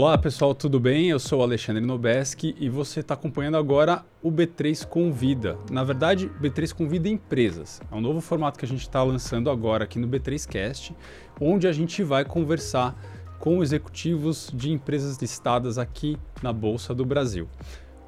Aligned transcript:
Olá 0.00 0.16
pessoal, 0.16 0.54
tudo 0.54 0.78
bem? 0.78 1.08
Eu 1.08 1.18
sou 1.18 1.42
Alexandre 1.42 1.84
Nobeski 1.84 2.54
e 2.60 2.68
você 2.68 3.00
está 3.00 3.14
acompanhando 3.14 3.56
agora 3.56 4.04
o 4.22 4.30
B3 4.30 4.86
Convida. 4.86 5.58
Na 5.72 5.82
verdade, 5.82 6.30
B3 6.40 6.72
Convida 6.72 7.08
Empresas. 7.08 7.80
É 7.90 7.94
um 7.96 8.00
novo 8.00 8.20
formato 8.20 8.60
que 8.60 8.64
a 8.64 8.68
gente 8.68 8.82
está 8.82 9.02
lançando 9.02 9.50
agora 9.50 9.82
aqui 9.82 9.98
no 9.98 10.06
B3Cast, 10.06 10.94
onde 11.40 11.66
a 11.66 11.72
gente 11.72 12.04
vai 12.04 12.24
conversar 12.24 12.96
com 13.40 13.60
executivos 13.60 14.52
de 14.54 14.70
empresas 14.70 15.18
listadas 15.18 15.78
aqui 15.78 16.16
na 16.44 16.52
Bolsa 16.52 16.94
do 16.94 17.04
Brasil. 17.04 17.48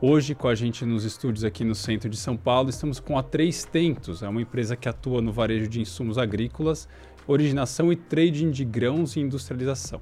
Hoje, 0.00 0.32
com 0.32 0.46
a 0.46 0.54
gente 0.54 0.84
nos 0.84 1.04
estúdios 1.04 1.42
aqui 1.42 1.64
no 1.64 1.74
centro 1.74 2.08
de 2.08 2.16
São 2.16 2.36
Paulo, 2.36 2.70
estamos 2.70 3.00
com 3.00 3.18
a 3.18 3.22
Três 3.24 3.64
Tentos, 3.64 4.22
é 4.22 4.28
uma 4.28 4.40
empresa 4.40 4.76
que 4.76 4.88
atua 4.88 5.20
no 5.20 5.32
varejo 5.32 5.66
de 5.66 5.80
insumos 5.80 6.18
agrícolas, 6.18 6.88
originação 7.26 7.92
e 7.92 7.96
trading 7.96 8.52
de 8.52 8.64
grãos 8.64 9.16
e 9.16 9.20
industrialização. 9.20 10.00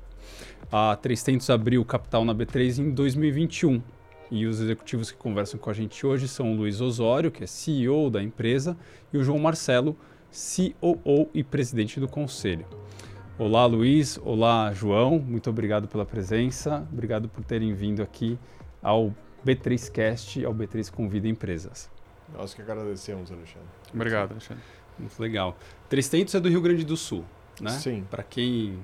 A 0.71 0.95
300 0.96 1.48
abriu 1.48 1.82
capital 1.82 2.27
na 2.27 2.35
B3 2.35 2.79
em 2.79 2.90
2021 2.90 3.82
e 4.31 4.45
os 4.45 4.61
executivos 4.61 5.11
que 5.11 5.17
conversam 5.17 5.59
com 5.59 5.71
a 5.71 5.72
gente 5.72 6.07
hoje 6.07 6.29
são 6.29 6.53
o 6.53 6.54
Luiz 6.54 6.82
Osório, 6.82 7.31
que 7.31 7.43
é 7.43 7.46
CEO 7.46 8.11
da 8.11 8.22
empresa, 8.22 8.76
e 9.11 9.17
o 9.17 9.25
João 9.25 9.39
Marcelo, 9.39 9.96
COO 10.31 11.31
e 11.32 11.43
presidente 11.43 11.99
do 11.99 12.07
conselho. 12.07 12.67
Olá, 13.39 13.64
Luiz. 13.64 14.21
Olá, 14.23 14.71
João. 14.75 15.18
Muito 15.18 15.49
obrigado 15.49 15.89
pela 15.89 16.04
presença. 16.04 16.87
Obrigado 16.93 17.31
por 17.31 17.43
terem 17.45 17.73
vindo 17.73 18.03
aqui 18.03 18.39
ao 18.82 19.14
B3Cast, 19.46 20.45
ao 20.45 20.54
B3 20.54 20.90
Convida 20.90 21.29
Empresas. 21.29 21.90
Nós 22.37 22.53
que 22.53 22.61
agradecemos, 22.61 23.32
Alexandre. 23.32 23.68
Obrigado, 23.95 24.32
Alexandre. 24.32 24.62
Muito 24.98 25.18
legal. 25.18 25.57
300 25.89 26.35
é 26.35 26.40
do 26.40 26.50
Rio 26.50 26.61
Grande 26.61 26.85
do 26.85 26.96
Sul, 26.96 27.25
né? 27.59 27.71
Sim. 27.71 28.04
Para 28.11 28.23
quem 28.23 28.79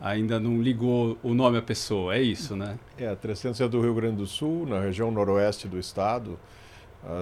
ainda 0.00 0.38
não 0.38 0.60
ligou 0.60 1.16
o 1.22 1.34
nome 1.34 1.58
à 1.58 1.62
pessoa, 1.62 2.14
é 2.14 2.22
isso, 2.22 2.54
né? 2.54 2.78
É, 2.98 3.14
300 3.14 3.60
é 3.60 3.68
do 3.68 3.80
Rio 3.80 3.94
Grande 3.94 4.16
do 4.16 4.26
Sul, 4.26 4.66
na 4.66 4.80
região 4.80 5.10
noroeste 5.10 5.68
do 5.68 5.78
estado. 5.78 6.38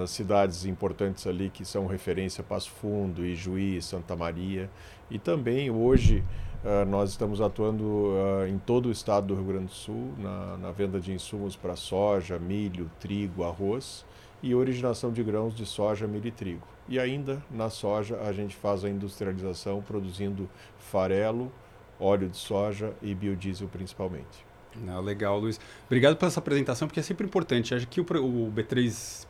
As 0.03 0.09
cidades 0.09 0.65
importantes 0.65 1.27
ali 1.27 1.49
que 1.49 1.63
são 1.63 1.85
referência 1.85 2.43
Passo 2.43 2.71
Fundo, 2.71 3.23
Ijuí, 3.23 3.81
Santa 3.81 4.15
Maria. 4.15 4.69
E 5.11 5.19
também 5.19 5.69
hoje 5.69 6.23
uh, 6.63 6.89
nós 6.89 7.11
estamos 7.11 7.39
atuando 7.39 7.83
uh, 7.83 8.47
em 8.47 8.57
todo 8.57 8.87
o 8.87 8.91
estado 8.91 9.27
do 9.27 9.35
Rio 9.35 9.43
Grande 9.43 9.65
do 9.65 9.73
Sul 9.73 10.13
na, 10.17 10.57
na 10.57 10.71
venda 10.71 10.99
de 10.99 11.13
insumos 11.13 11.55
para 11.55 11.75
soja, 11.75 12.39
milho, 12.39 12.89
trigo, 12.99 13.43
arroz 13.43 14.03
e 14.41 14.55
originação 14.55 15.11
de 15.11 15.23
grãos 15.23 15.55
de 15.55 15.65
soja, 15.65 16.07
milho 16.07 16.27
e 16.27 16.31
trigo. 16.31 16.67
E 16.87 16.99
ainda 16.99 17.43
na 17.49 17.69
soja 17.69 18.19
a 18.21 18.33
gente 18.33 18.55
faz 18.55 18.83
a 18.83 18.89
industrialização 18.89 19.81
produzindo 19.81 20.49
farelo, 20.77 21.51
óleo 21.99 22.29
de 22.29 22.37
soja 22.37 22.93
e 23.01 23.13
biodiesel 23.13 23.67
principalmente. 23.67 24.45
Ah, 24.87 24.99
legal, 24.99 25.39
Luiz. 25.39 25.59
Obrigado 25.85 26.17
por 26.17 26.25
essa 26.25 26.39
apresentação, 26.39 26.87
porque 26.87 26.99
é 26.99 27.03
sempre 27.03 27.25
importante. 27.25 27.73
Acho 27.73 27.87
que 27.87 28.01
o, 28.01 28.03
o 28.03 28.51
B3 28.51 29.25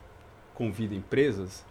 Convida 0.56 0.96
Empresas, 0.96 1.64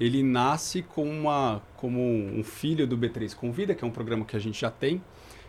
ele 0.00 0.22
nasce 0.22 0.82
como, 0.82 1.10
uma, 1.10 1.62
como 1.76 2.00
um 2.00 2.42
filho 2.42 2.86
do 2.86 2.98
B3 2.98 3.34
Convida, 3.34 3.74
que 3.74 3.84
é 3.84 3.86
um 3.86 3.90
programa 3.92 4.24
que 4.24 4.34
a 4.34 4.40
gente 4.40 4.60
já 4.60 4.70
tem, 4.70 5.00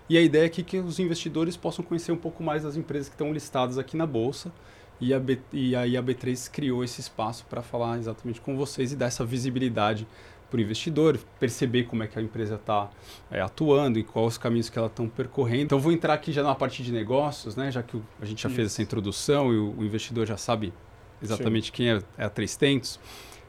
e 0.09 0.17
a 0.17 0.21
ideia 0.21 0.45
é 0.45 0.49
que, 0.49 0.61
que 0.61 0.77
os 0.77 0.99
investidores 0.99 1.55
possam 1.55 1.83
conhecer 1.83 2.11
um 2.11 2.17
pouco 2.17 2.43
mais 2.43 2.63
das 2.63 2.75
empresas 2.75 3.07
que 3.07 3.15
estão 3.15 3.31
listadas 3.33 3.77
aqui 3.77 3.95
na 3.95 4.05
Bolsa, 4.05 4.51
e, 4.99 5.13
a 5.15 5.19
B, 5.19 5.39
e 5.51 5.75
aí 5.75 5.97
a 5.97 6.03
B3 6.03 6.49
criou 6.51 6.83
esse 6.83 7.01
espaço 7.01 7.43
para 7.49 7.63
falar 7.63 7.97
exatamente 7.97 8.39
com 8.39 8.55
vocês 8.55 8.91
e 8.91 8.95
dar 8.95 9.07
essa 9.07 9.25
visibilidade 9.25 10.07
para 10.51 10.57
o 10.57 10.61
investidor, 10.61 11.17
perceber 11.39 11.85
como 11.85 12.03
é 12.03 12.07
que 12.07 12.19
a 12.19 12.21
empresa 12.21 12.55
está 12.55 12.89
é, 13.31 13.41
atuando 13.41 13.97
e 13.97 14.03
quais 14.03 14.33
os 14.33 14.37
caminhos 14.37 14.69
que 14.69 14.77
ela 14.77 14.89
estão 14.89 15.07
percorrendo. 15.07 15.63
Então, 15.63 15.79
vou 15.79 15.93
entrar 15.93 16.13
aqui 16.13 16.33
já 16.33 16.43
na 16.43 16.53
parte 16.53 16.83
de 16.83 16.91
negócios, 16.91 17.55
né, 17.55 17.71
já 17.71 17.81
que 17.81 17.99
a 18.21 18.25
gente 18.25 18.43
já 18.43 18.49
Isso. 18.49 18.55
fez 18.55 18.67
essa 18.67 18.81
introdução 18.81 19.53
e 19.53 19.57
o, 19.57 19.73
o, 19.77 19.85
investidor 19.85 20.27
já 20.27 20.35
sabe 20.35 20.73
exatamente 21.23 21.67
Sim. 21.67 21.71
quem 21.71 21.89
é, 21.89 22.01
é 22.17 22.25
a 22.25 22.29
Três 22.29 22.57
Tentos. 22.57 22.99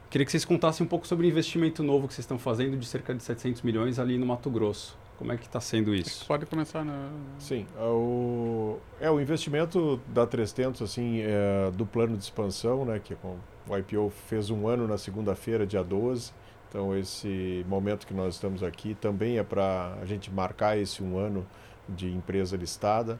Queria 0.09 0.25
que 0.25 0.31
vocês 0.31 0.45
contassem 0.45 0.85
um 0.85 0.87
pouco 0.87 1.05
sobre 1.05 1.27
o 1.27 1.29
investimento 1.29 1.83
novo 1.83 2.07
que 2.07 2.13
vocês 2.13 2.23
estão 2.23 2.39
fazendo 2.39 2.77
de 2.77 2.85
cerca 2.85 3.13
de 3.13 3.21
700 3.21 3.63
milhões 3.63 3.99
ali 3.99 4.17
no 4.17 4.25
Mato 4.25 4.49
Grosso. 4.49 4.97
Como 5.17 5.31
é 5.31 5.37
que 5.37 5.45
está 5.45 5.59
sendo 5.59 5.93
isso? 5.93 6.25
Pode 6.25 6.45
começar 6.45 6.85
na... 6.85 7.09
Sim, 7.37 7.65
é 7.77 7.83
o, 7.83 8.77
é, 8.99 9.11
o 9.11 9.19
investimento 9.19 9.99
da 10.07 10.25
300, 10.25 10.81
assim, 10.81 11.21
é, 11.21 11.69
do 11.71 11.85
plano 11.85 12.15
de 12.15 12.23
expansão, 12.23 12.85
né, 12.85 12.99
que 13.03 13.13
o 13.13 13.77
IPO 13.77 14.09
fez 14.27 14.49
um 14.49 14.67
ano 14.67 14.87
na 14.87 14.97
segunda-feira, 14.97 15.65
dia 15.65 15.83
12, 15.83 16.31
então, 16.73 16.97
esse 16.97 17.63
momento 17.69 18.07
que 18.07 18.15
nós 18.15 18.33
estamos 18.33 18.63
aqui 18.63 18.95
também 18.95 19.37
é 19.37 19.43
para 19.43 19.95
a 20.01 20.05
gente 20.05 20.31
marcar 20.31 20.75
esse 20.75 21.03
um 21.03 21.19
ano 21.19 21.45
de 21.87 22.09
empresa 22.09 22.57
listada. 22.57 23.19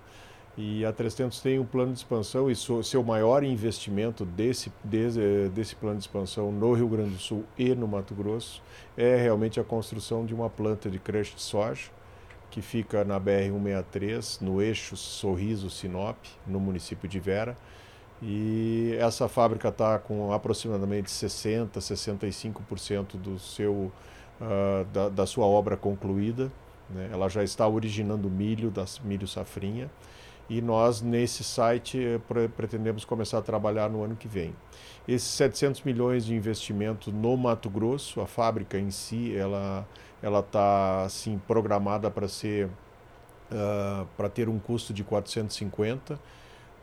E 0.57 0.83
a 0.83 0.91
300 0.91 1.39
tem 1.39 1.59
um 1.59 1.65
plano 1.65 1.91
de 1.91 1.99
expansão 1.99 2.49
e 2.49 2.55
seu 2.55 3.03
maior 3.03 3.43
investimento 3.43 4.25
desse, 4.25 4.71
desse, 4.83 5.51
desse 5.53 5.75
plano 5.75 5.97
de 5.97 6.05
expansão 6.05 6.51
no 6.51 6.73
Rio 6.73 6.87
Grande 6.87 7.11
do 7.11 7.19
Sul 7.19 7.43
e 7.55 7.75
no 7.75 7.87
Mato 7.87 8.15
Grosso 8.15 8.59
é 8.97 9.17
realmente 9.17 9.59
a 9.59 9.63
construção 9.63 10.25
de 10.25 10.33
uma 10.33 10.49
planta 10.49 10.89
de 10.89 10.97
crush 10.97 11.35
de 11.35 11.41
soja 11.41 11.91
que 12.49 12.59
fica 12.59 13.03
na 13.03 13.19
BR-163, 13.19 14.41
no 14.41 14.63
eixo 14.63 14.97
Sorriso-Sinop, 14.97 16.17
no 16.47 16.59
município 16.59 17.07
de 17.07 17.19
Vera 17.19 17.55
e 18.25 18.95
essa 18.99 19.27
fábrica 19.27 19.67
está 19.67 19.99
com 19.99 20.31
aproximadamente 20.31 21.09
60%, 21.09 21.71
65% 21.71 23.17
do 23.17 23.37
seu, 23.37 23.91
uh, 24.39 24.85
da, 24.93 25.09
da, 25.09 25.25
sua 25.25 25.45
obra 25.45 25.75
concluída. 25.75 26.49
Né? 26.89 27.09
Ela 27.11 27.27
já 27.27 27.43
está 27.43 27.67
originando 27.67 28.29
milho, 28.29 28.71
das, 28.71 28.97
milho 28.99 29.27
safrinha. 29.27 29.91
E 30.49 30.61
nós, 30.61 31.01
nesse 31.01 31.43
site, 31.43 32.21
pre 32.27 32.47
pretendemos 32.47 33.03
começar 33.03 33.39
a 33.39 33.41
trabalhar 33.41 33.89
no 33.89 34.03
ano 34.03 34.15
que 34.15 34.27
vem. 34.27 34.55
Esses 35.05 35.27
700 35.27 35.81
milhões 35.83 36.25
de 36.25 36.33
investimento 36.33 37.11
no 37.11 37.35
Mato 37.35 37.69
Grosso, 37.69 38.21
a 38.21 38.27
fábrica 38.27 38.77
em 38.77 38.89
si, 38.89 39.35
ela 39.35 39.85
ela 40.21 40.39
está 40.39 41.03
assim 41.03 41.37
programada 41.45 42.09
para 42.09 42.29
ser 42.29 42.67
uh, 42.67 44.07
para 44.15 44.29
ter 44.29 44.47
um 44.47 44.57
custo 44.59 44.93
de 44.93 45.03
450 45.03 46.17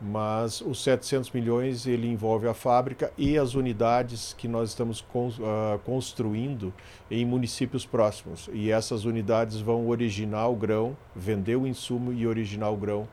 mas 0.01 0.61
os 0.63 0.83
700 0.83 1.31
milhões 1.33 1.87
ele 1.87 2.09
envolve 2.09 2.49
a 2.49 2.55
fábrica 2.55 3.13
e 3.19 3.37
as 3.37 3.55
unidades 3.55 4.35
que 4.37 4.49
nós 4.49 4.71
estamos 4.71 5.01
uh, 5.01 5.79
construindo 5.85 6.73
em 7.11 7.25
municípios 7.25 7.85
próximos. 7.85 8.49
E 8.53 8.71
essas 8.71 9.05
unidades 9.05 9.61
vão 9.61 9.89
originar 9.89 10.49
o 10.49 10.57
grão, 10.57 10.97
vender 11.15 11.57
o 11.57 11.67
insumo 11.67 12.13
e 12.13 12.27
originar 12.27 12.71
o 12.71 12.77
grão 12.77 13.07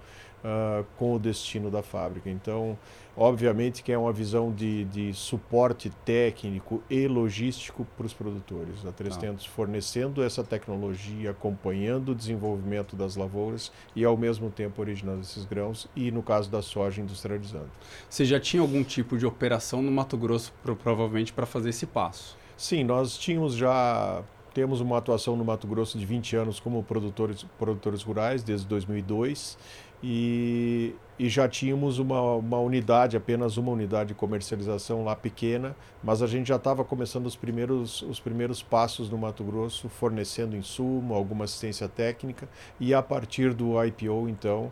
uh, 0.44 0.86
com 0.98 1.16
o 1.16 1.20
destino 1.20 1.70
da 1.70 1.82
fábrica. 1.82 2.30
Então, 2.30 2.78
obviamente 3.16 3.84
que 3.84 3.92
é 3.92 3.98
uma 3.98 4.12
visão 4.12 4.52
de, 4.52 4.86
de 4.86 5.14
suporte 5.14 5.90
técnico 6.06 6.82
e 6.90 7.08
logístico 7.08 7.86
para 7.98 8.06
os 8.06 8.14
produtores. 8.14 8.86
A 8.86 8.92
300 8.92 9.46
ah. 9.46 9.50
fornecendo 9.50 10.24
essa 10.24 10.44
tecnologia, 10.44 11.32
acompanhando 11.32 12.10
o 12.10 12.16
desenvolvimento 12.16 12.96
das 12.96 13.16
lavouras 13.16 13.72
e 13.96 14.04
ao 14.04 14.18
mesmo 14.18 14.50
tempo 14.50 14.82
originando 14.82 15.22
esses 15.22 15.46
grãos 15.46 15.88
e 15.96 16.12
no 16.12 16.22
caso 16.22 16.50
da 16.50 16.62
soja 16.62 17.02
industrializando. 17.02 17.70
Você 18.10 18.26
já 18.26 18.40
tinha 18.40 18.62
algum 18.62 18.84
tipo 18.84 19.18
de 19.18 19.26
operação 19.26 19.82
no 19.82 19.92
Mato 19.92 20.18
Grosso 20.18 20.54
provavelmente 20.64 21.34
para 21.34 21.46
fazer 21.46 21.70
esse 21.70 21.86
passo? 21.86 22.38
Sim, 22.56 22.84
nós 22.84 23.18
tínhamos 23.18 23.54
já 23.54 24.24
temos 24.58 24.82
uma 24.82 24.98
atuação 24.98 25.36
no 25.36 25.46
Mato 25.46 25.68
Grosso 25.68 26.00
de 26.00 26.06
20 26.06 26.36
anos 26.36 26.60
como 26.60 26.82
produtores, 26.82 27.46
produtores 27.60 28.02
rurais, 28.02 28.42
desde 28.42 28.66
2002 28.66 29.56
e, 30.02 30.94
e 31.18 31.28
já 31.30 31.48
tínhamos 31.48 32.00
uma, 32.00 32.36
uma 32.36 32.60
unidade, 32.60 33.18
apenas 33.18 33.58
uma 33.58 33.72
unidade 33.72 34.10
de 34.10 34.14
comercialização 34.14 35.04
lá 35.04 35.16
pequena, 35.16 35.76
mas 36.04 36.22
a 36.22 36.28
gente 36.28 36.48
já 36.48 36.58
estava 36.58 36.84
começando 36.84 37.26
os 37.26 37.36
primeiros, 37.36 38.02
os 38.04 38.20
primeiros 38.20 38.62
passos 38.62 39.10
no 39.10 39.18
Mato 39.18 39.44
Grosso, 39.44 39.90
fornecendo 39.90 40.56
insumo, 40.56 41.14
alguma 41.14 41.46
assistência 41.46 41.88
técnica, 41.88 42.48
e 42.80 42.94
a 42.94 43.02
partir 43.02 43.54
do 43.54 43.84
IPO, 43.84 44.30
então, 44.30 44.72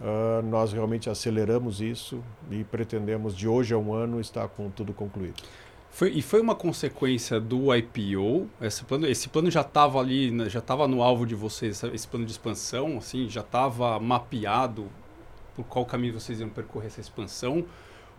uh, 0.00 0.42
nós 0.42 0.72
realmente 0.72 1.08
aceleramos 1.08 1.80
isso 1.80 2.22
e 2.50 2.64
pretendemos, 2.64 3.36
de 3.36 3.46
hoje 3.46 3.74
a 3.74 3.78
um 3.78 3.92
ano, 3.92 4.20
estar 4.20 4.48
com 4.48 4.68
tudo 4.70 4.92
concluído. 4.92 5.42
Foi, 5.94 6.10
e 6.10 6.22
foi 6.22 6.40
uma 6.40 6.56
consequência 6.56 7.38
do 7.38 7.72
IPO? 7.72 8.48
Esse 8.60 8.82
plano, 8.82 9.06
esse 9.06 9.28
plano 9.28 9.48
já 9.48 9.60
estava 9.60 10.00
ali, 10.00 10.28
né, 10.28 10.50
já 10.50 10.58
estava 10.58 10.88
no 10.88 11.00
alvo 11.00 11.24
de 11.24 11.36
vocês, 11.36 11.84
esse 11.84 12.08
plano 12.08 12.26
de 12.26 12.32
expansão, 12.32 12.98
assim, 12.98 13.28
já 13.30 13.42
estava 13.42 14.00
mapeado 14.00 14.90
por 15.54 15.64
qual 15.66 15.86
caminho 15.86 16.18
vocês 16.18 16.40
iam 16.40 16.48
percorrer 16.48 16.88
essa 16.88 17.00
expansão? 17.00 17.64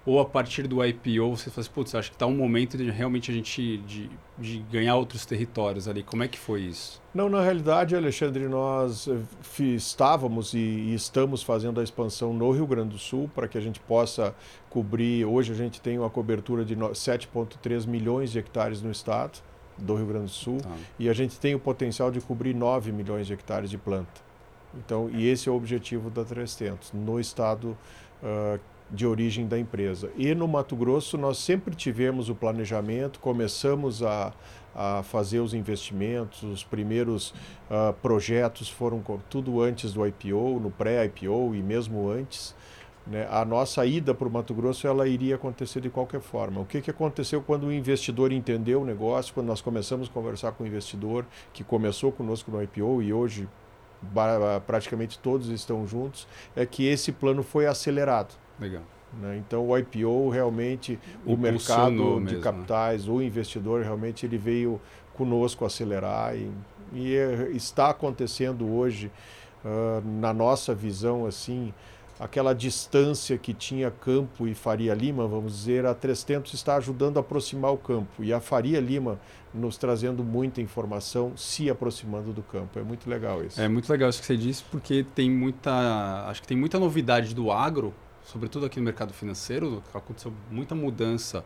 Ou 0.06 0.20
a 0.20 0.26
partir 0.26 0.68
do 0.68 0.86
IPO 0.86 1.36
você 1.36 1.50
fala 1.50 1.62
assim, 1.62 1.72
putz, 1.74 1.96
acho 1.96 2.12
que 2.12 2.16
está 2.16 2.28
um 2.28 2.36
momento 2.36 2.78
de 2.78 2.92
realmente 2.92 3.32
a 3.32 3.34
gente 3.34 3.78
de, 3.80 4.10
de 4.38 4.60
ganhar 4.72 4.96
outros 4.96 5.26
territórios 5.26 5.88
ali. 5.88 6.04
Como 6.04 6.22
é 6.22 6.28
que 6.28 6.38
foi 6.38 6.62
isso? 6.62 7.02
Não, 7.12 7.28
na 7.28 7.42
realidade, 7.42 7.96
Alexandre, 7.96 8.48
nós 8.48 9.08
eh, 9.08 9.64
estávamos 9.64 10.54
e, 10.54 10.60
e 10.60 10.94
estamos 10.94 11.42
fazendo 11.42 11.80
a 11.80 11.84
expansão 11.84 12.34
no 12.34 12.52
Rio 12.52 12.68
Grande 12.68 12.90
do 12.90 13.00
Sul 13.00 13.30
para 13.34 13.48
que 13.48 13.58
a 13.58 13.62
gente 13.62 13.80
possa 13.80 14.36
cobrir. 14.70 15.26
Hoje 15.26 15.52
a 15.52 15.56
gente 15.56 15.82
tem 15.82 15.98
uma 15.98 16.10
cobertura 16.10 16.64
de 16.64 16.76
7,3 16.76 17.88
milhões 17.88 18.32
de 18.32 18.38
hectares 18.38 18.84
no 18.84 18.92
estado 18.92 19.40
do 19.76 19.96
Rio 19.96 20.06
Grande 20.06 20.26
do 20.26 20.32
Sul 20.32 20.58
tá. 20.62 20.70
e 21.00 21.10
a 21.10 21.14
gente 21.14 21.40
tem 21.40 21.56
o 21.56 21.60
potencial 21.60 22.12
de 22.12 22.22
cobrir 22.22 22.54
9 22.54 22.92
milhões 22.92 23.26
de 23.26 23.34
hectares 23.34 23.72
de 23.72 23.78
planta. 23.78 24.24
Então, 24.78 25.10
e 25.10 25.28
esse 25.28 25.50
é 25.50 25.52
o 25.52 25.56
objetivo 25.56 26.10
da 26.10 26.24
300, 26.24 26.92
no 26.94 27.20
estado 27.20 27.78
uh, 28.22 28.60
de 28.90 29.06
origem 29.06 29.48
da 29.48 29.58
empresa. 29.58 30.12
E 30.16 30.34
no 30.36 30.48
Mato 30.48 30.76
Grosso 30.76 31.18
nós 31.18 31.38
sempre 31.38 31.76
tivemos 31.76 32.30
o 32.30 32.36
planejamento, 32.36 33.20
começamos 33.20 34.04
a, 34.04 34.32
a 34.76 35.04
fazer 35.04 35.40
os 35.40 35.54
investimentos, 35.54 36.44
os 36.44 36.64
primeiros 36.64 37.32
uh, 37.70 37.94
projetos 38.02 38.70
foram 38.70 39.04
tudo 39.30 39.62
antes 39.62 39.94
do 39.94 40.06
IPO, 40.06 40.60
no 40.60 40.70
pré-IPO 40.70 41.56
e 41.56 41.62
mesmo 41.62 42.10
antes. 42.10 42.56
Né? 43.08 43.28
A 43.30 43.46
nossa 43.46 43.86
ida 43.86 44.14
para 44.14 44.28
o 44.28 44.32
Mato 44.32 44.54
Grosso 44.54 44.88
ela 44.88 45.08
iria 45.08 45.36
acontecer 45.36 45.80
de 45.80 45.90
qualquer 45.90 46.22
forma. 46.22 46.62
O 46.62 46.66
que, 46.66 46.82
que 46.82 46.90
aconteceu 46.90 47.42
quando 47.42 47.68
o 47.68 47.74
investidor 47.74 48.32
entendeu 48.32 48.82
o 48.82 48.86
negócio, 48.86 49.34
quando 49.34 49.48
nós 49.48 49.62
começamos 49.62 50.08
a 50.10 50.12
conversar 50.12 50.52
com 50.54 50.64
o 50.64 50.68
investidor, 50.68 51.26
que 51.54 51.64
começou 51.64 52.12
conosco 52.12 52.52
no 52.52 52.62
IPO 52.62 53.02
e 53.02 53.14
hoje 53.14 53.48
praticamente 54.68 55.18
todos 55.18 55.50
estão 55.50 55.88
juntos, 55.88 56.28
é 56.56 56.66
que 56.66 56.86
esse 56.86 57.12
plano 57.12 57.42
foi 57.42 57.66
acelerado. 57.66 58.36
Legal. 58.60 58.84
Né? 59.14 59.38
Então 59.38 59.68
o 59.68 59.78
IPO 59.78 60.30
realmente, 60.30 61.00
o 61.26 61.38
mercado 61.38 62.20
de 62.20 62.26
mesmo, 62.26 62.42
capitais, 62.42 63.06
né? 63.06 63.14
o 63.14 63.22
investidor 63.22 63.82
realmente 63.82 64.26
ele 64.26 64.38
veio 64.38 64.80
conosco 65.14 65.64
acelerar 65.66 66.36
e, 66.36 66.52
e 66.94 67.16
é, 67.16 67.50
está 67.52 67.90
acontecendo 67.90 68.70
hoje 68.70 69.10
uh, 69.64 70.06
na 70.20 70.34
nossa 70.34 70.76
visão 70.76 71.26
assim 71.26 71.74
aquela 72.20 72.54
distância 72.54 73.38
que 73.38 73.54
tinha 73.54 73.92
Campo 73.92 74.48
e 74.48 74.54
Faria 74.54 74.94
Lima, 74.94 75.28
vamos 75.28 75.54
dizer, 75.54 75.86
a 75.86 75.94
300 75.94 76.54
está 76.54 76.78
ajudando 76.78 77.18
a 77.18 77.20
aproximar 77.20 77.74
o 77.74 77.78
campo 77.78 78.24
e 78.24 78.32
a 78.32 78.40
Faria 78.40 78.80
Lima 78.80 79.20
nos 79.54 79.78
trazendo 79.78 80.24
muita 80.24 80.62
informação, 80.62 81.34
se 81.36 81.70
aproximando 81.70 82.34
do 82.34 82.42
campo. 82.42 82.78
É 82.80 82.84
muito 82.84 83.10
legal 83.10 83.44
isso. 83.44 83.60
É 83.60 83.68
muito 83.68 83.90
legal 83.90 84.10
isso 84.10 84.20
que 84.20 84.26
você 84.26 84.38
disse, 84.38 84.64
porque 84.64 85.06
tem 85.16 85.30
muita, 85.30 86.26
acho 86.28 86.42
que 86.42 86.48
tem 86.48 86.58
muita 86.58 86.80
novidade 86.80 87.34
do 87.34 87.52
agro, 87.52 87.94
sobretudo 88.26 88.66
aqui 88.66 88.80
no 88.80 88.86
mercado 88.86 89.14
financeiro, 89.14 89.82
aconteceu 89.94 90.34
muita 90.52 90.76
mudança, 90.76 91.46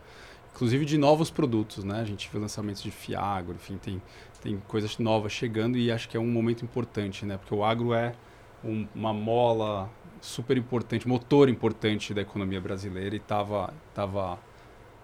inclusive 0.54 0.86
de 0.86 0.98
novos 0.98 1.30
produtos, 1.30 1.84
né? 1.84 2.02
A 2.02 2.06
gente 2.06 2.30
vê 2.32 2.40
lançamentos 2.40 2.82
de 2.82 2.92
Fiagro, 2.92 3.56
enfim, 3.56 3.78
tem 3.78 4.02
tem 4.42 4.62
coisas 4.68 4.98
novas 4.98 5.32
chegando 5.32 5.78
e 5.78 5.92
acho 5.92 6.08
que 6.08 6.16
é 6.16 6.20
um 6.20 6.28
momento 6.28 6.64
importante, 6.64 7.26
né? 7.26 7.38
Porque 7.38 7.54
o 7.54 7.64
agro 7.64 7.94
é 7.94 8.14
um, 8.64 8.88
uma 8.96 9.14
mola 9.14 9.90
super 10.22 10.58
importante, 10.58 11.08
motor 11.08 11.50
importante 11.50 12.14
da 12.14 12.22
economia 12.22 12.60
brasileira 12.60 13.16
e 13.16 13.20
estava 13.20 13.74
tava, 13.94 14.40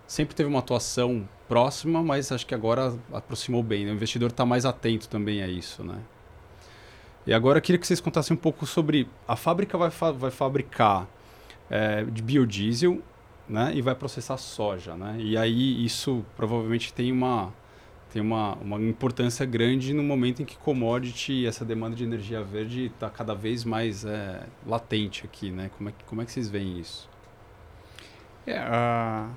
sempre 0.08 0.36
teve 0.36 0.50
uma 0.50 0.60
atuação 0.60 1.28
próxima, 1.48 2.02
mas 2.02 2.32
acho 2.32 2.46
que 2.46 2.56
agora 2.56 2.98
aproximou 3.14 3.64
bem. 3.64 3.86
Né? 3.86 3.92
O 3.92 3.96
investidor 3.96 4.30
está 4.30 4.46
mais 4.46 4.66
atento 4.66 5.08
também 5.10 5.42
a 5.42 5.48
isso, 5.48 5.84
né? 5.84 6.00
E 7.28 7.34
agora 7.34 7.58
eu 7.58 7.62
queria 7.62 7.80
que 7.80 7.88
vocês 7.88 8.00
contassem 8.00 8.36
um 8.36 8.40
pouco 8.40 8.68
sobre 8.68 9.10
a 9.28 9.36
fábrica 9.36 9.78
vai, 9.78 9.90
fa 9.90 10.12
vai 10.12 10.30
fabricar 10.30 11.08
é, 11.70 12.04
de 12.04 12.22
biodiesel, 12.22 13.02
né? 13.48 13.72
E 13.74 13.82
vai 13.82 13.96
processar 13.96 14.38
soja, 14.38 14.96
né? 14.96 15.16
E 15.20 15.38
aí 15.38 15.86
isso 15.86 16.26
provavelmente 16.36 16.94
tem 16.94 17.12
uma 17.12 17.54
tem 18.12 18.22
uma, 18.22 18.54
uma 18.56 18.80
importância 18.80 19.46
grande 19.46 19.94
no 19.94 20.02
momento 20.02 20.42
em 20.42 20.46
que 20.46 20.56
commodity, 20.58 21.46
essa 21.46 21.66
demanda 21.66 21.98
de 21.98 22.06
energia 22.06 22.42
verde 22.42 22.86
está 22.86 23.10
cada 23.10 23.36
vez 23.36 23.66
mais 23.66 24.06
é, 24.06 24.48
latente 24.66 25.26
aqui, 25.26 25.52
né? 25.52 25.70
Como 25.78 25.90
é, 25.90 25.92
que, 25.92 26.04
como 26.06 26.22
é 26.22 26.26
que 26.26 26.32
vocês 26.32 26.48
veem 26.48 26.80
isso? 26.80 27.10
É, 28.48 28.58
a, 28.58 29.30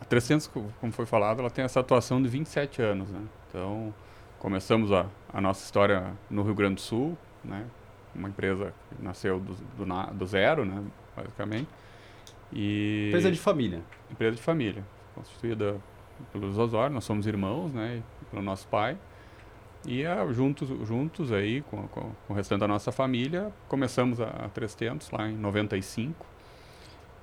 a 0.00 0.04
300, 0.06 0.50
como 0.80 0.92
foi 0.92 1.04
falado, 1.04 1.40
ela 1.40 1.50
tem 1.50 1.62
essa 1.62 1.80
atuação 1.80 2.22
de 2.22 2.28
27 2.30 2.80
anos, 2.80 3.10
né? 3.10 3.20
Então, 3.50 3.92
começamos 4.38 4.90
a, 4.92 5.04
a 5.30 5.38
nossa 5.38 5.62
história 5.62 6.14
no 6.30 6.42
Rio 6.42 6.54
Grande 6.54 6.76
do 6.76 6.80
Sul, 6.80 7.18
né? 7.44 7.66
Uma 8.14 8.30
empresa 8.30 8.72
que 8.88 9.04
nasceu 9.04 9.40
do, 9.40 9.54
do, 9.76 10.12
do 10.14 10.26
zero, 10.26 10.64
né? 10.64 10.82
Basicamente. 11.16 11.68
E 12.52 13.08
empresa 13.08 13.30
de 13.30 13.38
família. 13.38 13.82
Empresa 14.10 14.36
de 14.36 14.42
família, 14.42 14.84
constituída 15.14 15.80
pelos 16.32 16.58
Osório, 16.58 16.94
nós 16.94 17.04
somos 17.04 17.26
irmãos, 17.26 17.72
né? 17.72 18.02
pelo 18.30 18.42
nosso 18.42 18.66
pai. 18.68 18.96
E 19.86 20.04
uh, 20.06 20.32
juntos, 20.32 20.68
juntos 20.86 21.32
aí, 21.32 21.60
com, 21.62 21.88
com, 21.88 22.12
com, 22.26 22.32
o 22.32 22.36
restante 22.36 22.60
da 22.60 22.68
nossa 22.68 22.92
família, 22.92 23.52
começamos 23.68 24.20
a, 24.20 24.28
a 24.28 24.48
300 24.48 25.10
lá 25.10 25.28
em 25.28 25.36
95. 25.36 26.24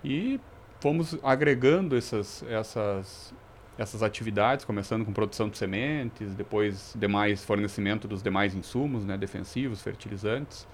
E 0.03 0.39
fomos 0.79 1.17
agregando 1.23 1.95
essas, 1.95 2.43
essas, 2.43 3.33
essas 3.77 4.03
atividades, 4.03 4.65
começando 4.65 5.05
com 5.05 5.13
produção 5.13 5.49
de 5.49 5.57
sementes, 5.57 6.33
depois 6.35 6.93
demais 6.97 7.43
fornecimento 7.43 8.07
dos 8.07 8.21
demais 8.21 8.53
insumos, 8.53 9.05
né, 9.05 9.17
defensivos, 9.17 9.81
fertilizantes. 9.81 10.67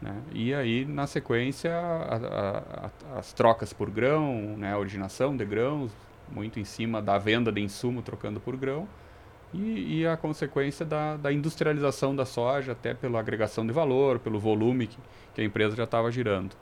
Né? 0.00 0.14
E 0.32 0.54
aí, 0.54 0.84
na 0.84 1.06
sequência, 1.06 1.72
a, 1.74 2.90
a, 3.14 3.18
as 3.18 3.32
trocas 3.32 3.72
por 3.72 3.90
grão, 3.90 4.56
né, 4.58 4.72
a 4.72 4.78
originação 4.78 5.36
de 5.36 5.44
grãos, 5.44 5.90
muito 6.30 6.58
em 6.60 6.64
cima 6.64 7.00
da 7.00 7.18
venda 7.18 7.52
de 7.52 7.60
insumo 7.60 8.02
trocando 8.02 8.40
por 8.40 8.56
grão 8.56 8.88
e, 9.54 10.00
e 10.00 10.06
a 10.06 10.16
consequência 10.16 10.84
da, 10.84 11.16
da, 11.16 11.32
industrialização 11.32 12.14
da 12.14 12.24
soja, 12.24 12.72
até 12.72 12.94
pela 12.94 13.20
agregação 13.20 13.66
de 13.66 13.72
valor, 13.72 14.18
pelo 14.18 14.38
volume 14.38 14.86
que, 14.86 14.98
que 15.34 15.40
a 15.40 15.44
empresa 15.44 15.76
já 15.76 15.84
estava 15.84 16.10
girando. 16.10 16.54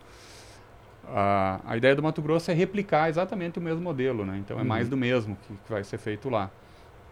A, 1.08 1.60
a 1.66 1.76
ideia 1.76 1.94
do 1.94 2.02
Mato 2.02 2.22
Grosso 2.22 2.50
é 2.50 2.54
replicar 2.54 3.08
exatamente 3.08 3.58
o 3.58 3.62
mesmo 3.62 3.82
modelo, 3.82 4.24
né? 4.24 4.38
então 4.38 4.58
é 4.58 4.62
uhum. 4.62 4.68
mais 4.68 4.88
do 4.88 4.96
mesmo 4.96 5.36
que, 5.36 5.54
que, 5.54 5.70
vai 5.70 5.84
ser 5.84 5.98
feito 5.98 6.30
lá. 6.30 6.50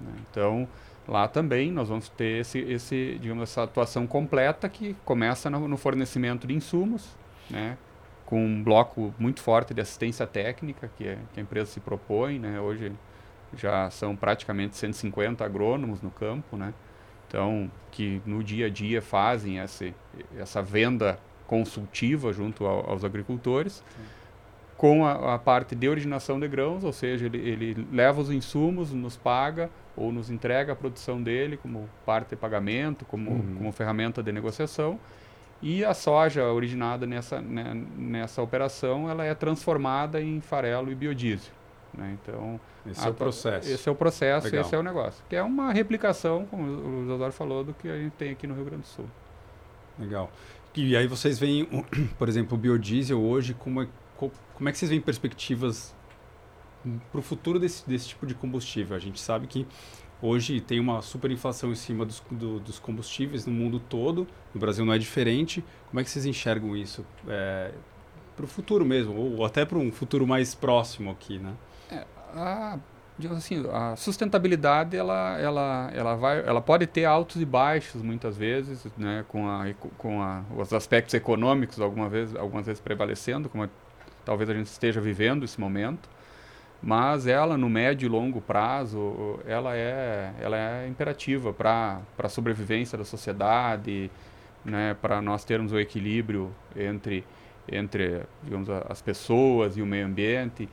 Né? 0.01 0.13
Então, 0.31 0.69
lá 1.07 1.27
também 1.29 1.71
nós 1.71 1.89
vamos 1.89 2.09
ter 2.09 2.41
esse, 2.41 2.59
esse, 2.61 3.19
digamos, 3.21 3.43
essa 3.43 3.65
atuação 3.65 4.07
completa 4.07 4.69
que 4.69 4.95
começa 5.05 5.51
no, 5.51 5.67
no 5.67 5.77
fornecimento 5.77 6.47
de 6.47 6.55
insumos, 6.55 7.17
né? 7.51 7.77
com 8.27 8.43
um 8.45 8.63
bloco 8.63 9.15
muito 9.19 9.43
forte 9.43 9.75
de 9.75 9.81
assistência 9.81 10.27
técnica 10.27 10.91
que, 10.97 11.07
é, 11.07 11.19
que 11.35 11.41
a 11.41 11.43
empresa 11.43 11.71
se 11.71 11.81
propõe. 11.81 12.39
Né? 12.39 12.59
Hoje 12.61 12.93
já 13.55 13.91
são 13.91 14.17
praticamente 14.17 14.77
150 14.77 15.45
agrônomos 15.45 16.01
no 16.01 16.11
campo, 16.11 16.57
né? 16.57 16.73
Então, 17.29 17.71
que 17.91 18.21
no 18.27 18.43
dia 18.43 18.67
a 18.67 18.71
dia 18.71 19.01
fazem 19.01 19.59
essa, 19.59 19.93
essa 20.39 20.63
venda 20.63 21.19
consultiva 21.47 22.33
junto 22.33 22.67
ao, 22.67 22.91
aos 22.91 23.05
agricultores, 23.05 23.85
Sim. 23.97 24.03
Com 24.83 25.07
a, 25.07 25.35
a, 25.35 25.39
parte 25.39 25.77
de 25.77 25.89
originação 25.89 26.41
de 26.41 26.49
grãos, 26.49 26.83
ou 26.83 26.93
seja, 26.93 27.27
ele, 27.27 27.39
ele 27.39 27.87
leva 27.93 28.21
os 28.21 28.33
insumos, 28.33 28.93
nos 28.93 29.17
paga 29.17 29.71
ou 29.97 30.11
nos 30.11 30.29
entrega 30.29 30.73
a 30.73 30.75
produção 30.75 31.23
dele 31.23 31.57
como 31.57 31.89
parte 32.05 32.31
de 32.31 32.37
pagamento, 32.37 33.05
como, 33.05 33.31
uhum. 33.31 33.55
como 33.59 33.71
ferramenta 33.71 34.25
de 34.25 34.33
negociação, 34.33 34.99
e 35.63 35.85
a 35.85 35.95
soja 35.95 36.47
originada 36.47 37.07
nessa, 37.07 37.41
né, 37.41 37.81
nessa 37.97 38.43
operação, 38.43 39.09
ela 39.09 39.25
é 39.25 39.33
transformada 39.37 40.21
em 40.21 40.41
farelo 40.41 40.91
e 40.91 40.97
biodiesel. 40.97 41.53
Né? 41.95 42.19
Então, 42.21 42.59
esse 42.85 43.07
é 43.07 43.09
o 43.09 43.15
processo. 43.15 43.71
Esse 43.71 43.89
é 43.89 43.93
o 43.93 43.95
processo, 43.95 44.47
Legal. 44.47 44.63
esse 44.63 44.75
é 44.75 44.79
o 44.79 44.83
negócio. 44.83 45.25
Que 45.29 45.37
é 45.37 45.43
uma 45.45 45.73
replicação, 45.73 46.45
como 46.47 46.65
o 46.65 47.15
Osório 47.15 47.33
falou, 47.33 47.63
do 47.63 47.73
que 47.73 47.89
a 47.89 47.99
gente 47.99 48.15
tem 48.15 48.33
aqui 48.33 48.49
no 48.49 48.55
Rio 48.57 48.65
Grande 48.65 48.83
do 48.83 48.89
Sul. 48.89 49.07
Legal. 49.97 50.29
E 50.75 50.97
aí 50.97 51.07
vocês 51.07 51.39
veem, 51.39 51.69
por 52.19 52.29
exemplo, 52.29 52.59
o 52.59 52.61
biodiesel 52.61 53.21
hoje, 53.21 53.55
como 53.55 53.81
é, 53.81 53.87
como 54.63 54.69
é 54.69 54.73
que 54.73 54.79
vocês 54.79 54.91
veem 54.91 55.01
perspectivas 55.01 55.93
para 57.11 57.19
o 57.19 57.23
futuro 57.23 57.59
desse, 57.59 57.85
desse 57.89 58.07
tipo 58.07 58.25
de 58.25 58.33
combustível? 58.33 58.95
A 58.95 59.01
gente 59.01 59.21
sabe 59.21 59.49
que 59.49 59.67
hoje 60.23 60.61
tem 60.61 60.79
uma 60.79 61.03
superinflação 61.03 61.73
em 61.73 61.75
cima 61.75 62.07
dos, 62.07 62.23
do, 62.31 62.61
dos 62.61 62.79
combustíveis 62.79 63.45
no 63.45 63.53
mundo 63.53 63.81
todo, 63.81 64.25
no 64.55 64.61
Brasil 64.61 64.85
não 64.85 64.93
é 64.93 64.99
diferente. 64.99 65.65
Como 65.91 65.99
é 65.99 66.05
que 66.05 66.11
vocês 66.11 66.25
enxergam 66.27 66.77
isso 66.77 67.05
é, 67.27 67.73
para 68.37 68.45
o 68.45 68.47
futuro 68.47 68.85
mesmo, 68.85 69.17
ou 69.17 69.45
até 69.45 69.65
para 69.65 69.77
um 69.77 69.91
futuro 69.91 70.29
mais 70.29 70.55
próximo 70.55 71.11
aqui, 71.11 71.41
né? 71.41 71.55
É, 71.91 72.07
a, 72.33 72.79
digamos 73.19 73.45
assim, 73.45 73.65
a 73.69 73.97
sustentabilidade 73.97 74.97
ela, 74.97 75.41
ela, 75.41 75.91
ela, 75.93 76.15
vai, 76.15 76.39
ela 76.39 76.61
pode 76.61 76.87
ter 76.87 77.05
altos 77.05 77.43
e 77.43 77.45
baixos 77.45 78.01
muitas 78.01 78.37
vezes, 78.37 78.87
né, 78.97 79.25
com, 79.27 79.49
a, 79.51 79.65
com 79.99 80.23
a, 80.23 80.45
os 80.57 80.73
aspectos 80.73 81.15
econômicos 81.15 81.81
alguma 81.81 82.09
vez, 82.09 82.37
algumas 82.37 82.67
vezes 82.67 82.81
prevalecendo, 82.81 83.49
como 83.49 83.69
talvez 84.25 84.49
a 84.51 84.55
gente 84.55 84.67
esteja 84.67 85.01
vivendo 85.01 85.45
esse 85.45 85.61
momento, 85.61 86.09
mas 86.83 87.27
ela 87.27 87.57
no 87.57 87.69
médio 87.69 88.07
e 88.07 88.09
longo 88.09 88.41
prazo 88.41 89.39
ela 89.47 89.77
é, 89.77 90.33
ela 90.41 90.57
é 90.57 90.89
imperativa 90.89 91.53
para 91.53 92.01
a 92.19 92.29
sobrevivência 92.29 92.99
da 92.99 93.05
sociedade, 93.05 94.11
né, 94.65 94.97
para 95.01 95.21
nós 95.23 95.45
termos 95.45 95.73
o 95.73 95.79
equilíbrio 95.79 96.55
entre 96.77 97.25
entre 97.69 98.23
digamos 98.43 98.69
as 98.69 99.01
pessoas 99.01 99.77
e 99.77 99.83
o 99.83 99.87
meio 99.87 100.07
ambiente 100.07 100.69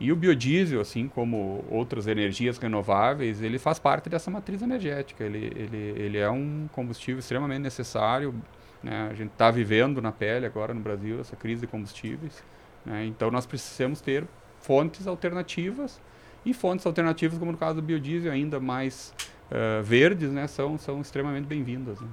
e 0.00 0.10
o 0.10 0.16
biodiesel, 0.16 0.80
assim 0.80 1.06
como 1.06 1.64
outras 1.70 2.06
energias 2.06 2.58
renováveis, 2.58 3.40
ele 3.40 3.58
faz 3.58 3.78
parte 3.78 4.08
dessa 4.08 4.30
matriz 4.30 4.60
energética. 4.60 5.22
Ele, 5.22 5.52
ele, 5.54 5.94
ele 5.96 6.18
é 6.18 6.28
um 6.28 6.68
combustível 6.72 7.20
extremamente 7.20 7.62
necessário. 7.62 8.34
Né? 8.82 9.08
A 9.10 9.14
gente 9.14 9.30
está 9.30 9.50
vivendo 9.50 10.02
na 10.02 10.10
pele 10.10 10.46
agora 10.46 10.74
no 10.74 10.80
Brasil 10.80 11.20
essa 11.20 11.36
crise 11.36 11.62
de 11.62 11.66
combustíveis. 11.68 12.42
Né? 12.84 13.06
Então 13.06 13.30
nós 13.30 13.46
precisamos 13.46 14.00
ter 14.00 14.26
fontes 14.60 15.06
alternativas 15.06 16.00
e 16.44 16.52
fontes 16.52 16.86
alternativas, 16.86 17.38
como 17.38 17.52
no 17.52 17.58
caso 17.58 17.76
do 17.76 17.82
biodiesel, 17.82 18.32
ainda 18.32 18.60
mais 18.60 19.14
uh, 19.50 19.82
verdes, 19.82 20.30
né? 20.30 20.46
são, 20.46 20.78
são 20.78 21.00
extremamente 21.00 21.46
bem-vindas. 21.46 22.00
Né? 22.00 22.08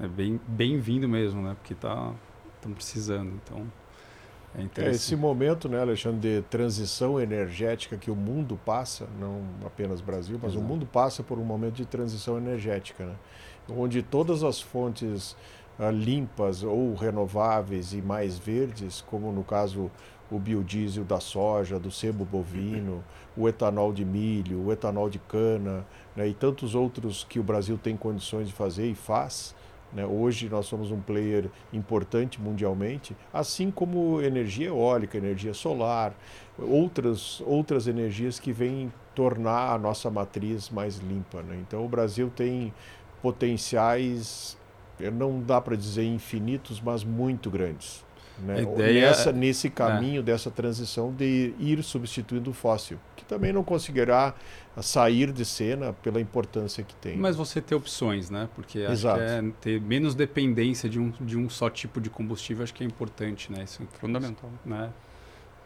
É 0.00 0.08
bem 0.08 0.40
bem-vindo 0.46 1.08
mesmo, 1.08 1.42
né? 1.42 1.56
Porque 1.58 1.74
tá 1.74 2.12
estamos 2.56 2.76
precisando. 2.76 3.32
Então, 3.42 3.66
é, 4.54 4.88
é 4.88 4.90
esse 4.90 5.14
momento, 5.14 5.68
né, 5.68 5.80
Alexandre, 5.80 6.20
de 6.20 6.42
transição 6.42 7.20
energética 7.20 7.96
que 7.96 8.10
o 8.10 8.16
mundo 8.16 8.58
passa, 8.64 9.06
não 9.18 9.42
apenas 9.64 10.00
o 10.00 10.04
Brasil, 10.04 10.38
mas 10.42 10.52
Exato. 10.52 10.64
o 10.64 10.68
mundo 10.68 10.86
passa 10.86 11.22
por 11.22 11.38
um 11.38 11.44
momento 11.44 11.74
de 11.74 11.84
transição 11.84 12.38
energética, 12.38 13.04
né? 13.04 13.14
onde 13.68 14.02
todas 14.02 14.42
as 14.42 14.60
fontes 14.60 15.36
limpas 15.92 16.62
ou 16.62 16.94
renováveis 16.94 17.92
e 17.92 18.00
mais 18.00 18.38
verdes, 18.38 19.02
como 19.02 19.30
no 19.30 19.44
caso 19.44 19.90
o 20.30 20.38
biodiesel 20.38 21.04
da 21.04 21.20
soja, 21.20 21.78
do 21.78 21.90
sebo 21.90 22.24
bovino, 22.24 23.04
o 23.36 23.48
etanol 23.48 23.92
de 23.92 24.04
milho, 24.04 24.64
o 24.64 24.72
etanol 24.72 25.08
de 25.08 25.18
cana 25.18 25.86
né, 26.16 26.26
e 26.26 26.34
tantos 26.34 26.74
outros 26.74 27.24
que 27.24 27.38
o 27.38 27.42
Brasil 27.42 27.78
tem 27.78 27.96
condições 27.96 28.48
de 28.48 28.52
fazer 28.52 28.88
e 28.88 28.94
faz, 28.94 29.54
né? 29.92 30.04
Hoje 30.04 30.48
nós 30.48 30.66
somos 30.66 30.90
um 30.90 31.00
player 31.00 31.48
importante 31.72 32.40
mundialmente, 32.40 33.16
assim 33.32 33.70
como 33.70 34.20
energia 34.20 34.68
eólica, 34.68 35.16
energia 35.16 35.54
solar, 35.54 36.12
outras, 36.58 37.40
outras 37.46 37.86
energias 37.86 38.40
que 38.40 38.52
vêm 38.52 38.92
tornar 39.14 39.72
a 39.72 39.78
nossa 39.78 40.10
matriz 40.10 40.70
mais 40.70 40.98
limpa. 40.98 41.40
Né? 41.42 41.58
Então 41.66 41.84
o 41.84 41.88
Brasil 41.88 42.30
tem 42.34 42.74
potenciais, 43.22 44.58
não 45.12 45.40
dá 45.40 45.60
para 45.60 45.76
dizer 45.76 46.04
infinitos, 46.04 46.80
mas 46.80 47.04
muito 47.04 47.50
grandes. 47.50 48.04
Né? 48.38 48.62
Ideia... 48.62 49.08
Nessa, 49.08 49.32
nesse 49.32 49.66
é. 49.68 49.70
caminho 49.70 50.20
é. 50.20 50.22
dessa 50.22 50.50
transição 50.50 51.12
de 51.12 51.54
ir 51.58 51.82
substituindo 51.82 52.50
o 52.50 52.52
fóssil, 52.52 52.98
que 53.14 53.24
também 53.24 53.52
não 53.52 53.64
conseguirá 53.64 54.34
sair 54.82 55.32
de 55.32 55.44
cena 55.44 55.92
pela 55.94 56.20
importância 56.20 56.84
que 56.84 56.94
tem. 56.96 57.16
Mas 57.16 57.34
você 57.34 57.60
ter 57.60 57.74
opções, 57.74 58.28
né? 58.28 58.48
Porque 58.54 58.80
acho 58.80 58.92
Exato. 58.92 59.18
que 59.18 59.24
é 59.24 59.42
ter 59.60 59.80
menos 59.80 60.14
dependência 60.14 60.88
de 60.88 61.00
um, 61.00 61.10
de 61.20 61.36
um 61.36 61.48
só 61.48 61.70
tipo 61.70 62.00
de 62.00 62.10
combustível, 62.10 62.62
acho 62.62 62.74
que 62.74 62.84
é 62.84 62.86
importante, 62.86 63.50
né? 63.50 63.64
Isso 63.64 63.82
é 63.82 63.98
fundamental, 63.98 64.50
né? 64.64 64.90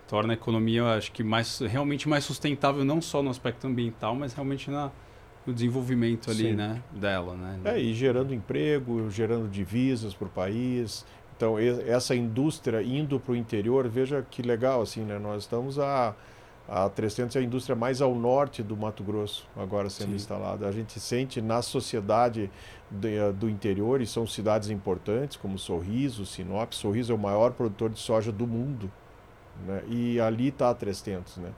Torna 0.06 0.32
a 0.32 0.34
economia, 0.34 0.84
acho 0.94 1.10
que 1.12 1.22
mais 1.22 1.58
realmente 1.60 2.08
mais 2.08 2.24
sustentável 2.24 2.84
não 2.84 3.00
só 3.00 3.22
no 3.22 3.30
aspecto 3.30 3.66
ambiental, 3.66 4.14
mas 4.14 4.32
realmente 4.32 4.70
na 4.70 4.90
no 5.46 5.54
desenvolvimento 5.54 6.30
ali, 6.30 6.50
Sim. 6.50 6.52
né, 6.54 6.82
dela, 6.92 7.34
né? 7.34 7.60
É, 7.64 7.78
e 7.78 7.94
gerando 7.94 8.34
emprego, 8.34 9.10
gerando 9.10 9.48
divisas 9.48 10.14
para 10.14 10.26
o 10.26 10.30
país, 10.30 11.04
então, 11.40 11.58
essa 11.58 12.14
indústria 12.14 12.82
indo 12.82 13.18
para 13.18 13.32
o 13.32 13.34
interior, 13.34 13.88
veja 13.88 14.22
que 14.30 14.42
legal, 14.42 14.82
assim, 14.82 15.00
né? 15.00 15.18
Nós 15.18 15.44
estamos 15.44 15.78
a, 15.78 16.14
a 16.68 16.86
300 16.90 17.34
é 17.34 17.38
a 17.38 17.42
indústria 17.42 17.74
mais 17.74 18.02
ao 18.02 18.14
norte 18.14 18.62
do 18.62 18.76
Mato 18.76 19.02
Grosso, 19.02 19.48
agora 19.56 19.88
sendo 19.88 20.10
Sim. 20.10 20.16
instalada. 20.16 20.68
A 20.68 20.70
gente 20.70 21.00
sente 21.00 21.40
na 21.40 21.62
sociedade 21.62 22.50
de, 22.90 23.32
do 23.32 23.48
interior, 23.48 24.02
e 24.02 24.06
são 24.06 24.26
cidades 24.26 24.68
importantes, 24.68 25.38
como 25.38 25.58
Sorriso, 25.58 26.26
Sinop. 26.26 26.74
Sorriso 26.74 27.10
é 27.10 27.14
o 27.14 27.18
maior 27.18 27.52
produtor 27.52 27.88
de 27.88 28.00
soja 28.00 28.30
do 28.30 28.46
mundo, 28.46 28.92
né? 29.66 29.82
E 29.88 30.20
ali 30.20 30.48
está 30.48 30.68
a 30.68 30.74
300, 30.74 31.38
né? 31.38 31.52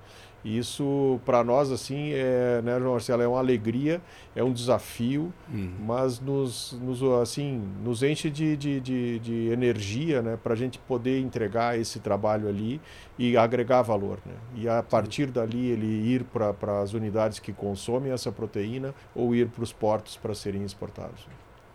E 0.44 0.58
isso, 0.58 1.20
para 1.24 1.44
nós, 1.44 1.70
assim, 1.70 2.12
é, 2.12 2.60
né, 2.62 2.78
João 2.78 2.92
Marcelo, 2.92 3.22
é 3.22 3.28
uma 3.28 3.38
alegria, 3.38 4.00
é 4.34 4.42
um 4.42 4.52
desafio, 4.52 5.32
uhum. 5.52 5.72
mas 5.80 6.18
nos, 6.18 6.72
nos, 6.80 7.02
assim, 7.20 7.62
nos 7.82 8.02
enche 8.02 8.28
de, 8.28 8.56
de, 8.56 8.80
de, 8.80 9.18
de 9.20 9.48
energia 9.48 10.20
né, 10.20 10.38
para 10.42 10.54
a 10.54 10.56
gente 10.56 10.78
poder 10.78 11.20
entregar 11.20 11.78
esse 11.78 12.00
trabalho 12.00 12.48
ali 12.48 12.80
e 13.18 13.36
agregar 13.36 13.82
valor. 13.82 14.18
Né? 14.26 14.34
E 14.56 14.68
a 14.68 14.82
partir 14.82 15.30
dali 15.30 15.66
ele 15.66 15.86
ir 15.86 16.24
para 16.24 16.80
as 16.80 16.92
unidades 16.92 17.38
que 17.38 17.52
consomem 17.52 18.10
essa 18.12 18.32
proteína 18.32 18.94
ou 19.14 19.34
ir 19.34 19.48
para 19.48 19.62
os 19.62 19.72
portos 19.72 20.16
para 20.16 20.34
serem 20.34 20.64
exportados. 20.64 21.26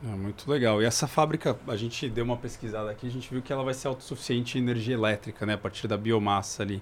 É 0.03 0.09
muito 0.09 0.49
legal. 0.49 0.81
E 0.81 0.85
essa 0.85 1.07
fábrica, 1.07 1.57
a 1.67 1.75
gente 1.75 2.07
deu 2.09 2.23
uma 2.23 2.37
pesquisada 2.37 2.91
aqui, 2.91 3.07
a 3.07 3.09
gente 3.09 3.29
viu 3.31 3.41
que 3.41 3.51
ela 3.51 3.63
vai 3.63 3.73
ser 3.73 3.87
autossuficiente 3.87 4.57
em 4.57 4.61
energia 4.61 4.93
elétrica, 4.93 5.45
né, 5.45 5.53
a 5.53 5.57
partir 5.57 5.87
da 5.87 5.97
biomassa 5.97 6.61
ali. 6.61 6.81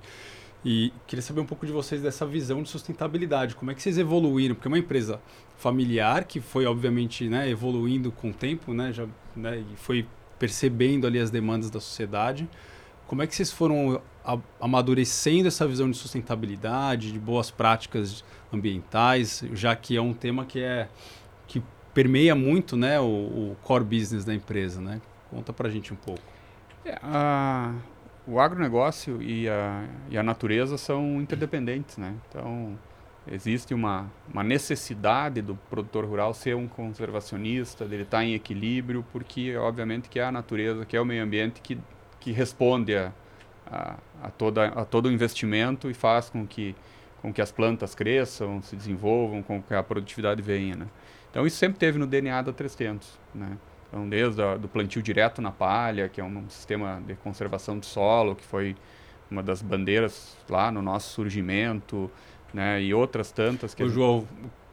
E 0.68 0.92
queria 1.06 1.22
saber 1.22 1.42
um 1.42 1.46
pouco 1.46 1.64
de 1.64 1.72
vocês 1.72 2.02
dessa 2.02 2.26
visão 2.26 2.64
de 2.64 2.70
sustentabilidade. 2.70 3.56
Como 3.56 3.70
é 3.70 3.76
que 3.76 3.84
vocês 3.84 4.00
evoluíram? 4.00 4.56
Porque 4.56 4.68
é 4.68 4.72
uma 4.72 4.80
empresa 4.80 5.22
familiar 5.58 6.24
que 6.24 6.42
foi, 6.42 6.66
obviamente, 6.66 7.30
né, 7.30 7.48
evoluindo 7.48 8.12
com 8.12 8.32
o 8.32 8.34
tempo, 8.34 8.74
né, 8.74 8.92
já, 8.92 9.06
né, 9.36 9.60
e 9.60 9.76
foi 9.76 10.08
percebendo 10.40 11.06
ali 11.06 11.20
as 11.20 11.30
demandas 11.30 11.70
da 11.70 11.80
sociedade. 11.80 12.50
Como 13.06 13.22
é 13.22 13.28
que 13.28 13.36
vocês 13.36 13.52
foram 13.52 14.02
amadurecendo 14.60 15.48
essa 15.48 15.68
visão 15.68 15.90
de 15.92 15.98
sustentabilidade, 15.98 17.12
de 17.12 17.20
boas 17.20 17.52
práticas 17.52 18.26
ambientais, 18.52 19.44
já 19.54 19.76
que 19.76 19.96
é 19.96 20.02
um 20.02 20.16
tema 20.16 20.46
que 20.46 20.60
é 20.60 20.90
que 21.48 21.62
permeia 21.94 22.34
muito, 22.34 22.76
né, 22.76 23.00
o, 23.00 23.04
o 23.04 23.58
core 23.62 23.84
business 23.84 24.26
da 24.26 24.34
empresa, 24.34 24.82
né? 24.82 25.00
Conta 25.30 25.54
pra 25.54 25.70
gente 25.70 25.94
um 25.94 25.96
pouco. 25.96 26.24
É, 26.84 26.98
a, 27.04 27.76
o 28.28 28.40
agronegócio 28.40 29.22
e 29.22 29.48
a, 29.48 29.86
e 30.10 30.18
a 30.18 30.24
natureza 30.24 30.78
são 30.78 31.22
interdependentes, 31.22 31.98
né? 31.98 32.16
Então, 32.28 32.78
existe 33.28 33.74
uma, 33.74 34.12
uma 34.32 34.44
necessidade 34.44 35.42
do 35.42 35.56
produtor 35.70 36.06
rural 36.06 36.34
ser 36.34 36.56
um 36.56 36.68
conservacionista, 36.68 37.86
dele 37.86 38.04
estar 38.04 38.24
em 38.24 38.34
equilíbrio, 38.34 39.06
porque, 39.12 39.56
obviamente, 39.56 40.10
que 40.10 40.20
é 40.20 40.24
a 40.24 40.32
natureza, 40.32 40.86
que 40.86 40.98
é 40.98 41.02
o 41.02 41.06
meio 41.06 41.24
ambiente 41.24 41.62
que, 41.62 41.78
que 42.20 42.32
responde 42.32 42.96
a, 42.96 43.12
a, 43.68 43.96
a, 44.24 44.30
toda, 44.30 44.68
a 44.68 44.86
todo 44.86 45.08
o 45.08 45.12
investimento 45.12 45.90
e 45.90 45.94
faz 45.94 46.30
com 46.30 46.46
que, 46.48 46.76
com 47.22 47.32
que 47.32 47.42
as 47.42 47.52
plantas 47.52 47.94
cresçam, 47.94 48.62
se 48.62 48.76
desenvolvam, 48.76 49.44
com 49.44 49.62
que 49.62 49.74
a 49.74 49.84
produtividade 49.84 50.42
venha, 50.42 50.76
né? 50.76 50.88
Então, 51.30 51.46
isso 51.46 51.58
sempre 51.58 51.78
teve 51.78 52.00
no 52.00 52.08
DNA 52.08 52.42
da 52.44 52.54
300, 52.54 53.20
né? 53.34 53.58
Então, 53.88 54.08
desde 54.08 54.42
o 54.42 54.58
do 54.58 54.68
plantio 54.68 55.02
direto 55.02 55.42
na 55.42 55.52
palha, 55.52 56.10
que 56.10 56.20
é 56.20 56.24
um 56.24 56.50
sistema 56.50 57.02
de 57.06 57.16
conservação 57.16 57.78
do 57.78 57.86
solo, 57.86 58.36
que 58.36 58.44
foi 58.44 58.76
uma 59.30 59.42
das 59.42 59.62
bandeiras 59.62 60.38
lá 60.50 60.72
no 60.72 60.82
nosso 60.82 61.14
surgimento, 61.14 62.10
né? 62.54 62.82
E 62.82 62.94
outras 62.94 63.32
tantas 63.32 63.74
que... 63.74 63.84
Ô, 63.84 63.90
João, 63.90 64.28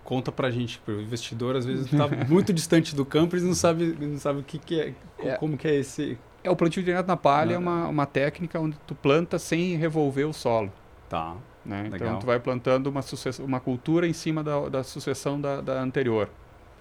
conta 0.04 0.33
pra 0.33 0.50
gente, 0.50 0.81
o 0.87 0.92
investidor 0.92 1.57
às 1.57 1.64
vezes 1.64 1.92
está 1.92 2.09
muito 2.28 2.52
distante 2.52 2.95
do 2.95 3.04
campo 3.04 3.37
e 3.37 3.40
não 3.40 3.54
sabe, 3.54 3.97
não 4.00 4.19
sabe 4.19 4.40
o 4.40 4.42
que, 4.42 4.59
que 4.59 4.81
é, 4.81 4.95
é, 5.19 5.37
como 5.37 5.57
que 5.57 5.69
é 5.69 5.76
esse... 5.76 6.19
É, 6.45 6.50
o 6.50 6.57
plantio 6.57 6.83
direto 6.83 7.07
na 7.07 7.16
palha 7.16 7.54
é 7.54 7.59
uma, 7.59 7.87
uma 7.87 8.07
técnica 8.07 8.59
onde 8.59 8.76
tu 8.87 8.95
planta 8.95 9.38
sem 9.38 9.76
revolver 9.76 10.26
o 10.26 10.33
solo. 10.33 10.73
Tá. 11.09 11.37
Né? 11.64 11.90
Então, 11.92 12.19
tu 12.19 12.26
vai 12.26 12.40
plantando 12.40 12.88
uma, 12.88 13.00
uma 13.40 13.61
cultura 13.61 14.07
em 14.09 14.12
cima 14.12 14.42
da, 14.42 14.69
da 14.69 14.83
sucessão 14.83 15.40
da, 15.40 15.61
da 15.61 15.81
anterior. 15.81 16.28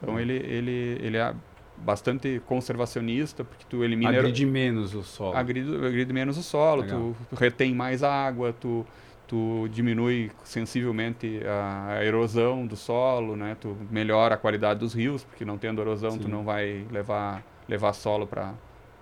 Então, 0.01 0.15
hum. 0.15 0.19
ele, 0.19 0.33
ele, 0.33 0.97
ele 0.99 1.17
é 1.17 1.35
bastante 1.83 2.41
conservacionista, 2.45 3.43
porque 3.43 3.65
tu 3.69 3.83
elimina... 3.83 4.11
Agride 4.11 4.45
menos 4.45 4.93
o 4.93 5.03
solo. 5.03 5.35
Agride, 5.35 5.75
agride 5.85 6.13
menos 6.13 6.37
o 6.37 6.43
solo, 6.43 6.83
tu, 6.83 7.15
tu, 7.29 7.35
retém 7.35 7.73
mais 7.73 8.03
água, 8.03 8.53
tu, 8.53 8.85
tu 9.27 9.67
diminui 9.69 10.31
sensivelmente 10.43 11.41
a, 11.45 11.97
a, 11.97 12.05
erosão 12.05 12.65
do 12.65 12.75
solo, 12.75 13.35
né? 13.35 13.57
Tu 13.59 13.75
melhora 13.89 14.35
a 14.35 14.37
qualidade 14.37 14.79
dos 14.79 14.93
rios, 14.93 15.23
porque 15.23 15.43
não 15.43 15.57
tendo 15.57 15.81
erosão 15.81 16.11
Sim. 16.11 16.19
tu 16.19 16.27
não 16.27 16.43
vai 16.43 16.85
levar, 16.91 17.43
levar 17.67 17.93
solo 17.93 18.27
para 18.27 18.53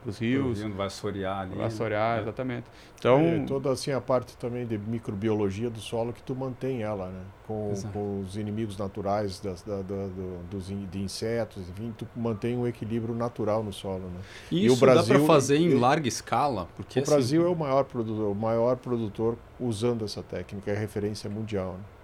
os 0.06 0.20
rios. 0.20 0.60
Assorear 0.80 1.42
ali. 1.42 1.56
Vai 1.56 1.66
assorear, 1.68 2.16
né? 2.16 2.22
exatamente. 2.24 2.66
Então, 2.98 3.20
é, 3.20 3.46
toda 3.46 3.72
assim 3.72 3.92
a 3.92 4.02
parte 4.02 4.36
também 4.38 4.66
de 4.66 4.78
microbiologia 4.78 5.70
do 5.70 5.80
solo 5.80 6.12
que 6.12 6.22
tu 6.22 6.36
mantém 6.36 6.82
ela, 6.82 7.08
né? 7.08 7.22
Com, 7.48 7.74
com 7.94 8.20
os 8.22 8.36
inimigos 8.36 8.78
naturais 8.78 9.40
das, 9.40 9.62
da, 9.62 9.78
da, 9.78 9.82
do, 9.82 10.44
dos 10.50 10.68
de 10.68 11.00
insetos, 11.00 11.70
enfim, 11.70 11.94
tu 11.98 12.08
mantém 12.16 12.58
um 12.58 12.68
equilíbrio 12.68 13.16
natural 13.16 13.64
no 13.64 13.74
solo, 13.74 14.06
né? 14.10 14.20
E 14.52 14.66
isso 14.66 14.76
e 14.76 14.78
o 14.78 14.80
Brasil, 14.80 15.14
dá 15.14 15.20
para 15.20 15.28
fazer 15.28 15.58
em 15.58 15.74
larga 15.76 16.08
escala? 16.08 16.68
Porque 16.76 17.00
o 17.00 17.04
assim... 17.04 17.12
Brasil 17.12 17.46
é 17.46 17.50
o 17.50 17.56
maior 17.56 17.86
produtor, 17.86 18.32
o 18.32 18.36
maior 18.36 18.76
produtor 18.78 19.38
usando 19.60 20.06
essa 20.06 20.22
técnica, 20.22 20.72
é 20.72 20.76
referência 20.76 21.30
mundial. 21.30 21.74
Né? 21.74 21.99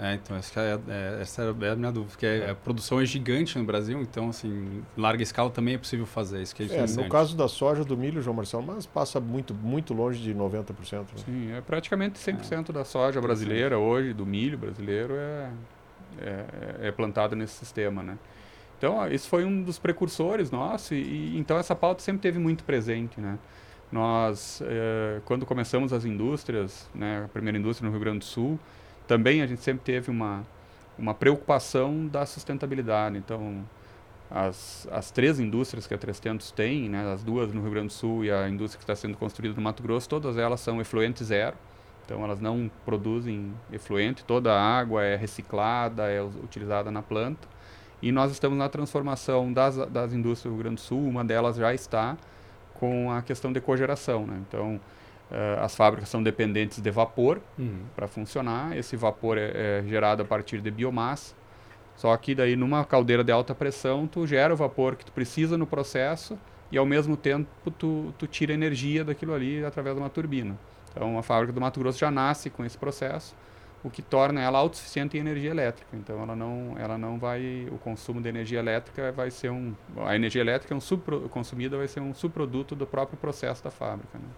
É, 0.00 0.14
então 0.14 0.36
essa 0.36 0.60
é, 0.60 0.78
é, 0.88 1.18
essa 1.20 1.42
é 1.42 1.70
a 1.70 1.74
minha 1.74 1.90
dúvida, 1.90 2.12
porque 2.12 2.26
é, 2.26 2.50
a 2.50 2.54
produção 2.54 3.00
é 3.00 3.04
gigante 3.04 3.58
no 3.58 3.64
Brasil, 3.64 4.00
então 4.00 4.28
assim, 4.28 4.80
larga 4.96 5.24
escala 5.24 5.50
também 5.50 5.74
é 5.74 5.78
possível 5.78 6.06
fazer, 6.06 6.40
isso 6.40 6.54
que 6.54 6.62
é, 6.62 6.76
é 6.76 6.86
No 6.86 7.08
caso 7.08 7.36
da 7.36 7.48
soja, 7.48 7.84
do 7.84 7.96
milho, 7.96 8.22
João 8.22 8.36
Marcelo, 8.36 8.62
mas 8.62 8.86
passa 8.86 9.18
muito, 9.18 9.52
muito 9.52 9.92
longe 9.92 10.22
de 10.22 10.32
90%. 10.32 10.98
Né? 10.98 11.04
Sim, 11.16 11.52
é 11.52 11.60
praticamente 11.60 12.16
100% 12.16 12.70
é. 12.70 12.72
da 12.72 12.84
soja 12.84 13.20
brasileira 13.20 13.76
hoje, 13.76 14.12
do 14.12 14.24
milho 14.24 14.56
brasileiro, 14.56 15.14
é, 15.16 15.50
é, 16.20 16.44
é, 16.82 16.92
plantado 16.92 17.34
nesse 17.34 17.54
sistema, 17.54 18.00
né? 18.00 18.16
Então, 18.78 19.04
esse 19.10 19.28
foi 19.28 19.44
um 19.44 19.60
dos 19.64 19.80
precursores 19.80 20.52
nossos, 20.52 20.92
e, 20.92 20.94
e 20.94 21.38
então 21.38 21.58
essa 21.58 21.74
pauta 21.74 22.00
sempre 22.00 22.22
teve 22.22 22.38
muito 22.38 22.62
presente, 22.62 23.20
né? 23.20 23.36
Nós, 23.90 24.62
eh, 24.64 25.20
quando 25.24 25.46
começamos 25.46 25.94
as 25.94 26.04
indústrias, 26.04 26.88
né, 26.94 27.24
a 27.24 27.28
primeira 27.28 27.58
indústria 27.58 27.86
no 27.86 27.90
Rio 27.90 28.00
Grande 28.00 28.18
do 28.18 28.24
Sul, 28.26 28.60
também 29.08 29.42
a 29.42 29.46
gente 29.46 29.62
sempre 29.62 29.82
teve 29.82 30.10
uma, 30.10 30.46
uma 30.96 31.14
preocupação 31.14 32.06
da 32.06 32.24
sustentabilidade. 32.26 33.16
Então, 33.16 33.64
as, 34.30 34.86
as 34.92 35.10
três 35.10 35.40
indústrias 35.40 35.86
que 35.86 35.94
a 35.94 35.98
300 35.98 36.52
tem, 36.52 36.88
né, 36.88 37.10
as 37.12 37.24
duas 37.24 37.52
no 37.52 37.62
Rio 37.62 37.70
Grande 37.70 37.88
do 37.88 37.92
Sul 37.94 38.24
e 38.24 38.30
a 38.30 38.48
indústria 38.48 38.78
que 38.78 38.84
está 38.84 38.94
sendo 38.94 39.16
construída 39.16 39.56
no 39.56 39.62
Mato 39.62 39.82
Grosso, 39.82 40.08
todas 40.08 40.36
elas 40.36 40.60
são 40.60 40.80
efluente 40.80 41.24
zero. 41.24 41.56
Então, 42.04 42.22
elas 42.22 42.40
não 42.40 42.70
produzem 42.84 43.52
efluente, 43.72 44.24
toda 44.24 44.52
a 44.52 44.78
água 44.78 45.04
é 45.04 45.16
reciclada, 45.16 46.04
é 46.10 46.22
utilizada 46.22 46.90
na 46.90 47.02
planta. 47.02 47.48
E 48.00 48.12
nós 48.12 48.30
estamos 48.30 48.56
na 48.56 48.68
transformação 48.68 49.52
das, 49.52 49.76
das 49.88 50.12
indústrias 50.12 50.52
do 50.52 50.56
Rio 50.56 50.62
Grande 50.64 50.76
do 50.76 50.80
Sul, 50.80 51.06
uma 51.06 51.24
delas 51.24 51.56
já 51.56 51.74
está 51.74 52.16
com 52.74 53.10
a 53.10 53.20
questão 53.22 53.52
de 53.52 53.60
cogeração. 53.60 54.26
Né? 54.26 54.40
Então, 54.46 54.80
uh, 55.30 55.60
as 55.60 55.74
fábricas 55.74 56.08
são 56.08 56.22
dependentes 56.22 56.80
de 56.80 56.90
vapor 56.90 57.40
uhum. 57.58 57.82
para 57.94 58.06
funcionar, 58.06 58.76
esse 58.76 58.96
vapor 58.96 59.38
é, 59.38 59.80
é 59.80 59.84
gerado 59.86 60.22
a 60.22 60.24
partir 60.24 60.60
de 60.60 60.70
biomassa, 60.70 61.34
só 61.96 62.16
que 62.16 62.34
daí 62.34 62.54
numa 62.54 62.84
caldeira 62.84 63.24
de 63.24 63.32
alta 63.32 63.54
pressão 63.54 64.06
tu 64.06 64.26
gera 64.26 64.54
o 64.54 64.56
vapor 64.56 64.96
que 64.96 65.04
tu 65.04 65.12
precisa 65.12 65.58
no 65.58 65.66
processo 65.66 66.38
e 66.70 66.78
ao 66.78 66.86
mesmo 66.86 67.16
tempo 67.16 67.70
tu, 67.70 68.14
tu 68.16 68.26
tira 68.26 68.52
energia 68.52 69.04
daquilo 69.04 69.34
ali 69.34 69.64
através 69.64 69.96
de 69.96 70.00
uma 70.00 70.10
turbina. 70.10 70.56
Então 70.90 71.18
a 71.18 71.22
fábrica 71.22 71.52
do 71.52 71.60
Mato 71.60 71.80
Grosso 71.80 71.98
já 71.98 72.10
nasce 72.10 72.50
com 72.50 72.64
esse 72.64 72.78
processo, 72.78 73.34
o 73.82 73.90
que 73.90 74.02
torna 74.02 74.40
ela 74.40 74.58
autossuficiente 74.58 75.16
em 75.16 75.20
energia 75.20 75.50
elétrica. 75.50 75.96
Então 75.96 76.20
ela 76.22 76.36
não, 76.36 76.76
ela 76.78 76.98
não 76.98 77.18
vai, 77.18 77.68
o 77.70 77.78
consumo 77.78 78.20
de 78.20 78.28
energia 78.28 78.58
elétrica 78.58 79.12
vai 79.12 79.30
ser 79.30 79.50
um, 79.50 79.74
a 80.04 80.14
energia 80.14 80.40
elétrica 80.40 80.74
é 80.74 80.76
um 80.76 80.80
subpro, 80.80 81.28
consumida 81.28 81.76
vai 81.76 81.88
ser 81.88 82.00
um 82.00 82.14
subproduto 82.14 82.74
do 82.74 82.86
próprio 82.86 83.18
processo 83.18 83.62
da 83.62 83.70
fábrica. 83.70 84.18
Né? 84.18 84.28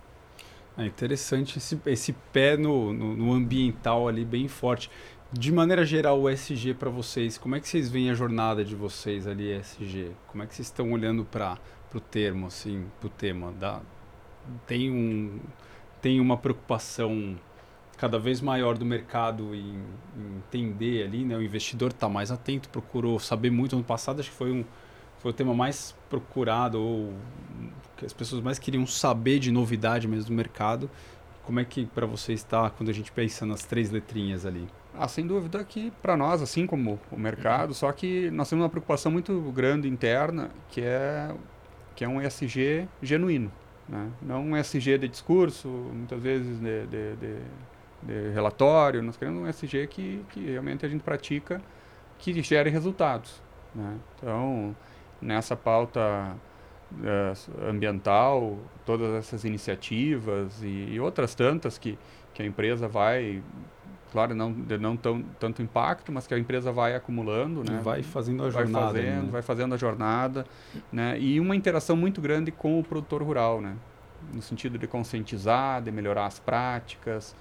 É 0.78 0.86
interessante 0.86 1.58
esse, 1.58 1.78
esse 1.86 2.12
pé 2.32 2.56
no, 2.56 2.92
no, 2.92 3.16
no 3.16 3.32
ambiental 3.32 4.08
ali 4.08 4.24
bem 4.24 4.48
forte. 4.48 4.90
De 5.32 5.52
maneira 5.52 5.84
geral, 5.84 6.20
o 6.20 6.28
SG 6.28 6.74
para 6.74 6.90
vocês, 6.90 7.38
como 7.38 7.54
é 7.54 7.60
que 7.60 7.68
vocês 7.68 7.88
veem 7.88 8.10
a 8.10 8.14
jornada 8.14 8.64
de 8.64 8.74
vocês 8.74 9.26
ali, 9.26 9.52
SG? 9.52 10.10
Como 10.26 10.42
é 10.42 10.46
que 10.46 10.54
vocês 10.54 10.66
estão 10.66 10.90
olhando 10.90 11.24
para 11.24 11.56
o 11.94 12.00
termo, 12.00 12.46
assim, 12.46 12.86
para 12.98 13.06
o 13.06 13.10
tema? 13.10 13.52
Da, 13.52 13.80
tem, 14.66 14.90
um, 14.90 15.38
tem 16.00 16.18
uma 16.18 16.36
preocupação 16.36 17.36
cada 17.96 18.18
vez 18.18 18.40
maior 18.40 18.76
do 18.76 18.84
mercado 18.84 19.54
em, 19.54 19.78
em 20.16 20.36
entender 20.38 21.04
ali, 21.04 21.24
né? 21.24 21.36
O 21.36 21.42
investidor 21.42 21.90
está 21.90 22.08
mais 22.08 22.32
atento, 22.32 22.68
procurou 22.68 23.20
saber 23.20 23.50
muito. 23.50 23.76
Ano 23.76 23.84
passado 23.84 24.20
acho 24.20 24.30
que 24.30 24.36
foi, 24.36 24.50
um, 24.50 24.64
foi 25.20 25.30
o 25.30 25.34
tema 25.34 25.54
mais 25.54 25.94
procurado, 26.08 26.80
ou 26.80 27.14
que 27.96 28.06
as 28.06 28.12
pessoas 28.12 28.42
mais 28.42 28.58
queriam 28.58 28.86
saber 28.86 29.38
de 29.38 29.52
novidade 29.52 30.08
mesmo 30.08 30.30
do 30.30 30.34
mercado. 30.34 30.90
Como 31.44 31.60
é 31.60 31.64
que 31.64 31.86
para 31.86 32.06
vocês 32.06 32.40
está 32.40 32.70
quando 32.70 32.88
a 32.88 32.92
gente 32.92 33.12
pensa 33.12 33.44
nas 33.44 33.64
três 33.64 33.90
letrinhas 33.90 34.46
ali? 34.46 34.66
Ah, 34.94 35.06
sem 35.06 35.26
dúvida 35.26 35.62
que 35.62 35.90
para 36.02 36.16
nós, 36.16 36.42
assim 36.42 36.66
como 36.66 36.98
o 37.10 37.18
mercado, 37.18 37.74
só 37.74 37.92
que 37.92 38.30
nós 38.30 38.48
temos 38.48 38.62
uma 38.62 38.68
preocupação 38.68 39.12
muito 39.12 39.38
grande 39.54 39.88
interna, 39.88 40.50
que 40.68 40.80
é, 40.80 41.34
que 41.94 42.04
é 42.04 42.08
um 42.08 42.20
ESG 42.20 42.88
genuíno. 43.02 43.52
Né? 43.88 44.10
Não 44.22 44.42
um 44.42 44.56
ESG 44.56 44.98
de 44.98 45.08
discurso, 45.08 45.68
muitas 45.68 46.22
vezes 46.22 46.58
de, 46.58 46.86
de, 46.86 47.16
de, 47.16 47.36
de 48.02 48.32
relatório, 48.32 49.02
nós 49.02 49.16
queremos 49.16 49.42
um 49.42 49.48
ESG 49.48 49.86
que, 49.88 50.24
que 50.30 50.46
realmente 50.46 50.86
a 50.86 50.88
gente 50.88 51.02
pratica, 51.02 51.60
que 52.18 52.42
gere 52.42 52.70
resultados. 52.70 53.42
Né? 53.74 53.96
Então, 54.16 54.74
nessa 55.20 55.56
pauta 55.56 56.34
uh, 56.92 57.68
ambiental, 57.68 58.58
todas 58.84 59.14
essas 59.14 59.44
iniciativas 59.44 60.62
e, 60.62 60.88
e 60.92 61.00
outras 61.00 61.34
tantas 61.34 61.78
que, 61.78 61.98
que 62.34 62.42
a 62.42 62.46
empresa 62.46 62.88
vai 62.88 63.42
claro, 64.10 64.34
não 64.34 64.50
não 64.50 64.96
tão, 64.96 65.22
tanto 65.38 65.62
impacto, 65.62 66.12
mas 66.12 66.26
que 66.26 66.34
a 66.34 66.38
empresa 66.38 66.72
vai 66.72 66.94
acumulando, 66.94 67.62
né? 67.62 67.80
Vai 67.82 68.02
fazendo 68.02 68.44
a 68.44 68.50
jornada. 68.50 68.92
Vai 68.92 68.92
fazendo, 68.92 69.22
né? 69.22 69.30
vai 69.30 69.42
fazendo 69.42 69.74
a 69.74 69.78
jornada, 69.78 70.46
né? 70.92 71.18
E 71.18 71.38
uma 71.40 71.54
interação 71.54 71.96
muito 71.96 72.20
grande 72.20 72.50
com 72.50 72.78
o 72.78 72.82
produtor 72.84 73.22
rural, 73.22 73.60
né? 73.60 73.76
No 74.32 74.42
sentido 74.42 74.78
de 74.78 74.86
conscientizar, 74.86 75.80
de 75.82 75.90
melhorar 75.90 76.26
as 76.26 76.38
práticas, 76.38 77.34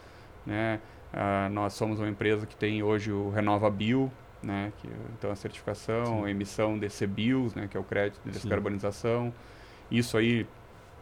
né? 0.45 0.79
Ah, 1.11 1.49
nós 1.51 1.73
somos 1.73 1.99
uma 1.99 2.07
empresa 2.07 2.45
que 2.45 2.55
tem 2.55 2.83
hoje 2.83 3.11
o 3.11 3.29
Renova 3.31 3.69
Bio, 3.69 4.11
né? 4.41 4.71
Que, 4.77 4.89
então 5.17 5.31
a 5.31 5.35
certificação, 5.35 6.25
a 6.25 6.31
emissão 6.31 6.77
de 6.77 6.87
CBIOS, 6.87 7.55
né? 7.55 7.67
Que 7.69 7.77
é 7.77 7.79
o 7.79 7.83
crédito 7.83 8.21
de 8.23 8.31
descarbonização. 8.31 9.25
Sim. 9.89 9.97
Isso 9.97 10.17
aí 10.17 10.47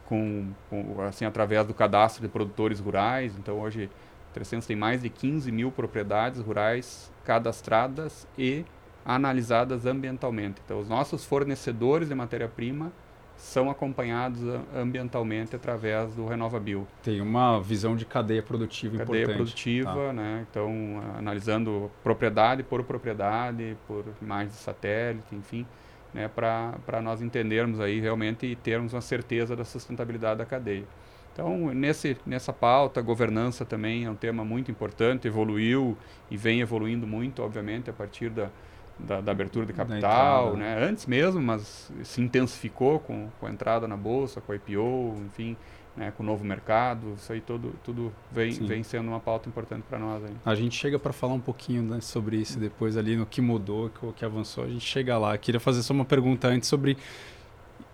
com, 0.06 0.54
com, 0.70 1.02
assim 1.02 1.26
através 1.26 1.66
do 1.68 1.74
cadastro 1.74 2.22
de 2.22 2.30
produtores 2.30 2.80
rurais. 2.80 3.36
Então 3.38 3.60
hoje 3.60 3.90
300 4.34 4.68
tem 4.68 4.76
mais 4.76 5.02
de 5.02 5.10
15 5.10 5.52
mil 5.52 5.72
propriedades 5.72 6.42
rurais 6.42 7.12
cadastradas 7.24 8.28
e 8.38 8.66
analisadas 9.06 9.86
ambientalmente. 9.86 10.62
Então, 10.64 10.80
os 10.80 10.90
nossos 10.90 11.24
fornecedores 11.24 12.10
de 12.10 12.16
matéria-prima 12.16 12.92
são 13.38 13.70
acompanhados 13.70 14.42
ambientalmente 14.76 15.56
através 15.56 16.14
do 16.16 16.26
RenovaBio. 16.26 16.88
Tem 17.04 17.22
uma 17.22 17.62
visão 17.62 17.96
de 17.96 18.04
cadeia 18.04 18.42
produtiva 18.42 18.98
cadeia 18.98 19.24
importante. 19.24 19.28
Cadeia 19.28 19.38
produtiva, 19.38 20.08
tá. 20.08 20.14
né? 20.14 20.46
Então, 20.50 21.02
analisando 21.18 21.92
propriedade 22.04 22.64
por 22.64 22.84
propriedade, 22.84 23.78
por 23.88 24.06
imagens 24.22 24.54
de 24.54 24.58
satélite, 24.58 25.36
enfim, 25.36 25.66
né? 26.14 26.28
para 26.28 27.02
nós 27.02 27.22
entendermos 27.22 27.80
aí 27.80 28.00
realmente 28.00 28.48
e 28.48 28.56
termos 28.56 28.94
uma 28.94 29.02
certeza 29.02 29.56
da 29.56 29.64
sustentabilidade 29.64 30.40
da 30.40 30.46
cadeia. 30.46 30.86
Então, 31.32 31.72
nesse, 31.72 32.18
nessa 32.26 32.52
pauta, 32.52 33.00
governança 33.00 33.64
também 33.64 34.06
é 34.06 34.10
um 34.10 34.16
tema 34.16 34.44
muito 34.44 34.72
importante, 34.72 35.28
evoluiu 35.28 35.96
e 36.32 36.36
vem 36.36 36.62
evoluindo 36.62 37.06
muito, 37.06 37.44
obviamente, 37.44 37.92
a 37.92 37.94
partir 37.94 38.32
da, 38.32 38.50
da, 39.00 39.22
da 39.22 39.32
abertura 39.32 39.66
de 39.66 39.74
capital, 39.74 40.56
né? 40.56 40.84
antes 40.84 41.06
mesmo, 41.06 41.42
mas 41.42 41.92
se 42.04 42.22
intensificou 42.22 43.00
com, 43.00 43.30
com 43.40 43.46
a 43.46 43.52
entrada 43.52 43.88
na 43.88 43.98
bolsa, 43.98 44.42
com 44.42 44.52
a 44.52 44.56
IPO, 44.56 45.16
enfim, 45.26 45.56
né? 45.96 46.12
com 46.16 46.24
o 46.24 46.26
novo 46.26 46.44
mercado, 46.44 47.14
isso 47.16 47.32
aí 47.32 47.42
tudo, 47.42 47.74
tudo 47.84 48.12
vem, 48.32 48.52
vem 48.52 48.84
sendo 48.84 49.08
uma 49.08 49.20
pauta 49.20 49.48
importante 49.48 49.84
para 49.88 50.00
nós. 50.00 50.24
Aí. 50.24 50.32
A 50.46 50.56
gente 50.56 50.76
chega 50.76 50.98
para 50.98 51.14
falar 51.14 51.34
um 51.34 51.40
pouquinho 51.40 51.84
né, 51.84 52.02
sobre 52.02 52.38
isso 52.38 52.60
depois 52.60 52.98
ali, 52.98 53.16
no 53.16 53.26
que 53.26 53.42
mudou, 53.42 53.92
o 54.02 54.14
que 54.14 54.26
avançou, 54.26 54.64
a 54.64 54.68
gente 54.68 54.86
chega 54.86 55.18
lá. 55.18 55.38
Queria 55.38 55.60
fazer 55.60 55.84
só 55.84 55.94
uma 55.94 56.06
pergunta 56.06 56.48
antes 56.48 56.68
sobre 56.68 56.98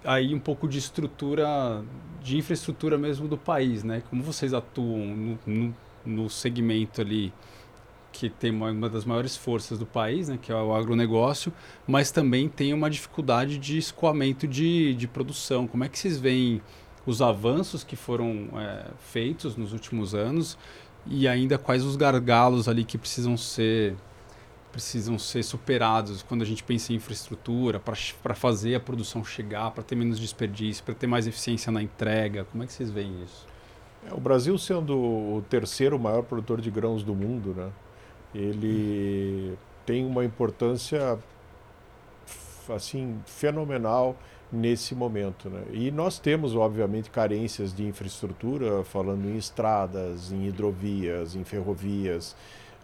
aí 0.06 0.34
um 0.34 0.40
pouco 0.40 0.68
de 0.68 0.78
estrutura, 0.78 1.84
de 2.22 2.38
infraestrutura 2.38 2.98
mesmo 2.98 3.28
do 3.28 3.38
país, 3.38 3.84
né? 3.84 4.04
Como 4.10 4.22
vocês 4.24 4.54
atuam 4.54 5.16
no, 5.16 5.40
no, 5.46 5.76
no 6.06 6.30
segmento 6.30 7.02
ali 7.02 7.34
que 8.14 8.30
tem 8.30 8.52
uma, 8.52 8.72
uma, 8.72 8.88
das 8.88 9.04
maiores 9.04 9.36
forças 9.36 9.80
do 9.80 9.86
país, 9.86 10.30
né, 10.30 10.38
que 10.40 10.52
é 10.52 10.56
o 10.56 10.74
agronegócio, 10.74 11.52
mas 11.86 12.12
também 12.12 12.48
tem 12.48 12.72
uma 12.74 12.90
dificuldade 12.90 13.58
de 13.58 13.78
escoamento 13.78 14.48
de, 14.48 14.94
de 14.94 15.08
produção. 15.08 15.68
Como 15.68 15.84
é 15.84 15.90
que 15.90 15.98
vocês 15.98 16.18
veem 16.18 16.62
os 17.06 17.22
avanços 17.22 17.84
que 17.84 17.96
foram 17.96 18.48
é, 18.56 18.86
feitos 19.00 19.58
nos 19.58 19.74
últimos 19.74 20.14
anos 20.14 20.58
e 21.06 21.28
ainda 21.28 21.58
quais 21.58 21.84
os 21.84 21.96
gargalos 21.96 22.70
ali 22.70 22.86
que 22.86 22.98
precisam 22.98 23.36
ser 23.36 23.96
precisam 24.72 25.20
ser 25.20 25.44
superados 25.44 26.24
quando 26.24 26.42
a 26.42 26.46
gente 26.46 26.64
pensa 26.64 26.92
em 26.92 26.96
infraestrutura, 26.96 27.80
para 27.80 28.34
fazer 28.34 28.74
a 28.74 28.80
produção 28.80 29.24
chegar, 29.24 29.70
para 29.70 29.84
ter 29.84 29.96
menos 29.96 30.20
desperdício, 30.20 30.84
para 30.84 30.96
ter 30.96 31.06
mais 31.06 31.28
eficiência 31.28 31.72
na 31.72 31.80
entrega? 31.80 32.44
Como 32.46 32.64
é 32.64 32.66
que 32.66 32.74
vocês 32.74 32.90
veem 32.90 33.22
isso? 33.24 33.46
É, 34.10 34.12
o 34.12 34.20
Brasil 34.20 34.58
sendo 34.58 34.98
o 34.98 35.46
terceiro 35.48 36.00
maior 36.00 36.24
produtor 36.24 36.60
de 36.60 36.72
grãos 36.72 37.04
do 37.04 37.14
mundo, 37.14 37.54
né, 37.54 37.70
ele 38.34 39.58
tem 39.86 40.06
uma 40.06 40.24
importância 40.24 41.18
assim 42.70 43.20
fenomenal 43.26 44.16
nesse 44.52 44.94
momento. 44.94 45.50
Né? 45.50 45.64
E 45.72 45.92
nós 45.92 46.20
temos, 46.20 46.56
obviamente, 46.56 47.10
carências 47.10 47.74
de 47.74 47.86
infraestrutura, 47.86 48.84
falando 48.84 49.28
em 49.28 49.36
estradas, 49.36 50.32
em 50.32 50.46
hidrovias, 50.48 51.36
em 51.36 51.44
ferrovias, 51.44 52.36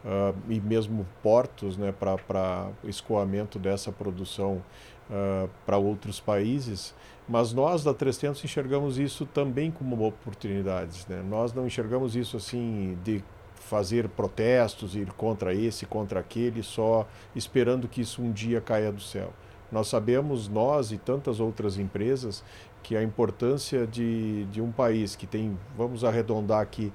uh, 0.04 0.36
e 0.50 0.60
mesmo 0.60 1.06
portos 1.22 1.78
né, 1.78 1.94
para 1.94 2.70
escoamento 2.84 3.60
dessa 3.60 3.92
produção 3.92 4.64
uh, 5.10 5.50
para 5.66 5.78
outros 5.78 6.20
países. 6.20 6.96
Mas 7.28 7.54
nós 7.54 7.84
da 7.84 7.94
300 7.94 8.44
enxergamos 8.44 8.98
isso 8.98 9.26
também 9.28 9.70
como 9.70 10.04
oportunidades. 10.04 11.06
Né? 11.06 11.24
Nós 11.30 11.54
não 11.54 11.68
enxergamos 11.68 12.16
isso 12.16 12.36
assim 12.36 12.98
de 13.04 13.24
fazer 13.70 14.10
protestos, 14.10 14.96
ir 14.96 15.12
contra 15.14 15.54
esse, 15.54 15.86
contra 15.86 16.20
aquele, 16.20 16.64
só 16.64 17.08
esperando 17.36 17.88
que 17.88 18.02
isso 18.02 18.20
um 18.22 18.32
dia 18.32 18.60
caia 18.60 18.92
do 18.92 19.00
céu. 19.00 19.32
Nós 19.72 19.88
sabemos, 19.88 20.50
nós 20.50 20.92
e 20.92 20.98
tantas 20.98 21.40
outras 21.40 21.78
empresas, 21.78 22.44
que 22.82 22.98
a 22.98 23.04
importância 23.04 23.86
de, 23.86 24.46
de 24.46 24.60
um 24.60 24.72
país 24.72 25.16
que 25.16 25.28
tem, 25.28 25.56
vamos 25.78 26.04
arredondar 26.04 26.62
aqui, 26.62 26.92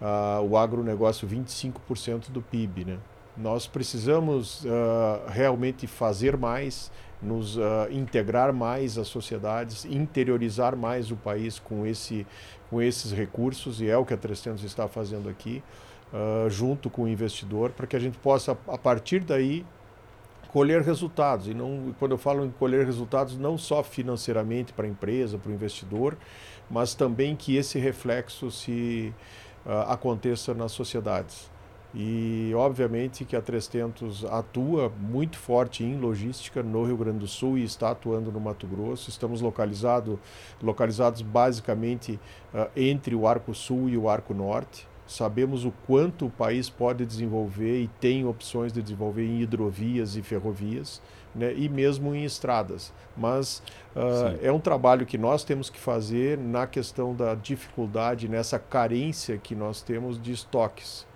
uh, 0.00 0.42
o 0.42 0.58
agronegócio 0.58 1.26
25% 1.26 2.30
do 2.30 2.42
PIB. 2.42 2.84
Né? 2.84 2.98
Nós 3.34 3.66
precisamos 3.66 4.64
uh, 4.64 4.68
realmente 5.28 5.86
fazer 5.86 6.36
mais, 6.36 6.92
nos 7.22 7.56
uh, 7.56 7.60
integrar 7.90 8.52
mais 8.52 8.98
às 8.98 9.08
sociedades, 9.08 9.86
interiorizar 9.86 10.76
mais 10.76 11.10
o 11.10 11.16
país 11.16 11.58
com, 11.58 11.86
esse, 11.86 12.26
com 12.68 12.82
esses 12.82 13.12
recursos, 13.12 13.80
e 13.80 13.88
é 13.88 13.96
o 13.96 14.04
que 14.04 14.12
a 14.12 14.18
300 14.18 14.62
está 14.62 14.86
fazendo 14.86 15.30
aqui, 15.30 15.62
uh, 16.12 16.48
junto 16.48 16.88
com 16.88 17.04
o 17.04 17.08
investidor, 17.08 17.70
para 17.70 17.86
que 17.86 17.96
a 17.96 17.98
gente 17.98 18.18
possa, 18.18 18.56
a 18.66 18.78
partir 18.78 19.20
daí, 19.20 19.64
colher 20.48 20.82
resultados. 20.82 21.48
E 21.48 21.54
não, 21.54 21.94
quando 21.98 22.12
eu 22.12 22.18
falo 22.18 22.44
em 22.44 22.50
colher 22.50 22.84
resultados, 22.84 23.36
não 23.36 23.58
só 23.58 23.82
financeiramente 23.82 24.72
para 24.72 24.86
a 24.86 24.88
empresa, 24.88 25.38
para 25.38 25.50
o 25.50 25.54
investidor, 25.54 26.16
mas 26.70 26.94
também 26.94 27.36
que 27.36 27.56
esse 27.56 27.78
reflexo 27.78 28.50
se 28.50 29.12
uh, 29.64 29.90
aconteça 29.90 30.54
nas 30.54 30.72
sociedades. 30.72 31.50
E 31.94 32.52
obviamente 32.54 33.24
que 33.24 33.34
a 33.34 33.40
300 33.40 34.26
atua 34.26 34.92
muito 35.00 35.38
forte 35.38 35.82
em 35.82 35.98
logística 35.98 36.62
no 36.62 36.84
Rio 36.84 36.98
Grande 36.98 37.20
do 37.20 37.26
Sul 37.26 37.56
e 37.56 37.64
está 37.64 37.90
atuando 37.90 38.30
no 38.30 38.38
Mato 38.38 38.66
Grosso. 38.66 39.08
Estamos 39.08 39.40
localizado, 39.40 40.20
localizados 40.62 41.22
basicamente 41.22 42.20
uh, 42.52 42.68
entre 42.76 43.14
o 43.14 43.26
Arco 43.26 43.54
Sul 43.54 43.88
e 43.88 43.96
o 43.96 44.08
Arco 44.08 44.34
Norte. 44.34 44.86
Sabemos 45.08 45.64
o 45.64 45.72
quanto 45.86 46.26
o 46.26 46.30
país 46.30 46.68
pode 46.68 47.06
desenvolver 47.06 47.80
e 47.80 47.88
tem 47.98 48.26
opções 48.26 48.74
de 48.74 48.82
desenvolver 48.82 49.24
em 49.24 49.40
hidrovias 49.40 50.16
e 50.16 50.22
ferrovias, 50.22 51.00
né, 51.34 51.54
e 51.56 51.66
mesmo 51.66 52.14
em 52.14 52.24
estradas. 52.24 52.92
Mas 53.16 53.62
uh, 53.96 54.38
é 54.42 54.52
um 54.52 54.60
trabalho 54.60 55.06
que 55.06 55.16
nós 55.16 55.44
temos 55.44 55.70
que 55.70 55.78
fazer 55.78 56.36
na 56.36 56.66
questão 56.66 57.14
da 57.14 57.34
dificuldade, 57.34 58.28
nessa 58.28 58.58
carência 58.58 59.38
que 59.38 59.54
nós 59.54 59.80
temos 59.80 60.20
de 60.20 60.30
estoques. 60.30 61.06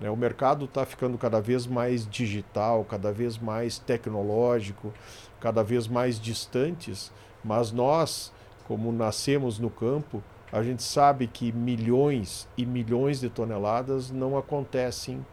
Né? 0.00 0.10
O 0.10 0.16
mercado 0.16 0.64
está 0.64 0.84
ficando 0.84 1.16
cada 1.16 1.40
vez 1.40 1.68
mais 1.68 2.04
digital, 2.04 2.84
cada 2.84 3.12
vez 3.12 3.38
mais 3.38 3.78
tecnológico, 3.78 4.92
cada 5.40 5.62
vez 5.62 5.86
mais 5.86 6.18
distantes, 6.18 7.12
mas 7.44 7.70
nós, 7.70 8.32
como 8.66 8.90
nascemos 8.90 9.60
no 9.60 9.70
campo, 9.70 10.20
a 10.52 10.62
gente 10.62 10.82
sabe 10.82 11.26
que 11.26 11.52
milhões 11.52 12.48
e 12.56 12.64
milhões 12.64 13.20
de 13.20 13.28
toneladas 13.28 14.10
não 14.10 14.38
acontecem 14.38 15.24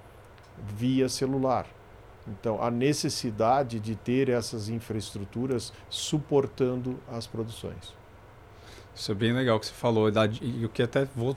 via 0.75 1.07
celular. 1.07 1.65
Então, 2.27 2.61
a 2.61 2.71
necessidade 2.71 3.79
de 3.79 3.95
ter 3.95 4.29
essas 4.29 4.69
infraestruturas 4.69 5.73
suportando 5.89 6.97
as 7.11 7.27
produções. 7.27 7.93
Isso 8.95 9.11
é 9.11 9.15
bem 9.15 9.33
legal 9.33 9.59
que 9.59 9.65
você 9.65 9.73
falou. 9.73 10.09
E 10.41 10.65
o 10.65 10.69
que 10.69 10.83
até 10.83 11.05
vou 11.15 11.35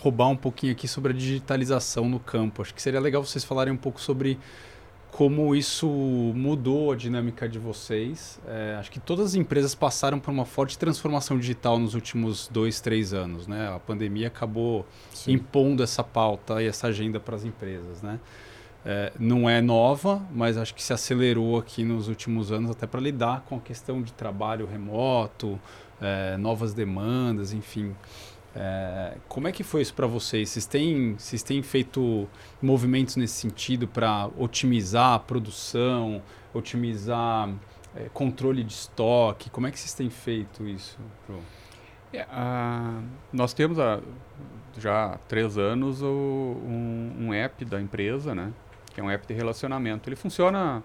roubar 0.00 0.28
um 0.28 0.36
pouquinho 0.36 0.72
aqui 0.72 0.86
sobre 0.88 1.12
a 1.12 1.16
digitalização 1.16 2.08
no 2.08 2.20
campo. 2.20 2.62
Acho 2.62 2.74
que 2.74 2.80
seria 2.80 3.00
legal 3.00 3.24
vocês 3.24 3.44
falarem 3.44 3.72
um 3.72 3.76
pouco 3.76 4.00
sobre 4.00 4.38
como 5.12 5.54
isso 5.54 5.86
mudou 5.86 6.90
a 6.90 6.96
dinâmica 6.96 7.46
de 7.46 7.58
vocês. 7.58 8.40
É, 8.48 8.76
acho 8.80 8.90
que 8.90 8.98
todas 8.98 9.26
as 9.26 9.34
empresas 9.34 9.74
passaram 9.74 10.18
por 10.18 10.30
uma 10.30 10.46
forte 10.46 10.78
transformação 10.78 11.38
digital 11.38 11.78
nos 11.78 11.94
últimos 11.94 12.48
dois, 12.48 12.80
três 12.80 13.12
anos. 13.12 13.46
Né? 13.46 13.68
A 13.68 13.78
pandemia 13.78 14.28
acabou 14.28 14.86
Sim. 15.12 15.32
impondo 15.32 15.82
essa 15.82 16.02
pauta 16.02 16.62
e 16.62 16.66
essa 16.66 16.86
agenda 16.86 17.20
para 17.20 17.36
as 17.36 17.44
empresas. 17.44 18.00
Né? 18.00 18.18
É, 18.86 19.12
não 19.18 19.48
é 19.48 19.60
nova, 19.60 20.22
mas 20.32 20.56
acho 20.56 20.74
que 20.74 20.82
se 20.82 20.94
acelerou 20.94 21.58
aqui 21.58 21.84
nos 21.84 22.08
últimos 22.08 22.50
anos 22.50 22.70
até 22.70 22.86
para 22.86 22.98
lidar 22.98 23.42
com 23.42 23.56
a 23.56 23.60
questão 23.60 24.00
de 24.00 24.14
trabalho 24.14 24.66
remoto, 24.66 25.60
é, 26.00 26.38
novas 26.38 26.72
demandas, 26.72 27.52
enfim. 27.52 27.94
É, 28.54 29.16
como 29.28 29.48
é 29.48 29.52
que 29.52 29.62
foi 29.62 29.80
isso 29.80 29.94
para 29.94 30.06
vocês? 30.06 30.50
Vocês 30.50 30.66
têm, 30.66 31.14
vocês 31.18 31.42
têm 31.42 31.62
feito 31.62 32.28
movimentos 32.60 33.16
nesse 33.16 33.34
sentido 33.34 33.88
para 33.88 34.28
otimizar 34.36 35.14
a 35.14 35.18
produção, 35.18 36.22
otimizar 36.52 37.50
é, 37.96 38.08
controle 38.12 38.62
de 38.62 38.72
estoque? 38.72 39.48
Como 39.48 39.66
é 39.66 39.70
que 39.70 39.78
vocês 39.78 39.94
têm 39.94 40.10
feito 40.10 40.66
isso? 40.66 40.98
É, 42.12 42.26
nós 43.32 43.54
temos 43.54 43.78
há 43.78 44.00
já 44.78 45.18
três 45.28 45.56
anos 45.56 46.02
o, 46.02 46.06
um, 46.06 47.16
um, 47.20 47.34
app 47.34 47.64
da 47.64 47.80
empresa, 47.80 48.34
né? 48.34 48.52
que 48.92 49.00
é 49.00 49.02
um 49.02 49.10
app 49.10 49.26
de 49.26 49.32
relacionamento. 49.32 50.08
Ele 50.08 50.16
funciona 50.16 50.82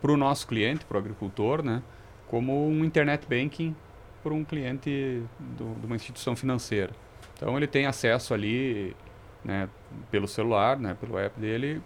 para 0.00 0.12
o 0.12 0.16
nosso 0.16 0.46
cliente, 0.46 0.84
para 0.84 0.96
o 0.96 1.00
agricultor, 1.00 1.62
né? 1.62 1.82
como 2.28 2.68
um 2.68 2.84
internet 2.84 3.26
banking 3.28 3.74
por 4.22 4.32
um 4.32 4.44
cliente 4.44 5.22
do, 5.38 5.74
de 5.80 5.86
uma 5.86 5.96
instituição 5.96 6.36
financeira. 6.36 6.92
Então 7.36 7.56
ele 7.56 7.66
tem 7.66 7.86
acesso 7.86 8.32
ali, 8.32 8.94
né, 9.44 9.68
pelo 10.10 10.28
celular, 10.28 10.78
né, 10.78 10.96
pelo 11.00 11.18
app 11.18 11.38
dele, 11.40 11.82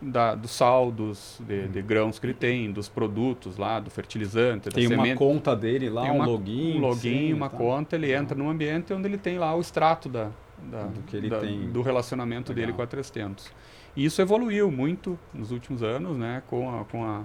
da, 0.00 0.34
dos 0.34 0.50
saldos 0.50 1.40
de, 1.46 1.68
de, 1.68 1.82
grãos 1.82 2.18
que 2.18 2.26
ele 2.26 2.34
tem, 2.34 2.72
dos 2.72 2.88
produtos 2.88 3.56
lá, 3.56 3.78
do 3.78 3.90
fertilizante, 3.90 4.68
tem 4.70 4.88
da 4.88 4.94
uma 4.94 5.14
conta 5.14 5.54
dele 5.54 5.90
lá, 5.90 6.02
tem 6.02 6.10
um 6.10 6.24
login, 6.24 6.78
um 6.78 6.80
login, 6.80 7.00
sim, 7.00 7.32
uma 7.32 7.50
tá. 7.50 7.56
conta, 7.56 7.96
ele 7.96 8.12
entra 8.12 8.36
num 8.36 8.48
ambiente 8.48 8.92
onde 8.92 9.06
ele 9.06 9.18
tem 9.18 9.38
lá 9.38 9.54
o 9.54 9.60
extrato 9.60 10.08
da, 10.08 10.30
da 10.70 10.84
do, 10.84 11.02
que 11.02 11.16
ele 11.16 11.28
da, 11.28 11.40
tem. 11.40 11.70
do 11.70 11.82
relacionamento 11.82 12.52
Legal. 12.52 12.66
dele 12.66 12.76
com 12.76 12.82
a 12.82 12.86
300. 12.86 13.52
E 13.96 14.04
isso 14.04 14.22
evoluiu 14.22 14.70
muito 14.70 15.18
nos 15.34 15.50
últimos 15.50 15.82
anos, 15.82 16.16
né, 16.16 16.42
com 16.46 16.80
a, 16.80 16.84
com 16.84 17.04
a 17.04 17.24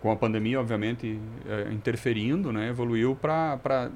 com 0.00 0.10
a 0.10 0.16
pandemia, 0.16 0.58
obviamente, 0.58 1.20
é, 1.46 1.72
interferindo, 1.72 2.52
né, 2.52 2.68
evoluiu 2.68 3.14
para 3.14 3.90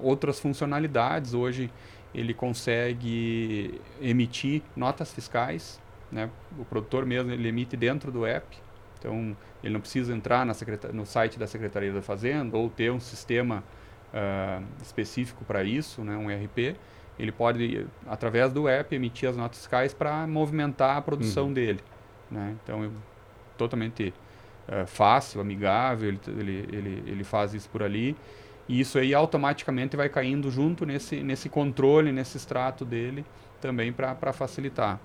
outras 0.00 0.40
funcionalidades. 0.40 1.34
Hoje 1.34 1.70
ele 2.14 2.34
consegue 2.34 3.80
emitir 4.00 4.62
notas 4.76 5.12
fiscais, 5.12 5.80
né, 6.10 6.30
o 6.58 6.64
produtor 6.64 7.06
mesmo 7.06 7.30
ele 7.32 7.48
emite 7.48 7.76
dentro 7.76 8.10
do 8.10 8.26
app, 8.26 8.56
então 8.98 9.36
ele 9.62 9.72
não 9.72 9.80
precisa 9.80 10.14
entrar 10.14 10.44
na 10.46 10.54
no 10.92 11.04
site 11.04 11.38
da 11.38 11.46
Secretaria 11.46 11.92
da 11.92 12.02
Fazenda 12.02 12.56
ou 12.56 12.70
ter 12.70 12.90
um 12.90 13.00
sistema 13.00 13.62
uh, 14.12 14.64
específico 14.82 15.44
para 15.44 15.62
isso, 15.64 16.02
né, 16.02 16.16
um 16.16 16.30
ERP. 16.30 16.76
Ele 17.18 17.30
pode, 17.30 17.86
através 18.06 18.52
do 18.52 18.68
app, 18.68 18.94
emitir 18.94 19.28
as 19.28 19.36
notas 19.36 19.58
fiscais 19.58 19.94
para 19.94 20.26
movimentar 20.26 20.96
a 20.96 21.02
produção 21.02 21.46
uhum. 21.46 21.52
dele. 21.52 21.80
Né? 22.28 22.56
Então, 22.62 22.90
totalmente 23.56 24.12
é, 24.68 24.86
fácil, 24.86 25.40
amigável, 25.40 26.08
ele, 26.08 26.20
ele, 26.26 26.68
ele, 26.72 27.02
ele 27.06 27.24
faz 27.24 27.54
isso 27.54 27.68
por 27.68 27.82
ali. 27.82 28.16
E 28.68 28.80
isso 28.80 28.98
aí 28.98 29.12
automaticamente 29.14 29.96
vai 29.96 30.08
caindo 30.08 30.50
junto 30.50 30.86
nesse, 30.86 31.22
nesse 31.22 31.48
controle, 31.48 32.12
nesse 32.12 32.36
extrato 32.36 32.84
dele 32.84 33.24
também 33.60 33.92
para 33.92 34.32
facilitar. 34.32 35.00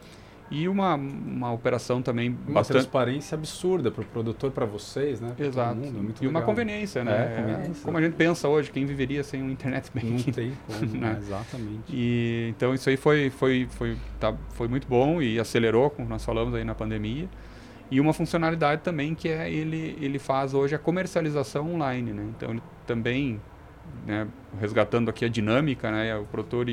E 0.51 0.67
uma, 0.67 0.95
uma 0.95 1.51
operação 1.51 2.01
também 2.01 2.29
uma 2.29 2.55
bastante... 2.55 2.77
transparência 2.77 3.35
absurda 3.35 3.91
para 3.91 4.01
o 4.01 4.05
produtor, 4.05 4.49
para 4.49 4.65
vocês, 4.65 5.21
né? 5.21 5.35
Exato. 5.37 5.75
Mundo, 5.75 5.85
é 5.85 6.23
e 6.23 6.25
legal. 6.25 6.29
uma 6.29 6.41
conveniência, 6.41 7.03
né? 7.03 7.33
É, 7.33 7.41
conveniência. 7.41 7.85
Como 7.85 7.97
a 7.97 8.01
gente 8.01 8.15
pensa 8.15 8.47
hoje, 8.47 8.71
quem 8.71 8.83
viveria 8.85 9.23
sem 9.23 9.43
um 9.43 9.49
internet 9.51 9.91
banking? 9.93 10.23
Não 10.25 10.33
tem 10.33 10.53
como, 10.65 10.85
né? 10.97 11.17
exatamente. 11.19 11.83
E, 11.89 12.47
então 12.49 12.73
isso 12.73 12.89
aí 12.89 12.97
foi, 12.97 13.29
foi, 13.29 13.67
foi, 13.69 13.95
tá, 14.19 14.33
foi 14.53 14.67
muito 14.67 14.87
bom 14.87 15.21
e 15.21 15.39
acelerou, 15.39 15.91
como 15.91 16.09
nós 16.09 16.25
falamos 16.25 16.55
aí 16.55 16.63
na 16.63 16.73
pandemia. 16.73 17.29
E 17.91 17.99
uma 17.99 18.13
funcionalidade 18.13 18.81
também 18.81 19.15
que 19.15 19.29
é 19.29 19.51
ele, 19.51 19.97
ele 19.99 20.19
faz 20.19 20.53
hoje 20.53 20.75
a 20.75 20.79
comercialização 20.79 21.73
online, 21.73 22.13
né? 22.13 22.23
Então 22.37 22.51
ele 22.51 22.61
também, 22.85 23.41
né, 24.05 24.27
resgatando 24.59 25.09
aqui 25.09 25.25
a 25.25 25.29
dinâmica, 25.29 25.89
né, 25.89 26.15
o 26.15 26.25
produtor 26.25 26.67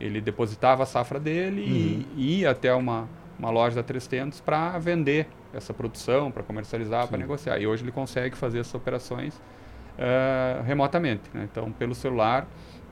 ele 0.00 0.20
depositava 0.20 0.82
a 0.82 0.86
safra 0.86 1.20
dele 1.20 1.62
uhum. 1.62 2.04
e 2.16 2.40
ia 2.40 2.50
até 2.50 2.74
uma, 2.74 3.08
uma 3.38 3.50
loja 3.50 3.76
da 3.76 3.82
300 3.82 4.40
para 4.40 4.78
vender 4.78 5.28
essa 5.52 5.74
produção, 5.74 6.30
para 6.30 6.42
comercializar, 6.42 7.06
para 7.08 7.18
negociar. 7.18 7.58
E 7.58 7.66
hoje 7.66 7.84
ele 7.84 7.92
consegue 7.92 8.36
fazer 8.36 8.60
essas 8.60 8.74
operações 8.74 9.34
uh, 9.98 10.62
remotamente. 10.64 11.22
Né? 11.34 11.48
Então, 11.50 11.70
pelo 11.72 11.94
celular, 11.94 12.46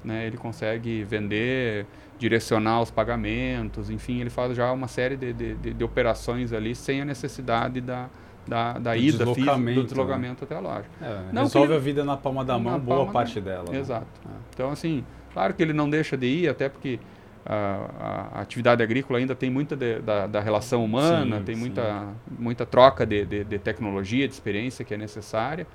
né, 0.05 0.27
ele 0.27 0.37
consegue 0.37 1.05
vender, 1.05 1.87
direcionar 2.19 2.83
os 2.83 2.91
pagamentos, 2.91 3.91
enfim, 3.91 4.21
ele 4.21 4.31
faz 4.31 4.57
já 4.57 4.73
uma 4.73 4.89
série 4.89 5.17
de, 5.17 5.33
de, 5.33 5.55
de, 5.55 5.73
de 5.75 5.85
operações 5.85 6.53
ali 6.53 6.75
sem 6.75 7.01
a 7.01 7.05
necessidade 7.05 7.81
da, 7.81 8.09
da, 8.47 8.73
da 8.79 8.97
ida 8.97 9.27
física, 9.27 9.57
do 9.57 9.85
deslocamento 9.85 10.43
né? 10.43 10.47
até 10.47 10.57
a 10.57 10.61
loja. 10.61 10.87
É, 11.01 11.33
não 11.33 11.43
resolve 11.43 11.69
ele, 11.69 11.77
a 11.77 11.79
vida 11.79 12.05
na 12.05 12.17
palma 12.17 12.45
da 12.45 12.59
mão, 12.59 12.79
boa 12.79 13.07
parte 13.07 13.41
da... 13.41 13.53
dela. 13.53 13.71
Né? 13.71 13.79
Exato. 13.79 14.07
Né? 14.25 14.35
Então, 14.53 14.71
assim, 14.71 15.05
claro 15.33 15.55
que 15.55 15.63
ele 15.63 15.73
não 15.73 15.89
deixa 15.89 16.17
de 16.17 16.27
ir, 16.27 16.49
até 16.49 16.69
porque 16.69 16.99
a, 17.47 18.31
a 18.35 18.41
atividade 18.41 18.83
agrícola 18.83 19.19
ainda 19.19 19.35
tem 19.35 19.49
muita 19.49 19.77
de, 19.77 20.01
da, 20.01 20.27
da, 20.27 20.41
relação 20.41 20.85
humana, 20.85 21.39
sim, 21.39 21.45
tem 21.45 21.57
muita, 21.57 22.09
muita 22.39 22.67
troca 22.67 23.07
de, 23.07 23.25
de, 23.25 23.45
de, 23.45 23.59
tecnologia, 23.59 24.27
de 24.27 24.35
experiência 24.35 24.85
que 24.85 24.93
é 24.93 24.97
necessária, 24.97 25.67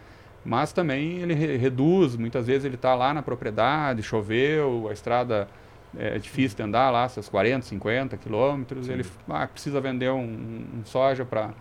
mas 0.44 0.74
também 0.74 1.20
ele 1.20 1.34
re, 1.34 1.56
reduz, 1.56 2.16
muitas 2.16 2.48
vezes 2.48 2.66
ele 2.66 2.76
está 2.76 2.94
lá 2.94 3.14
na 3.14 3.24
propriedade, 3.24 4.04
choveu, 4.04 4.88
a 4.90 4.94
estrada 4.94 5.48
é 5.98 6.18
difícil 6.18 6.58
de 6.58 6.64
andar 6.64 6.90
lá, 6.90 7.08
seus 7.08 7.30
40, 7.30 7.66
50 7.66 8.18
quilômetros, 8.18 8.90
ele 8.90 9.06
ah, 9.30 9.48
precisa 9.48 9.80
vender 9.80 10.12
um, 10.12 10.66
um 10.80 10.86
soja 10.86 11.26
para 11.26 11.52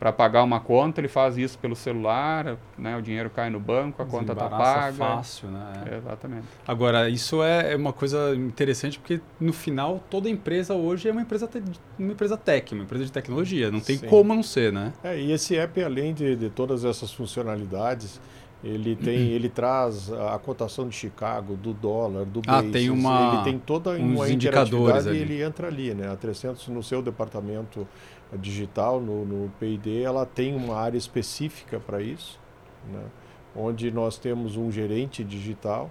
para 0.00 0.10
pagar 0.10 0.42
uma 0.42 0.58
conta, 0.58 0.98
ele 0.98 1.08
faz 1.08 1.36
isso 1.36 1.58
pelo 1.58 1.76
celular, 1.76 2.56
né, 2.78 2.96
o 2.96 3.02
dinheiro 3.02 3.28
cai 3.28 3.50
no 3.50 3.60
banco, 3.60 4.02
a 4.02 4.06
conta 4.06 4.32
está 4.32 4.48
paga. 4.48 4.94
fácil, 4.94 5.50
né? 5.50 5.84
É, 5.92 5.96
exatamente. 5.98 6.46
Agora, 6.66 7.10
isso 7.10 7.42
é, 7.42 7.74
é 7.74 7.76
uma 7.76 7.92
coisa 7.92 8.34
interessante 8.34 8.98
porque, 8.98 9.20
no 9.38 9.52
final, 9.52 10.02
toda 10.08 10.30
empresa 10.30 10.72
hoje 10.72 11.06
é 11.06 11.12
uma 11.12 11.20
empresa, 11.20 11.46
te, 11.46 11.62
uma 11.98 12.12
empresa 12.12 12.34
tech, 12.38 12.72
uma 12.72 12.84
empresa 12.84 13.04
de 13.04 13.12
tecnologia. 13.12 13.70
Não 13.70 13.78
tem 13.78 13.98
Sim. 13.98 14.06
como 14.06 14.34
não 14.34 14.42
ser, 14.42 14.72
né? 14.72 14.94
É, 15.04 15.20
e 15.20 15.32
esse 15.32 15.54
app, 15.58 15.84
além 15.84 16.14
de, 16.14 16.34
de 16.34 16.48
todas 16.48 16.82
essas 16.82 17.12
funcionalidades, 17.12 18.18
ele 18.62 18.94
tem, 18.94 19.28
ele 19.30 19.48
traz 19.48 20.12
a 20.12 20.38
cotação 20.38 20.86
de 20.86 20.94
Chicago, 20.94 21.56
do 21.56 21.72
dólar, 21.72 22.26
do 22.26 22.42
ah, 22.46 22.56
basis. 22.56 22.72
tem 22.72 22.90
uma 22.90 23.34
ele 23.34 23.44
tem 23.44 23.58
toda 23.58 23.90
uma 23.92 24.28
indicadores 24.28 25.06
e 25.06 25.16
ele 25.16 25.42
entra 25.42 25.68
ali, 25.68 25.94
né? 25.94 26.12
A 26.12 26.16
300 26.16 26.68
no 26.68 26.82
seu 26.82 27.00
departamento 27.00 27.88
digital, 28.38 29.00
no, 29.00 29.24
no 29.24 29.50
P&D, 29.58 30.02
ela 30.02 30.26
tem 30.26 30.54
uma 30.54 30.76
área 30.76 30.98
específica 30.98 31.80
para 31.80 32.02
isso, 32.02 32.38
né? 32.92 33.02
Onde 33.56 33.90
nós 33.90 34.18
temos 34.18 34.56
um 34.56 34.70
gerente 34.70 35.24
digital 35.24 35.90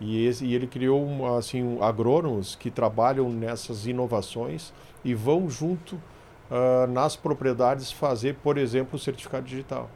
e, 0.00 0.26
esse, 0.26 0.44
e 0.44 0.54
ele 0.54 0.66
criou 0.66 1.04
uma, 1.04 1.38
assim 1.38 1.62
um, 1.62 1.82
agrônomos 1.82 2.54
que 2.54 2.70
trabalham 2.70 3.30
nessas 3.30 3.86
inovações 3.86 4.72
e 5.04 5.14
vão 5.14 5.48
junto 5.48 5.96
uh, 5.96 6.86
nas 6.88 7.16
propriedades 7.16 7.90
fazer, 7.92 8.36
por 8.36 8.56
exemplo, 8.56 8.96
o 8.96 8.98
certificado 8.98 9.46
digital. 9.46 9.90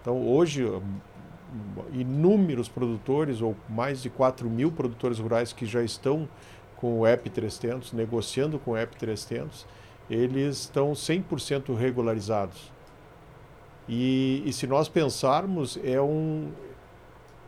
Então, 0.00 0.26
hoje, 0.26 0.64
inúmeros 1.92 2.68
produtores, 2.68 3.40
ou 3.40 3.56
mais 3.68 4.02
de 4.02 4.10
4 4.10 4.48
mil 4.48 4.70
produtores 4.70 5.18
rurais 5.18 5.52
que 5.52 5.66
já 5.66 5.82
estão 5.82 6.28
com 6.76 7.00
o 7.00 7.06
EP 7.06 7.28
300, 7.28 7.92
negociando 7.92 8.58
com 8.58 8.72
o 8.72 8.78
EP 8.78 8.94
300, 8.94 9.66
eles 10.08 10.60
estão 10.60 10.92
100% 10.92 11.74
regularizados. 11.76 12.72
E, 13.88 14.42
e, 14.44 14.52
se 14.52 14.66
nós 14.66 14.88
pensarmos, 14.88 15.78
é 15.82 16.00
um, 16.00 16.50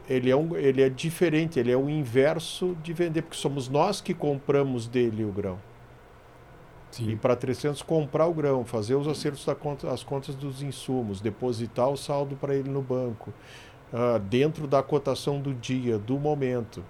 ele, 0.08 0.30
é 0.30 0.36
um, 0.36 0.56
ele 0.56 0.82
é 0.82 0.88
diferente, 0.88 1.60
ele 1.60 1.70
é 1.70 1.76
o 1.76 1.88
inverso 1.88 2.76
de 2.82 2.92
vender, 2.92 3.22
porque 3.22 3.36
somos 3.36 3.68
nós 3.68 4.00
que 4.00 4.14
compramos 4.14 4.88
dele 4.88 5.24
o 5.24 5.30
grão. 5.30 5.58
Sim. 6.90 7.10
E 7.10 7.16
para 7.16 7.36
300 7.36 7.82
comprar 7.82 8.26
o 8.26 8.34
grão, 8.34 8.64
fazer 8.64 8.96
os 8.96 9.06
acertos 9.06 9.44
da 9.44 9.54
conta, 9.54 9.90
as 9.92 10.02
contas 10.02 10.34
dos 10.34 10.62
insumos, 10.62 11.20
depositar 11.20 11.88
o 11.88 11.96
saldo 11.96 12.34
para 12.34 12.54
ele 12.54 12.68
no 12.68 12.82
banco, 12.82 13.32
uh, 13.92 14.18
dentro 14.18 14.66
da 14.66 14.82
cotação 14.82 15.40
do 15.40 15.54
dia, 15.54 15.98
do 15.98 16.18
momento, 16.18 16.82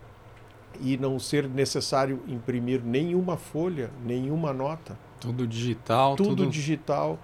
e 0.81 0.97
não 0.97 1.19
ser 1.19 1.49
necessário 1.49 2.23
imprimir 2.29 2.83
nenhuma 2.83 3.37
folha, 3.37 3.91
nenhuma 4.05 4.53
nota. 4.53 4.99
Tudo 5.19 5.47
digital. 5.47 6.17
Tudo, 6.17 6.37
tudo... 6.37 6.51
digital, 6.51 7.19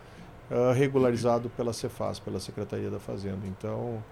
uh, 0.50 0.72
regularizado 0.72 1.48
pela 1.50 1.72
Cefaz, 1.72 2.18
pela 2.18 2.40
Secretaria 2.40 2.90
da 2.90 2.98
Fazenda. 2.98 3.46
Então, 3.46 4.02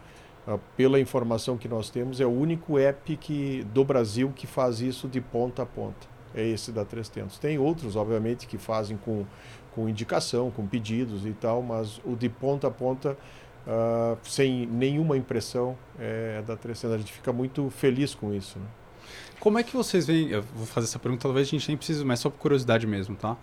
uh, 0.47 0.59
pela 0.77 0.99
informação 1.01 1.57
que 1.57 1.69
nós 1.69 1.91
temos, 1.91 2.21
é 2.21 2.27
o 2.27 2.31
único 2.31 2.79
app 2.79 3.17
que, 3.17 3.65
do 3.73 3.85
Brasil 3.85 4.33
que 4.35 4.47
faz 4.47 4.81
isso 4.81 5.09
de 5.09 5.21
ponta 5.21 5.63
a 5.63 5.67
ponta. 5.67 6.15
É 6.35 6.45
esse 6.45 6.73
da 6.73 6.85
300. 6.85 7.39
Tem 7.39 7.59
outros, 7.59 7.95
obviamente, 7.95 8.47
que 8.47 8.59
fazem 8.59 8.97
com, 8.97 9.25
com 9.73 9.89
indicação, 9.89 10.51
com 10.51 10.67
pedidos 10.67 11.25
e 11.25 11.33
tal, 11.33 11.63
mas 11.63 12.01
o 12.05 12.17
de 12.17 12.29
ponta 12.29 12.67
a 12.67 12.71
ponta 12.73 13.17
uh, 13.67 14.19
sem 14.23 14.67
nenhuma 14.67 15.17
impressão 15.17 15.77
é, 15.99 16.43
da 16.47 16.57
300. 16.57 16.95
A 16.95 16.99
gente 16.99 17.13
fica 17.13 17.33
muito 17.33 17.71
feliz 17.71 18.15
com 18.15 18.33
isso. 18.33 18.59
Né? 18.59 18.67
Como 19.41 19.59
é 19.59 19.63
que 19.63 19.75
vocês 19.77 20.07
veem? 20.07 20.31
Eu 20.31 20.43
vou 20.55 20.67
fazer 20.67 20.87
essa 20.87 20.99
pergunta, 20.99 21.23
talvez 21.23 21.49
a 21.49 21.51
gente 21.51 21.69
nem 21.69 21.77
precise, 21.77 22.05
mas 22.05 22.21
só 22.21 22.31
por 22.31 22.39
curiosidade 22.39 22.87
mesmo, 22.87 23.17
tá? 23.17 23.37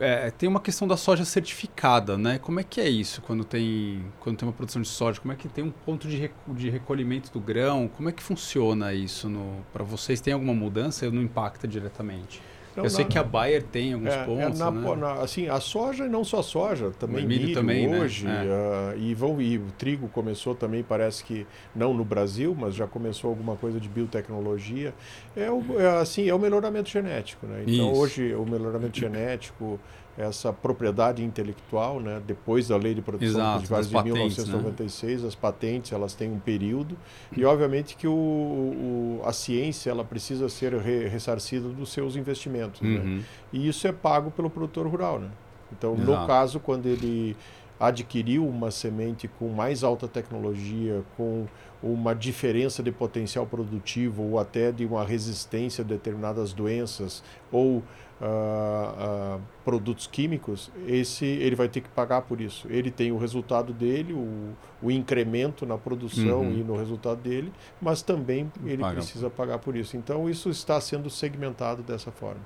É, 0.00 0.28
tem 0.32 0.48
uma 0.48 0.60
questão 0.60 0.88
da 0.88 0.96
soja 0.96 1.24
certificada, 1.24 2.18
né? 2.18 2.38
Como 2.38 2.58
é 2.58 2.64
que 2.64 2.80
é 2.80 2.88
isso 2.88 3.22
quando 3.22 3.44
tem, 3.44 4.04
quando 4.18 4.36
tem 4.36 4.48
uma 4.48 4.52
produção 4.52 4.82
de 4.82 4.88
soja? 4.88 5.20
Como 5.20 5.32
é 5.32 5.36
que 5.36 5.48
tem 5.48 5.62
um 5.62 5.70
ponto 5.70 6.08
de, 6.08 6.30
de 6.48 6.68
recolhimento 6.68 7.32
do 7.32 7.38
grão? 7.38 7.88
Como 7.88 8.08
é 8.08 8.12
que 8.12 8.22
funciona 8.22 8.92
isso 8.92 9.30
para 9.72 9.84
vocês? 9.84 10.20
Tem 10.20 10.34
alguma 10.34 10.52
mudança 10.52 11.06
ou 11.06 11.12
não 11.12 11.22
impacta 11.22 11.68
diretamente? 11.68 12.42
Não, 12.76 12.84
eu 12.84 12.90
sei 12.90 13.04
que 13.04 13.18
a 13.18 13.22
Bayer 13.22 13.62
tem 13.62 13.92
alguns 13.92 14.12
é, 14.12 14.20
é 14.20 14.24
pontos. 14.24 14.60
É 14.60 14.64
na, 14.64 14.70
né? 14.70 14.96
na, 14.96 15.12
assim, 15.14 15.48
a 15.48 15.60
soja 15.60 16.06
e 16.06 16.08
não 16.08 16.24
só 16.24 16.42
soja, 16.42 16.90
também 16.98 17.26
milho, 17.26 17.42
milho 17.42 17.54
também, 17.54 17.86
né? 17.86 18.00
hoje. 18.00 18.24
Né? 18.24 18.44
Uh, 18.44 18.98
e, 18.98 19.14
vão, 19.14 19.40
e 19.40 19.58
o 19.58 19.66
trigo 19.78 20.08
começou 20.08 20.54
também, 20.54 20.82
parece 20.82 21.22
que 21.22 21.46
não 21.74 21.94
no 21.94 22.04
Brasil, 22.04 22.54
mas 22.58 22.74
já 22.74 22.86
começou 22.86 23.30
alguma 23.30 23.56
coisa 23.56 23.78
de 23.78 23.88
biotecnologia. 23.88 24.92
É, 25.36 25.50
o, 25.50 25.62
é, 25.78 26.00
assim, 26.00 26.28
é 26.28 26.34
o 26.34 26.38
melhoramento 26.38 26.88
genético. 26.88 27.46
Né? 27.46 27.64
Então, 27.66 27.92
Isso. 27.92 28.00
hoje, 28.00 28.34
o 28.34 28.44
melhoramento 28.44 28.98
genético 28.98 29.78
essa 30.16 30.52
propriedade 30.52 31.24
intelectual, 31.24 32.00
né? 32.00 32.22
depois 32.24 32.68
da 32.68 32.76
lei 32.76 32.94
de 32.94 33.02
produção 33.02 33.58
Exato, 33.58 33.82
de, 33.82 33.88
de 33.88 34.02
1996, 34.04 35.22
né? 35.22 35.28
as 35.28 35.34
patentes 35.34 35.92
elas 35.92 36.14
têm 36.14 36.30
um 36.30 36.38
período 36.38 36.96
e 37.36 37.44
obviamente 37.44 37.96
que 37.96 38.06
o, 38.06 38.12
o 38.12 39.22
a 39.24 39.32
ciência 39.32 39.90
ela 39.90 40.04
precisa 40.04 40.48
ser 40.48 40.74
re, 40.74 41.08
ressarcida 41.08 41.68
dos 41.68 41.92
seus 41.92 42.14
investimentos, 42.14 42.80
né? 42.80 42.98
uhum. 42.98 43.16
né? 43.16 43.24
e 43.52 43.68
isso 43.68 43.86
é 43.88 43.92
pago 43.92 44.30
pelo 44.30 44.48
produtor 44.48 44.86
rural, 44.86 45.18
né? 45.18 45.28
Então, 45.76 45.94
Exato. 45.94 46.10
no 46.10 46.26
caso 46.26 46.60
quando 46.60 46.86
ele 46.86 47.36
adquiriu 47.78 48.46
uma 48.46 48.70
semente 48.70 49.26
com 49.26 49.48
mais 49.48 49.82
alta 49.82 50.06
tecnologia, 50.06 51.02
com 51.16 51.46
uma 51.84 52.14
diferença 52.14 52.82
de 52.82 52.90
potencial 52.90 53.46
produtivo 53.46 54.22
ou 54.22 54.38
até 54.38 54.72
de 54.72 54.86
uma 54.86 55.04
resistência 55.04 55.84
a 55.84 55.86
determinadas 55.86 56.54
doenças 56.54 57.22
ou 57.52 57.78
uh, 57.78 57.82
uh, 58.20 59.40
produtos 59.62 60.06
químicos, 60.06 60.70
esse 60.86 61.26
ele 61.26 61.54
vai 61.54 61.68
ter 61.68 61.82
que 61.82 61.88
pagar 61.90 62.22
por 62.22 62.40
isso. 62.40 62.66
Ele 62.70 62.90
tem 62.90 63.12
o 63.12 63.18
resultado 63.18 63.74
dele, 63.74 64.14
o, 64.14 64.54
o 64.82 64.90
incremento 64.90 65.66
na 65.66 65.76
produção 65.76 66.40
uhum. 66.40 66.52
e 66.52 66.64
no 66.64 66.74
resultado 66.74 67.20
dele, 67.20 67.52
mas 67.82 68.00
também 68.00 68.50
ele 68.64 68.78
Paga. 68.80 68.96
precisa 68.96 69.28
pagar 69.28 69.58
por 69.58 69.76
isso. 69.76 69.94
Então 69.94 70.28
isso 70.28 70.48
está 70.48 70.80
sendo 70.80 71.10
segmentado 71.10 71.82
dessa 71.82 72.10
forma. 72.10 72.40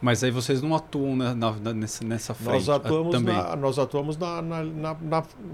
Mas 0.00 0.24
aí 0.24 0.30
vocês 0.30 0.62
não 0.62 0.74
atuam 0.74 1.14
na, 1.14 1.34
na, 1.34 1.74
nessa, 1.74 2.04
nessa 2.04 2.32
frente 2.34 2.52
nós 2.52 2.68
atuamos 2.68 3.14
também? 3.14 3.34
Na, 3.34 3.54
nós 3.54 3.78
atuamos 3.78 4.16
na, 4.16 4.40
na, 4.40 4.96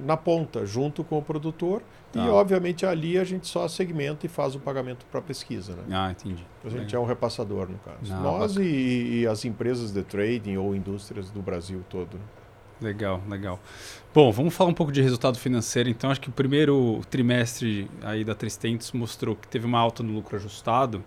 na, 0.05 0.17
ponta, 0.17 0.65
junto 0.65 1.03
com 1.03 1.19
o 1.19 1.23
produtor. 1.23 1.83
Tá. 2.13 2.25
E, 2.25 2.29
obviamente, 2.29 2.87
ali 2.87 3.19
a 3.19 3.25
gente 3.25 3.49
só 3.49 3.67
segmenta 3.67 4.25
e 4.25 4.29
faz 4.29 4.55
o 4.55 4.61
pagamento 4.61 5.05
para 5.11 5.19
a 5.19 5.23
pesquisa. 5.23 5.75
Né? 5.75 5.83
Ah, 5.91 6.11
entendi. 6.13 6.45
A 6.65 6.69
gente 6.69 6.85
Legal. 6.85 7.03
é 7.03 7.05
um 7.05 7.09
repassador, 7.09 7.69
no 7.69 7.79
caso. 7.79 8.23
Nós 8.23 8.57
e, 8.57 9.21
e, 9.21 9.27
as 9.27 9.45
empresas 9.45 9.91
de 9.91 10.03
trading 10.03 10.57
ou 10.57 10.77
indústrias 10.77 11.29
do 11.31 11.43
Brasil 11.43 11.83
todo. 11.91 12.15
Né? 12.15 12.25
Legal, 12.81 13.21
legal. 13.29 13.59
Bom, 14.15 14.31
vamos 14.31 14.55
falar 14.55 14.71
um 14.71 14.75
pouco 14.75 14.93
de 14.93 15.03
resultado 15.03 15.39
financeiro. 15.39 15.89
Então, 15.89 16.11
acho 16.11 16.21
que 16.21 16.29
o 16.29 16.33
primeiro 16.33 17.01
trimestre 17.11 17.91
aí 18.03 18.23
da 18.23 18.35
Tristentos 18.35 18.93
mostrou 18.93 19.35
que 19.35 19.49
teve 19.49 19.67
uma 19.67 19.79
alta 19.79 20.03
no 20.03 20.13
lucro 20.13 20.37
ajustado 20.37 21.03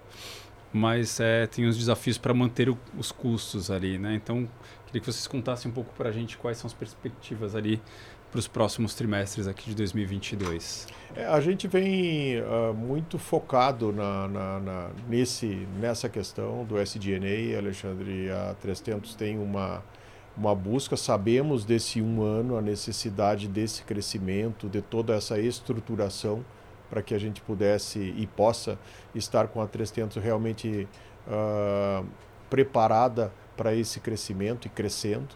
mas 0.71 1.19
é, 1.19 1.47
tem 1.47 1.65
os 1.65 1.77
desafios 1.77 2.17
para 2.17 2.33
manter 2.33 2.69
o, 2.69 2.77
os 2.97 3.11
custos 3.11 3.71
ali, 3.71 3.97
né? 3.97 4.15
Então, 4.15 4.47
queria 4.85 5.01
que 5.01 5.05
vocês 5.05 5.27
contassem 5.27 5.69
um 5.69 5.73
pouco 5.73 5.93
para 5.95 6.09
a 6.09 6.11
gente 6.11 6.37
quais 6.37 6.57
são 6.57 6.67
as 6.67 6.73
perspectivas 6.73 7.55
ali 7.55 7.81
para 8.31 8.39
os 8.39 8.47
próximos 8.47 8.93
trimestres 8.93 9.47
aqui 9.47 9.69
de 9.69 9.75
2022. 9.75 10.87
É, 11.15 11.25
a 11.25 11.39
gente 11.41 11.67
vem 11.67 12.39
uh, 12.41 12.73
muito 12.73 13.17
focado 13.17 13.91
na, 13.91 14.27
na, 14.27 14.59
na, 14.59 14.89
nesse, 15.07 15.67
nessa 15.79 16.07
questão 16.07 16.63
do 16.63 16.79
SDNA, 16.79 17.57
Alexandre. 17.57 18.29
A 18.29 18.55
300 18.61 19.15
tem 19.15 19.39
uma, 19.39 19.83
uma 20.37 20.53
busca, 20.53 20.95
sabemos 20.95 21.65
desse 21.65 22.01
um 22.01 22.21
ano, 22.21 22.55
a 22.55 22.61
necessidade 22.61 23.47
desse 23.47 23.83
crescimento, 23.83 24.69
de 24.69 24.81
toda 24.81 25.15
essa 25.15 25.39
estruturação 25.39 26.45
para 26.89 27.01
que 27.01 27.13
a 27.13 27.19
gente 27.19 27.41
pudesse 27.41 27.99
e 27.99 28.27
possa 28.27 28.77
estar 29.13 29.47
com 29.47 29.61
a 29.61 29.67
300 29.67 30.21
realmente 30.21 30.87
uh, 31.27 32.05
preparada 32.49 33.31
para 33.55 33.75
esse 33.75 33.99
crescimento 33.99 34.65
e 34.65 34.69
crescendo. 34.69 35.35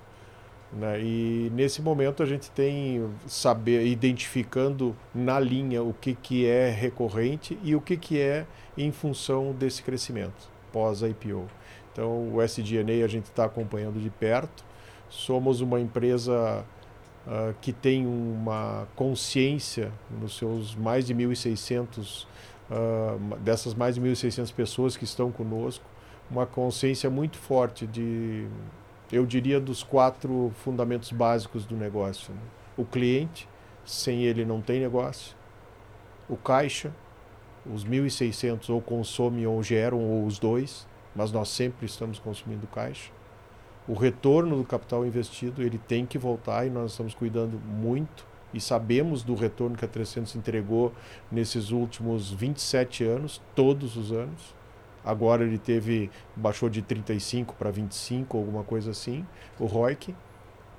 Né? 0.72 1.02
E 1.02 1.52
nesse 1.54 1.82
momento 1.82 2.24
a 2.24 2.26
gente 2.26 2.50
tem 2.52 3.08
saber 3.28 3.86
identificando 3.86 4.96
na 5.14 5.40
linha 5.40 5.84
o 5.84 5.94
que, 5.94 6.16
que 6.16 6.48
é 6.48 6.70
recorrente 6.70 7.60
e 7.64 7.76
o 7.76 7.82
que, 7.82 7.96
que 7.96 8.20
é 8.20 8.46
em 8.78 8.92
função 8.92 9.52
desse 9.52 9.84
crescimento 9.84 10.54
pós 10.74 11.04
IPO. 11.04 11.48
Então 11.94 12.34
o 12.34 12.42
SDNA 12.42 13.06
a 13.06 13.08
gente 13.08 13.26
está 13.26 13.46
acompanhando 13.46 14.02
de 14.02 14.10
perto. 14.10 14.66
Somos 15.08 15.62
uma 15.62 15.80
empresa 15.80 16.66
uh, 17.28 17.54
que 17.62 17.72
tem 17.72 18.06
uma 18.06 18.88
consciência 18.96 19.92
nos 20.10 20.38
seus 20.38 20.76
mais 20.76 21.06
de 21.06 21.14
1.600, 21.14 22.26
uh, 22.70 23.36
dessas 23.38 23.74
mais 23.74 23.96
de 23.96 24.02
1.600 24.02 24.54
pessoas 24.54 24.98
que 24.98 25.04
estão 25.04 25.32
conosco, 25.32 25.86
uma 26.30 26.46
consciência 26.46 27.10
muito 27.10 27.38
forte 27.38 27.86
de, 27.86 28.48
eu 29.12 29.26
diria, 29.26 29.60
dos 29.60 29.84
quatro 29.84 30.52
fundamentos 30.64 31.12
básicos 31.12 31.66
do 31.66 31.76
negócio. 31.76 32.34
Né? 32.34 32.42
O 32.78 32.86
cliente, 32.86 33.48
sem 33.86 34.24
ele 34.24 34.46
não 34.46 34.62
tem 34.62 34.80
negócio. 34.80 35.36
O 36.30 36.38
caixa, 36.38 36.92
os 37.66 37.86
1.600 37.86 38.70
ou 38.70 38.82
consomem 38.82 39.46
ou 39.46 39.62
geram, 39.62 40.00
ou 40.00 40.26
os 40.26 40.40
dois, 40.40 40.88
mas 41.16 41.32
nós 41.32 41.50
sempre 41.50 41.86
estamos 41.86 42.18
consumindo 42.18 42.66
caixa 42.68 43.12
o 43.88 43.94
retorno 43.94 44.58
do 44.58 44.64
capital 44.64 45.06
investido 45.06 45.62
ele 45.62 45.78
tem 45.78 46.06
que 46.06 46.18
voltar 46.18 46.66
e 46.66 46.70
nós 46.70 46.92
estamos 46.92 47.14
cuidando 47.14 47.60
muito 47.60 48.26
e 48.54 48.62
sabemos 48.62 49.24
do 49.24 49.34
retorno 49.34 49.76
que 49.76 49.84
a 49.84 49.88
300 49.88 50.36
entregou 50.36 50.94
nesses 51.32 51.72
últimos 51.72 52.32
27 52.32 53.04
anos, 53.04 53.42
todos 53.56 53.98
os 53.98 54.12
anos. 54.12 54.56
Agora 55.04 55.44
ele 55.44 55.58
teve 55.58 56.10
baixou 56.36 56.70
de 56.70 56.82
35 56.82 57.56
para 57.56 57.72
25, 57.72 58.38
alguma 58.38 58.64
coisa 58.64 58.92
assim, 58.92 59.26
o 59.60 59.66
ROIC, 59.66 60.16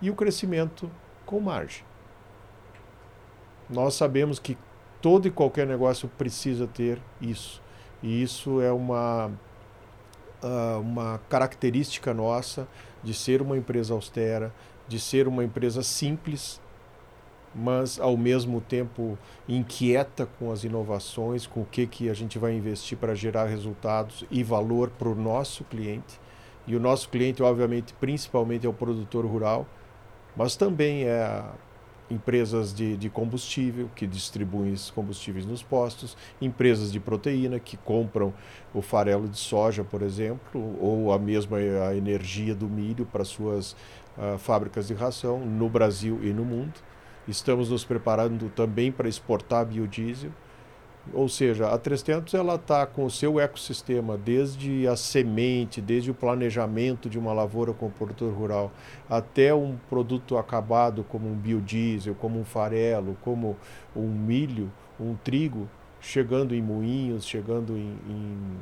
e 0.00 0.08
o 0.08 0.14
crescimento 0.14 0.90
com 1.26 1.40
margem. 1.40 1.84
Nós 3.68 3.94
sabemos 3.94 4.38
que 4.38 4.56
todo 5.02 5.26
e 5.26 5.30
qualquer 5.30 5.66
negócio 5.66 6.08
precisa 6.16 6.66
ter 6.66 6.98
isso. 7.20 7.60
E 8.02 8.22
isso 8.22 8.60
é 8.60 8.72
uma, 8.72 9.30
uh, 10.42 10.80
uma 10.80 11.20
característica 11.28 12.14
nossa 12.14 12.68
de 13.04 13.14
ser 13.14 13.42
uma 13.42 13.56
empresa 13.56 13.94
austera, 13.94 14.52
de 14.88 14.98
ser 14.98 15.28
uma 15.28 15.44
empresa 15.44 15.82
simples, 15.82 16.60
mas 17.54 18.00
ao 18.00 18.16
mesmo 18.16 18.60
tempo 18.60 19.16
inquieta 19.48 20.26
com 20.26 20.50
as 20.50 20.64
inovações, 20.64 21.46
com 21.46 21.60
o 21.60 21.64
que, 21.64 21.86
que 21.86 22.10
a 22.10 22.14
gente 22.14 22.38
vai 22.38 22.54
investir 22.54 22.98
para 22.98 23.14
gerar 23.14 23.44
resultados 23.44 24.24
e 24.30 24.42
valor 24.42 24.90
para 24.90 25.08
o 25.08 25.14
nosso 25.14 25.62
cliente. 25.64 26.18
E 26.66 26.74
o 26.74 26.80
nosso 26.80 27.08
cliente, 27.08 27.42
obviamente, 27.42 27.92
principalmente 27.94 28.66
é 28.66 28.68
o 28.68 28.72
produtor 28.72 29.24
rural, 29.26 29.66
mas 30.34 30.56
também 30.56 31.04
é 31.04 31.44
empresas 32.10 32.74
de, 32.74 32.96
de 32.96 33.08
combustível 33.08 33.90
que 33.94 34.06
distribuem 34.06 34.72
esses 34.72 34.90
combustíveis 34.90 35.46
nos 35.46 35.62
postos, 35.62 36.16
empresas 36.40 36.92
de 36.92 37.00
proteína 37.00 37.58
que 37.58 37.76
compram 37.76 38.32
o 38.74 38.82
farelo 38.82 39.28
de 39.28 39.38
soja, 39.38 39.82
por 39.82 40.02
exemplo, 40.02 40.76
ou 40.80 41.12
a 41.12 41.18
mesma 41.18 41.56
a 41.56 41.96
energia 41.96 42.54
do 42.54 42.68
milho 42.68 43.06
para 43.06 43.24
suas 43.24 43.72
uh, 44.16 44.38
fábricas 44.38 44.88
de 44.88 44.94
ração 44.94 45.40
no 45.40 45.68
Brasil 45.68 46.20
e 46.22 46.32
no 46.32 46.44
mundo. 46.44 46.74
Estamos 47.26 47.70
nos 47.70 47.84
preparando 47.84 48.50
também 48.50 48.92
para 48.92 49.08
exportar 49.08 49.64
biodiesel. 49.64 50.30
Ou 51.12 51.28
seja, 51.28 51.68
a 51.68 51.76
300 51.76 52.32
ela 52.32 52.54
está 52.54 52.86
com 52.86 53.04
o 53.04 53.10
seu 53.10 53.38
ecossistema, 53.38 54.16
desde 54.16 54.88
a 54.88 54.96
semente, 54.96 55.80
desde 55.80 56.10
o 56.10 56.14
planejamento 56.14 57.10
de 57.10 57.18
uma 57.18 57.32
lavoura 57.32 57.74
com 57.74 57.86
o 57.86 57.90
produtor 57.90 58.32
rural, 58.32 58.72
até 59.08 59.54
um 59.54 59.76
produto 59.88 60.38
acabado 60.38 61.04
como 61.04 61.28
um 61.28 61.34
biodiesel, 61.34 62.14
como 62.14 62.40
um 62.40 62.44
farelo, 62.44 63.16
como 63.20 63.56
um 63.94 64.08
milho, 64.08 64.72
um 64.98 65.14
trigo, 65.14 65.68
chegando 66.00 66.54
em 66.54 66.62
moinhos, 66.62 67.26
chegando 67.26 67.76
em, 67.76 67.98
em 68.08 68.56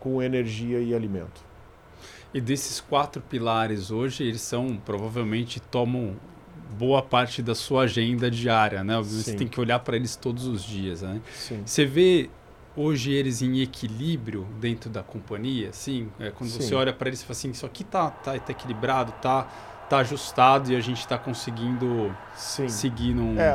com 0.00 0.22
energia 0.22 0.80
e 0.80 0.94
alimento. 0.94 1.44
E 2.34 2.40
desses 2.40 2.80
quatro 2.80 3.22
pilares 3.22 3.90
hoje, 3.90 4.24
eles 4.24 4.40
são 4.40 4.76
provavelmente 4.76 5.60
tomam 5.60 6.14
boa 6.78 7.02
parte 7.02 7.42
da 7.42 7.54
sua 7.54 7.82
agenda 7.82 8.30
diária, 8.30 8.82
né? 8.82 8.96
Você 8.98 9.30
Sim. 9.30 9.36
tem 9.36 9.48
que 9.48 9.60
olhar 9.60 9.78
para 9.80 9.96
eles 9.96 10.16
todos 10.16 10.46
os 10.46 10.62
dias, 10.62 11.02
né? 11.02 11.20
Sim. 11.34 11.62
Você 11.64 11.84
vê 11.84 12.30
hoje 12.76 13.12
eles 13.12 13.40
em 13.40 13.60
equilíbrio 13.60 14.46
dentro 14.60 14.90
da 14.90 15.02
companhia, 15.02 15.70
assim, 15.70 16.08
é, 16.20 16.30
quando 16.30 16.50
Sim. 16.50 16.60
você 16.60 16.74
olha 16.74 16.92
para 16.92 17.08
eles 17.08 17.20
e 17.20 17.24
fala 17.24 17.32
assim, 17.32 17.50
isso 17.50 17.64
aqui 17.64 17.84
tá, 17.84 18.10
tá, 18.10 18.38
tá 18.38 18.52
equilibrado, 18.52 19.12
tá 19.22 19.48
tá 19.88 19.98
ajustado 19.98 20.72
e 20.72 20.76
a 20.76 20.80
gente 20.80 20.98
está 20.98 21.16
conseguindo 21.16 22.14
Sim. 22.34 22.68
seguir 22.68 23.14
num... 23.14 23.38
É, 23.38 23.52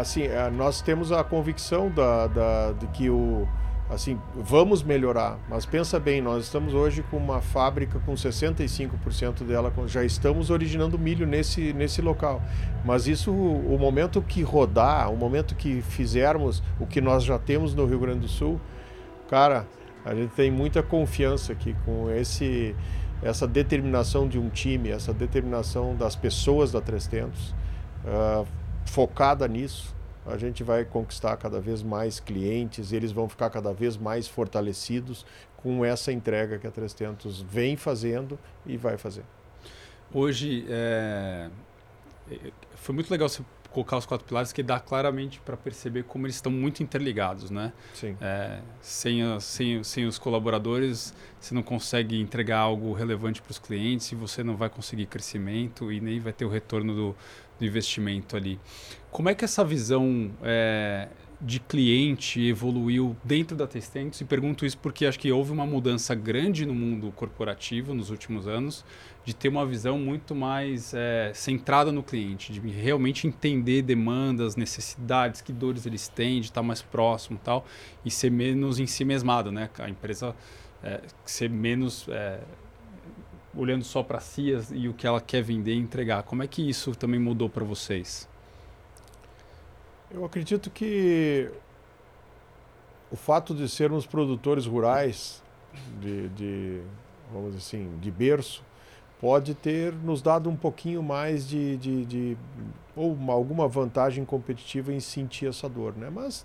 assim, 0.00 0.22
é, 0.22 0.50
nós 0.50 0.80
temos 0.80 1.10
a 1.10 1.24
convicção 1.24 1.90
da, 1.90 2.26
da, 2.28 2.72
de 2.72 2.86
que 2.88 3.10
o, 3.10 3.48
assim, 3.92 4.18
vamos 4.34 4.82
melhorar, 4.82 5.38
mas 5.48 5.66
pensa 5.66 6.00
bem, 6.00 6.22
nós 6.22 6.44
estamos 6.44 6.72
hoje 6.72 7.02
com 7.10 7.16
uma 7.16 7.40
fábrica 7.40 8.00
com 8.00 8.14
65% 8.14 9.44
dela, 9.44 9.72
já 9.86 10.02
estamos 10.02 10.50
originando 10.50 10.98
milho 10.98 11.26
nesse, 11.26 11.72
nesse 11.72 12.00
local. 12.00 12.42
Mas 12.84 13.06
isso, 13.06 13.30
o 13.30 13.76
momento 13.78 14.22
que 14.22 14.42
rodar, 14.42 15.12
o 15.12 15.16
momento 15.16 15.54
que 15.54 15.82
fizermos 15.82 16.62
o 16.80 16.86
que 16.86 17.00
nós 17.00 17.22
já 17.22 17.38
temos 17.38 17.74
no 17.74 17.84
Rio 17.84 17.98
Grande 17.98 18.20
do 18.20 18.28
Sul, 18.28 18.60
cara, 19.28 19.66
a 20.04 20.14
gente 20.14 20.30
tem 20.34 20.50
muita 20.50 20.82
confiança 20.82 21.52
aqui 21.52 21.76
com 21.84 22.10
esse 22.10 22.74
essa 23.22 23.46
determinação 23.46 24.26
de 24.26 24.36
um 24.36 24.48
time, 24.48 24.90
essa 24.90 25.14
determinação 25.14 25.94
das 25.94 26.16
pessoas 26.16 26.72
da 26.72 26.80
300, 26.80 27.50
uh, 27.50 27.54
ah, 28.04 28.44
focada 28.84 29.46
nisso 29.46 29.94
a 30.26 30.36
gente 30.36 30.62
vai 30.62 30.84
conquistar 30.84 31.36
cada 31.36 31.60
vez 31.60 31.82
mais 31.82 32.20
clientes, 32.20 32.92
eles 32.92 33.12
vão 33.12 33.28
ficar 33.28 33.50
cada 33.50 33.72
vez 33.72 33.96
mais 33.96 34.28
fortalecidos 34.28 35.26
com 35.56 35.84
essa 35.84 36.12
entrega 36.12 36.58
que 36.58 36.66
a 36.66 36.70
300 36.70 37.40
vem 37.42 37.76
fazendo 37.76 38.38
e 38.66 38.76
vai 38.76 38.96
fazer. 38.96 39.24
Hoje, 40.12 40.66
é... 40.68 41.48
foi 42.74 42.94
muito 42.94 43.10
legal 43.10 43.28
você 43.28 43.42
colocar 43.72 43.96
os 43.96 44.06
quatro 44.06 44.26
pilares 44.26 44.52
que 44.52 44.62
dá 44.62 44.78
claramente 44.78 45.40
para 45.40 45.56
perceber 45.56 46.04
como 46.04 46.26
eles 46.26 46.36
estão 46.36 46.52
muito 46.52 46.82
interligados, 46.82 47.50
né? 47.50 47.72
Sim. 47.94 48.16
É, 48.20 48.60
sem, 48.80 49.22
a, 49.22 49.40
sem, 49.40 49.82
sem 49.82 50.06
os 50.06 50.18
colaboradores, 50.18 51.14
você 51.40 51.54
não 51.54 51.62
consegue 51.62 52.20
entregar 52.20 52.58
algo 52.58 52.92
relevante 52.92 53.40
para 53.40 53.50
os 53.50 53.58
clientes 53.58 54.12
e 54.12 54.14
você 54.14 54.44
não 54.44 54.56
vai 54.56 54.68
conseguir 54.68 55.06
crescimento 55.06 55.90
e 55.90 56.00
nem 56.00 56.20
vai 56.20 56.32
ter 56.32 56.44
o 56.44 56.48
retorno 56.48 56.94
do, 56.94 57.16
do 57.58 57.64
investimento 57.64 58.36
ali. 58.36 58.58
Como 59.10 59.28
é 59.28 59.34
que 59.34 59.44
essa 59.44 59.64
visão 59.64 60.30
é, 60.42 61.08
de 61.40 61.60
cliente 61.60 62.40
evoluiu 62.40 63.16
dentro 63.22 63.56
da 63.56 63.66
Testentos? 63.66 64.20
E 64.20 64.24
pergunto 64.24 64.64
isso 64.64 64.78
porque 64.78 65.04
acho 65.06 65.18
que 65.18 65.30
houve 65.30 65.52
uma 65.52 65.66
mudança 65.66 66.14
grande 66.14 66.64
no 66.64 66.74
mundo 66.74 67.12
corporativo 67.12 67.94
nos 67.94 68.10
últimos 68.10 68.48
anos, 68.48 68.84
de 69.24 69.34
ter 69.34 69.48
uma 69.48 69.66
visão 69.66 69.98
muito 69.98 70.34
mais 70.34 70.94
é, 70.94 71.30
centrada 71.34 71.92
no 71.92 72.02
cliente, 72.02 72.52
de 72.52 72.60
realmente 72.70 73.26
entender 73.26 73.82
demandas, 73.82 74.56
necessidades, 74.56 75.40
que 75.40 75.52
dores 75.52 75.84
eles 75.86 76.08
têm, 76.08 76.40
de 76.40 76.46
estar 76.46 76.62
mais 76.62 76.82
próximo 76.82 77.38
e 77.40 77.44
tal, 77.44 77.66
e 78.04 78.10
ser 78.10 78.30
menos 78.30 78.80
em 78.80 78.86
si 78.86 79.04
mesmado, 79.04 79.52
né? 79.52 79.68
A 79.78 79.88
empresa 79.88 80.34
é, 80.82 81.00
ser 81.24 81.48
menos 81.48 82.06
é, 82.08 82.40
olhando 83.54 83.84
só 83.84 84.02
para 84.02 84.20
si 84.20 84.52
e 84.72 84.88
o 84.88 84.94
que 84.94 85.06
ela 85.06 85.20
quer 85.20 85.42
vender 85.42 85.74
e 85.74 85.78
entregar. 85.78 86.22
Como 86.22 86.42
é 86.42 86.46
que 86.46 86.68
isso 86.68 86.94
também 86.94 87.20
mudou 87.20 87.48
para 87.48 87.64
vocês? 87.64 88.28
Eu 90.10 90.24
acredito 90.24 90.70
que 90.70 91.50
o 93.10 93.16
fato 93.16 93.54
de 93.54 93.68
sermos 93.68 94.06
produtores 94.06 94.66
rurais, 94.66 95.42
de, 96.00 96.28
de 96.30 96.82
vamos 97.32 97.54
assim, 97.56 97.98
de 98.00 98.10
berço, 98.10 98.62
pode 99.20 99.54
ter 99.54 99.92
nos 99.92 100.20
dado 100.20 100.50
um 100.50 100.56
pouquinho 100.56 101.02
mais 101.02 101.46
de, 101.46 101.76
de, 101.76 102.04
de 102.04 102.36
ou 102.96 103.12
uma, 103.12 103.32
alguma 103.32 103.68
vantagem 103.68 104.24
competitiva 104.24 104.92
em 104.92 105.00
sentir 105.00 105.46
essa 105.46 105.68
dor, 105.68 105.96
né? 105.96 106.10
Mas 106.10 106.44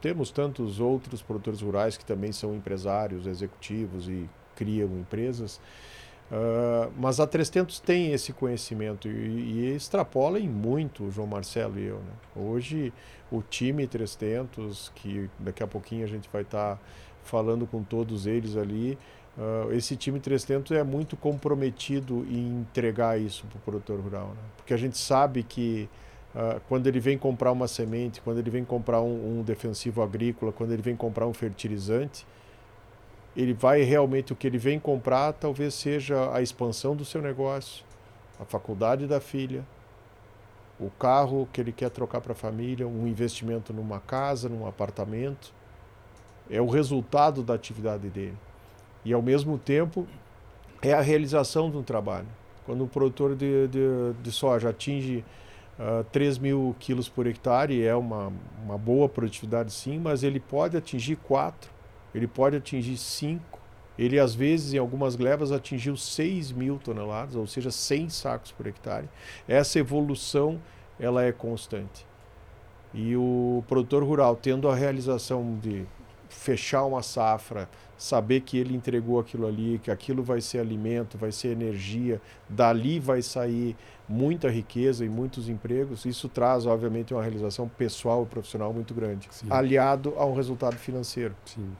temos 0.00 0.30
tantos 0.30 0.78
outros 0.78 1.22
produtores 1.22 1.60
rurais 1.60 1.96
que 1.96 2.04
também 2.04 2.30
são 2.30 2.54
empresários, 2.54 3.26
executivos 3.26 4.08
e 4.08 4.28
criam 4.54 4.88
empresas 4.98 5.60
Uh, 6.30 6.92
mas 6.98 7.20
a 7.20 7.26
300 7.26 7.80
tem 7.80 8.12
esse 8.12 8.34
conhecimento 8.34 9.08
e, 9.08 9.10
e, 9.10 9.74
extrapola 9.74 10.38
em 10.38 10.46
muito 10.46 11.04
o 11.04 11.10
João 11.10 11.26
Marcelo 11.26 11.78
e 11.78 11.86
eu. 11.86 11.96
Né? 11.96 12.12
Hoje, 12.36 12.92
o 13.32 13.40
time 13.40 13.86
300, 13.86 14.92
que 14.94 15.30
daqui 15.38 15.62
a 15.62 15.66
pouquinho 15.66 16.04
a 16.04 16.08
gente 16.08 16.28
vai 16.30 16.42
estar 16.42 16.76
tá 16.76 16.80
falando 17.24 17.66
com 17.66 17.82
todos 17.82 18.26
eles 18.26 18.58
ali, 18.58 18.98
uh, 19.38 19.72
esse 19.72 19.96
time 19.96 20.20
300 20.20 20.72
é 20.72 20.84
muito 20.84 21.16
comprometido 21.16 22.26
em 22.28 22.60
entregar 22.60 23.18
isso 23.18 23.46
para 23.46 23.56
o 23.56 23.60
produtor 23.60 23.98
rural. 23.98 24.28
Né? 24.28 24.42
Porque 24.58 24.74
a 24.74 24.78
gente 24.78 24.98
sabe 24.98 25.42
que 25.42 25.88
uh, 26.34 26.60
quando 26.68 26.88
ele 26.88 27.00
vem 27.00 27.16
comprar 27.16 27.52
uma 27.52 27.66
semente, 27.66 28.20
quando 28.20 28.36
ele 28.36 28.50
vem 28.50 28.66
comprar 28.66 29.00
um, 29.00 29.38
um 29.38 29.42
defensivo 29.42 30.02
agrícola, 30.02 30.52
quando 30.52 30.72
ele 30.72 30.82
vem 30.82 30.94
comprar 30.94 31.26
um 31.26 31.32
fertilizante, 31.32 32.26
ele 33.38 33.54
vai 33.54 33.82
realmente 33.82 34.32
o 34.32 34.36
que 34.36 34.48
ele 34.48 34.58
vem 34.58 34.80
comprar 34.80 35.32
talvez 35.32 35.72
seja 35.72 36.34
a 36.34 36.42
expansão 36.42 36.96
do 36.96 37.04
seu 37.04 37.22
negócio, 37.22 37.84
a 38.40 38.44
faculdade 38.44 39.06
da 39.06 39.20
filha, 39.20 39.64
o 40.78 40.90
carro 40.90 41.48
que 41.52 41.60
ele 41.60 41.70
quer 41.70 41.88
trocar 41.88 42.20
para 42.20 42.32
a 42.32 42.34
família, 42.34 42.86
um 42.86 43.06
investimento 43.06 43.72
numa 43.72 44.00
casa, 44.00 44.48
num 44.48 44.66
apartamento. 44.66 45.54
É 46.50 46.60
o 46.60 46.66
resultado 46.66 47.44
da 47.44 47.54
atividade 47.54 48.08
dele. 48.08 48.36
E 49.04 49.12
ao 49.12 49.22
mesmo 49.22 49.56
tempo 49.56 50.04
é 50.82 50.92
a 50.92 51.00
realização 51.00 51.70
de 51.70 51.76
um 51.76 51.82
trabalho. 51.82 52.26
Quando 52.66 52.82
um 52.82 52.88
produtor 52.88 53.36
de, 53.36 53.68
de, 53.68 54.12
de 54.20 54.32
soja 54.32 54.70
atinge 54.70 55.24
uh, 55.78 56.00
ah, 56.00 56.04
3 56.10 56.38
mil 56.38 56.74
quilos 56.80 57.08
por 57.08 57.26
hectare, 57.26 57.84
é 57.84 57.94
uma, 57.94 58.32
uma 58.64 58.76
boa 58.76 59.08
produtividade 59.08 59.72
sim, 59.72 59.96
mas 59.98 60.24
ele 60.24 60.40
pode 60.40 60.76
atingir 60.76 61.16
4 61.16 61.77
ele 62.14 62.26
pode 62.26 62.56
atingir 62.56 62.96
5. 62.96 63.58
Ele, 63.98 64.18
às 64.18 64.34
vezes, 64.34 64.74
em 64.74 64.78
algumas 64.78 65.16
glebas, 65.16 65.50
atingiu 65.50 65.96
6 65.96 66.52
mil 66.52 66.78
toneladas, 66.78 67.34
ou 67.34 67.46
seja, 67.46 67.70
100 67.70 68.08
sacos 68.10 68.52
por 68.52 68.66
hectare. 68.66 69.08
Essa 69.46 69.78
evolução 69.80 70.60
ela 71.00 71.24
é 71.24 71.32
constante. 71.32 72.06
E 72.94 73.16
o 73.16 73.62
produtor 73.66 74.02
rural, 74.02 74.36
tendo 74.36 74.68
a 74.68 74.74
realização 74.74 75.58
de 75.60 75.84
fechar 76.28 76.84
uma 76.84 77.02
safra, 77.02 77.68
saber 77.96 78.40
que 78.42 78.56
ele 78.56 78.74
entregou 78.74 79.18
aquilo 79.18 79.46
ali, 79.46 79.80
que 79.82 79.90
aquilo 79.90 80.22
vai 80.22 80.40
ser 80.40 80.60
alimento, 80.60 81.18
vai 81.18 81.32
ser 81.32 81.48
energia, 81.48 82.20
dali 82.48 83.00
vai 83.00 83.20
sair 83.20 83.76
muita 84.08 84.48
riqueza 84.48 85.04
e 85.04 85.08
muitos 85.08 85.48
empregos, 85.48 86.04
isso 86.04 86.28
traz, 86.28 86.64
obviamente, 86.64 87.12
uma 87.12 87.22
realização 87.22 87.68
pessoal 87.68 88.22
e 88.22 88.26
profissional 88.26 88.72
muito 88.72 88.94
grande, 88.94 89.28
Sim. 89.30 89.48
aliado 89.50 90.14
a 90.16 90.24
um 90.24 90.34
resultado 90.34 90.76
financeiro. 90.76 91.34
Sim. 91.44 91.70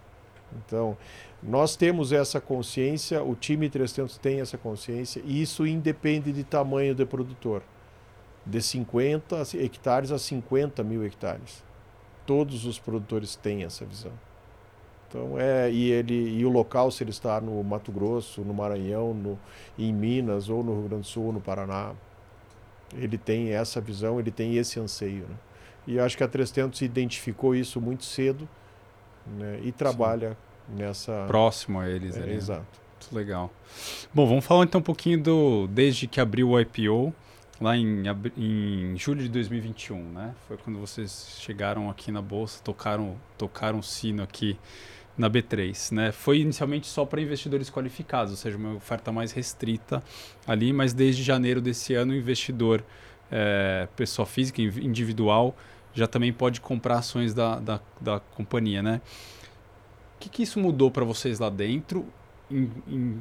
Então, 0.57 0.97
nós 1.43 1.77
temos 1.77 2.13
essa 2.13 2.41
consciência, 2.41 3.23
o 3.23 3.35
time 3.35 3.69
300 3.69 4.19
tem 4.19 4.41
essa 4.41 4.59
consciência, 4.59 5.23
e 5.25 5.43
isso 5.43 5.67
independe 5.67 6.33
de 6.33 6.45
tamanho 6.45 6.95
do 6.95 7.07
produtor. 7.07 7.63
De 8.45 8.63
50 8.63 9.43
hectares 9.59 10.11
a 10.11 10.19
50 10.19 10.83
mil 10.83 11.05
hectares. 11.05 11.63
Todos 12.27 12.65
os 12.65 12.79
produtores 12.79 13.37
têm 13.37 13.65
essa 13.65 13.85
visão. 13.85 14.13
Então, 15.09 15.39
é, 15.39 15.71
e, 15.71 15.91
ele, 15.91 16.39
e 16.39 16.45
o 16.45 16.51
local, 16.51 16.91
se 16.91 17.03
ele 17.03 17.11
está 17.11 17.41
no 17.41 17.63
Mato 17.63 17.91
Grosso, 17.91 18.43
no 18.43 18.53
Maranhão, 18.53 19.15
no, 19.15 19.39
em 19.79 19.93
Minas, 19.93 20.49
ou 20.51 20.63
no 20.63 20.73
Rio 20.73 20.89
Grande 20.89 21.03
do 21.03 21.07
Sul, 21.07 21.33
no 21.33 21.41
Paraná, 21.41 21.95
ele 22.95 23.17
tem 23.17 23.53
essa 23.53 23.81
visão, 23.81 24.21
ele 24.21 24.31
tem 24.31 24.57
esse 24.57 24.79
anseio. 24.79 25.27
Né? 25.29 25.37
E 25.87 25.99
acho 25.99 26.17
que 26.17 26.25
a 26.25 26.29
300 26.29 26.83
identificou 26.83 27.55
isso 27.55 27.81
muito 27.81 28.05
cedo 28.05 28.47
né, 29.27 29.61
e 29.63 29.73
trabalha 29.73 30.31
Sim. 30.69 30.77
nessa. 30.77 31.25
Próximo 31.27 31.81
a 31.81 31.89
eles, 31.89 32.17
é, 32.17 32.23
ali. 32.23 32.35
Exato. 32.35 32.67
Muito 33.01 33.15
legal. 33.15 33.51
Bom, 34.13 34.27
vamos 34.27 34.45
falar 34.45 34.65
então 34.65 34.81
um 34.81 34.85
pouquinho 34.85 35.23
do. 35.23 35.67
Desde 35.69 36.07
que 36.07 36.21
abriu 36.21 36.51
o 36.51 36.61
IPO, 36.61 37.15
lá 37.61 37.77
em, 37.77 38.03
em 38.37 38.97
julho 38.97 39.23
de 39.23 39.29
2021, 39.29 40.01
né? 40.13 40.35
Foi 40.47 40.57
quando 40.57 40.79
vocês 40.79 41.37
chegaram 41.41 41.91
aqui 41.91 42.11
na 42.11 42.23
bolsa, 42.23 42.61
tocaram 42.63 43.17
tocaram 43.37 43.83
sino 43.83 44.23
aqui 44.23 44.59
na 45.17 45.29
B3, 45.29 45.93
né? 45.93 46.13
Foi 46.13 46.41
inicialmente 46.41 46.87
só 46.87 47.05
para 47.05 47.21
investidores 47.21 47.69
qualificados, 47.69 48.31
ou 48.31 48.37
seja, 48.37 48.57
uma 48.57 48.75
oferta 48.75 49.11
mais 49.11 49.33
restrita 49.33 50.03
ali, 50.47 50.73
mas 50.73 50.93
desde 50.93 51.23
janeiro 51.23 51.61
desse 51.61 51.95
ano 51.95 52.13
o 52.13 52.17
investidor 52.17 52.85
é, 53.31 53.89
pessoa 53.97 54.25
física 54.25 54.63
individual 54.63 55.57
já 55.95 56.07
também 56.07 56.33
pode 56.33 56.61
comprar 56.61 56.99
ações 56.99 57.35
da, 57.35 57.59
da, 57.59 57.81
da 58.01 58.21
companhia, 58.21 58.83
né? 58.83 59.01
O 60.17 60.21
que, 60.21 60.29
que 60.29 60.43
isso 60.43 60.59
mudou 60.59 60.91
para 60.91 61.05
vocês 61.05 61.39
lá 61.39 61.49
dentro, 61.49 62.07
em, 62.51 62.71
em 62.89 63.21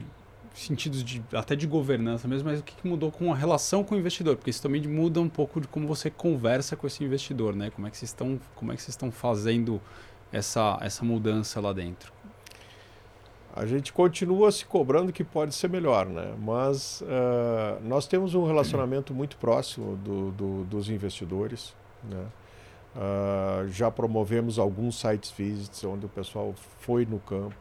sentidos 0.57 1.03
de 1.03 1.23
até 1.33 1.55
de 1.55 1.67
governança 1.67 2.27
mesmo, 2.27 2.49
mas 2.49 2.59
o 2.59 2.63
que, 2.63 2.75
que, 2.75 2.87
mudou 2.87 3.11
com 3.11 3.31
a 3.31 3.35
relação 3.35 3.83
com 3.83 3.95
o 3.95 3.97
investidor? 3.97 4.35
Porque 4.35 4.49
isso 4.49 4.61
também 4.61 4.81
muda 4.87 5.21
um 5.21 5.29
pouco 5.29 5.61
de 5.61 5.67
como 5.67 5.87
você 5.87 6.09
conversa 6.09 6.75
com 6.75 6.87
esse 6.87 7.03
investidor, 7.03 7.55
né? 7.55 7.69
Como 7.69 7.87
é 7.87 7.91
que 7.91 7.97
vocês 7.97 8.09
estão, 8.09 8.39
como 8.55 8.71
é 8.71 8.75
que 8.75 8.81
vocês 8.81 8.93
estão 8.93 9.11
fazendo 9.11 9.79
essa, 10.31 10.77
essa 10.81 11.05
mudança 11.05 11.61
lá 11.61 11.71
dentro? 11.71 12.11
A 13.55 13.65
gente 13.65 13.91
continua 13.91 14.51
se 14.51 14.65
cobrando 14.65 15.11
que 15.11 15.23
pode 15.23 15.53
ser 15.55 15.69
melhor, 15.69 16.05
né? 16.05 16.35
Mas 16.39 17.01
uh, 17.01 17.83
nós 17.83 18.07
temos 18.07 18.35
um 18.35 18.45
relacionamento 18.45 19.13
muito 19.13 19.37
próximo 19.37 19.95
do, 19.97 20.31
do, 20.31 20.63
dos 20.65 20.89
investidores, 20.89 21.75
né? 22.03 22.25
Uh, 22.95 23.67
já 23.69 23.91
promovemos 23.91 24.57
alguns 24.57 24.99
sites 24.99 25.29
visits 25.29 25.83
onde 25.83 26.05
o 26.05 26.09
pessoal 26.09 26.55
foi 26.79 27.05
no 27.05 27.19
campo, 27.19 27.55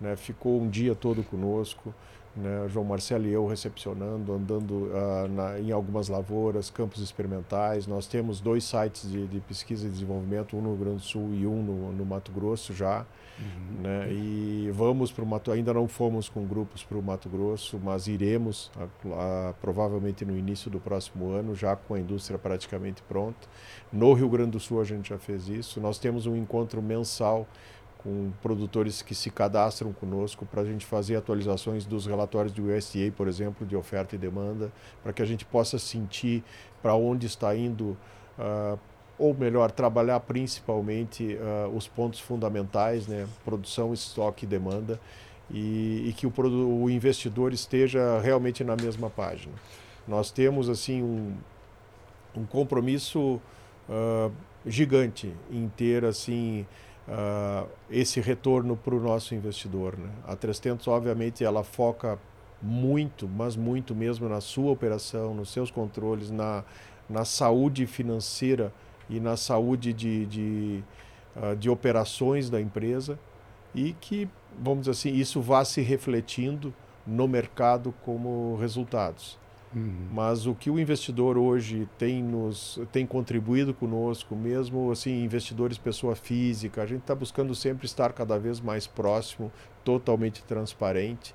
né? 0.00 0.16
ficou 0.16 0.60
um 0.60 0.68
dia 0.68 0.94
todo 0.94 1.22
conosco, 1.22 1.94
né, 2.34 2.66
João 2.68 2.84
Marcelo 2.84 3.26
e 3.26 3.32
eu 3.32 3.46
recepcionando, 3.46 4.32
andando 4.32 4.72
uh, 4.72 5.28
na, 5.28 5.60
em 5.60 5.70
algumas 5.70 6.08
lavouras, 6.08 6.70
campos 6.70 7.00
experimentais. 7.00 7.86
Nós 7.86 8.06
temos 8.06 8.40
dois 8.40 8.64
sites 8.64 9.10
de, 9.10 9.26
de, 9.26 9.40
pesquisa 9.40 9.86
e 9.86 9.90
desenvolvimento, 9.90 10.56
um 10.56 10.62
no 10.62 10.70
Rio 10.70 10.78
Grande 10.78 10.96
do 10.96 11.02
Sul 11.02 11.34
e 11.34 11.46
um 11.46 11.62
no, 11.62 11.92
no 11.92 12.04
Mato 12.04 12.32
Grosso 12.32 12.72
já. 12.72 13.04
Uhum. 13.38 13.82
Né, 13.82 14.12
e 14.12 14.70
vamos 14.72 15.10
para 15.10 15.24
o 15.24 15.26
Mato, 15.26 15.50
ainda 15.50 15.72
não 15.74 15.88
fomos 15.88 16.28
com 16.28 16.46
grupos 16.46 16.84
para 16.84 16.96
o 16.96 17.02
Mato 17.02 17.28
Grosso, 17.28 17.80
mas 17.82 18.06
iremos 18.06 18.70
a, 18.76 19.48
a, 19.48 19.52
provavelmente 19.54 20.24
no 20.24 20.36
início 20.36 20.70
do 20.70 20.78
próximo 20.78 21.30
ano, 21.30 21.54
já 21.54 21.74
com 21.74 21.94
a 21.94 22.00
indústria 22.00 22.38
praticamente 22.38 23.02
pronta. 23.02 23.48
No 23.92 24.12
Rio 24.12 24.28
Grande 24.28 24.52
do 24.52 24.60
Sul 24.60 24.80
a 24.80 24.84
gente 24.84 25.08
já 25.08 25.18
fez 25.18 25.48
isso. 25.48 25.80
Nós 25.80 25.98
temos 25.98 26.26
um 26.26 26.36
encontro 26.36 26.80
mensal 26.80 27.46
com 28.02 28.32
produtores 28.42 29.00
que 29.00 29.14
se 29.14 29.30
cadastram 29.30 29.92
conosco 29.92 30.44
para 30.44 30.62
a 30.62 30.64
gente 30.64 30.84
fazer 30.84 31.16
atualizações 31.16 31.86
dos 31.86 32.06
relatórios 32.06 32.52
do 32.52 32.64
USDA, 32.64 33.12
por 33.16 33.28
exemplo, 33.28 33.66
de 33.66 33.76
oferta 33.76 34.14
e 34.16 34.18
demanda, 34.18 34.72
para 35.02 35.12
que 35.12 35.22
a 35.22 35.24
gente 35.24 35.44
possa 35.44 35.78
sentir 35.78 36.42
para 36.82 36.94
onde 36.94 37.26
está 37.26 37.54
indo, 37.54 37.96
uh, 38.38 38.78
ou 39.22 39.32
melhor, 39.32 39.70
trabalhar 39.70 40.18
principalmente 40.18 41.36
uh, 41.36 41.68
os 41.76 41.86
pontos 41.86 42.18
fundamentais, 42.18 43.06
né, 43.06 43.28
produção, 43.44 43.94
estoque 43.94 44.44
e 44.44 44.48
demanda, 44.48 45.00
e, 45.48 46.08
e 46.08 46.12
que 46.12 46.26
o, 46.26 46.32
o, 46.82 46.90
investidor 46.90 47.52
esteja 47.52 48.18
realmente 48.18 48.64
na 48.64 48.74
mesma 48.74 49.08
página. 49.08 49.54
Nós 50.08 50.32
temos 50.32 50.68
assim 50.68 51.04
um, 51.04 51.36
um 52.34 52.44
compromisso 52.44 53.40
uh, 53.88 54.32
gigante 54.66 55.32
em 55.52 55.68
ter 55.68 56.04
assim 56.04 56.66
uh, 57.06 57.68
esse 57.88 58.20
retorno 58.20 58.76
para 58.76 58.92
o 58.96 59.00
nosso 59.00 59.36
investidor. 59.36 59.96
Né? 59.96 60.10
A 60.26 60.34
300, 60.34 60.88
obviamente, 60.88 61.44
ela 61.44 61.62
foca 61.62 62.18
muito, 62.60 63.28
mas 63.28 63.54
muito 63.54 63.94
mesmo 63.94 64.28
na 64.28 64.40
sua 64.40 64.72
operação, 64.72 65.32
nos 65.32 65.52
seus 65.52 65.70
controles, 65.70 66.28
na, 66.28 66.64
na 67.08 67.24
saúde 67.24 67.86
financeira 67.86 68.72
e 69.12 69.20
na 69.20 69.36
saúde 69.36 69.92
de, 69.92 70.26
de, 70.26 70.84
uh, 71.36 71.54
de 71.54 71.68
operações 71.68 72.48
da 72.48 72.60
empresa 72.60 73.18
e 73.74 73.92
que, 74.00 74.28
vamos 74.58 74.80
dizer 74.80 74.92
assim, 74.92 75.14
isso 75.14 75.40
vá 75.40 75.64
se 75.64 75.80
refletindo 75.82 76.72
no 77.06 77.28
mercado 77.28 77.94
como 78.04 78.56
resultados. 78.56 79.38
Uhum. 79.74 80.08
Mas 80.12 80.46
o 80.46 80.54
que 80.54 80.70
o 80.70 80.78
investidor 80.78 81.38
hoje 81.38 81.88
tem 81.98 82.22
nos 82.22 82.78
tem 82.92 83.06
contribuído 83.06 83.72
conosco, 83.72 84.36
mesmo 84.36 84.90
assim 84.90 85.24
investidores 85.24 85.78
pessoa 85.78 86.14
física, 86.14 86.82
a 86.82 86.86
gente 86.86 87.00
está 87.00 87.14
buscando 87.14 87.54
sempre 87.54 87.86
estar 87.86 88.12
cada 88.12 88.38
vez 88.38 88.60
mais 88.60 88.86
próximo, 88.86 89.50
totalmente 89.82 90.44
transparente, 90.44 91.34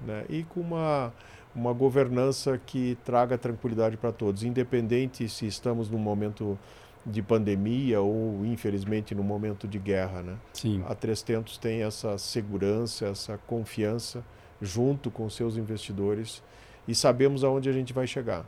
né? 0.00 0.24
E 0.30 0.44
com 0.44 0.60
uma 0.60 1.12
uma 1.54 1.72
governança 1.72 2.58
que 2.58 2.98
traga 3.04 3.38
tranquilidade 3.38 3.96
para 3.96 4.10
todos, 4.10 4.42
independente 4.42 5.28
se 5.28 5.46
estamos 5.46 5.88
num 5.88 5.98
momento 5.98 6.58
de 7.06 7.22
pandemia 7.22 8.00
ou 8.00 8.44
infelizmente 8.46 9.14
no 9.14 9.22
momento 9.22 9.68
de 9.68 9.78
guerra, 9.78 10.22
né? 10.22 10.36
Sim. 10.52 10.82
A 10.88 10.94
300 10.94 11.58
tem 11.58 11.82
essa 11.82 12.16
segurança, 12.16 13.06
essa 13.06 13.38
confiança 13.46 14.24
junto 14.60 15.10
com 15.10 15.28
seus 15.28 15.56
investidores 15.56 16.42
e 16.88 16.94
sabemos 16.94 17.44
aonde 17.44 17.68
a 17.68 17.72
gente 17.72 17.92
vai 17.92 18.06
chegar. 18.06 18.46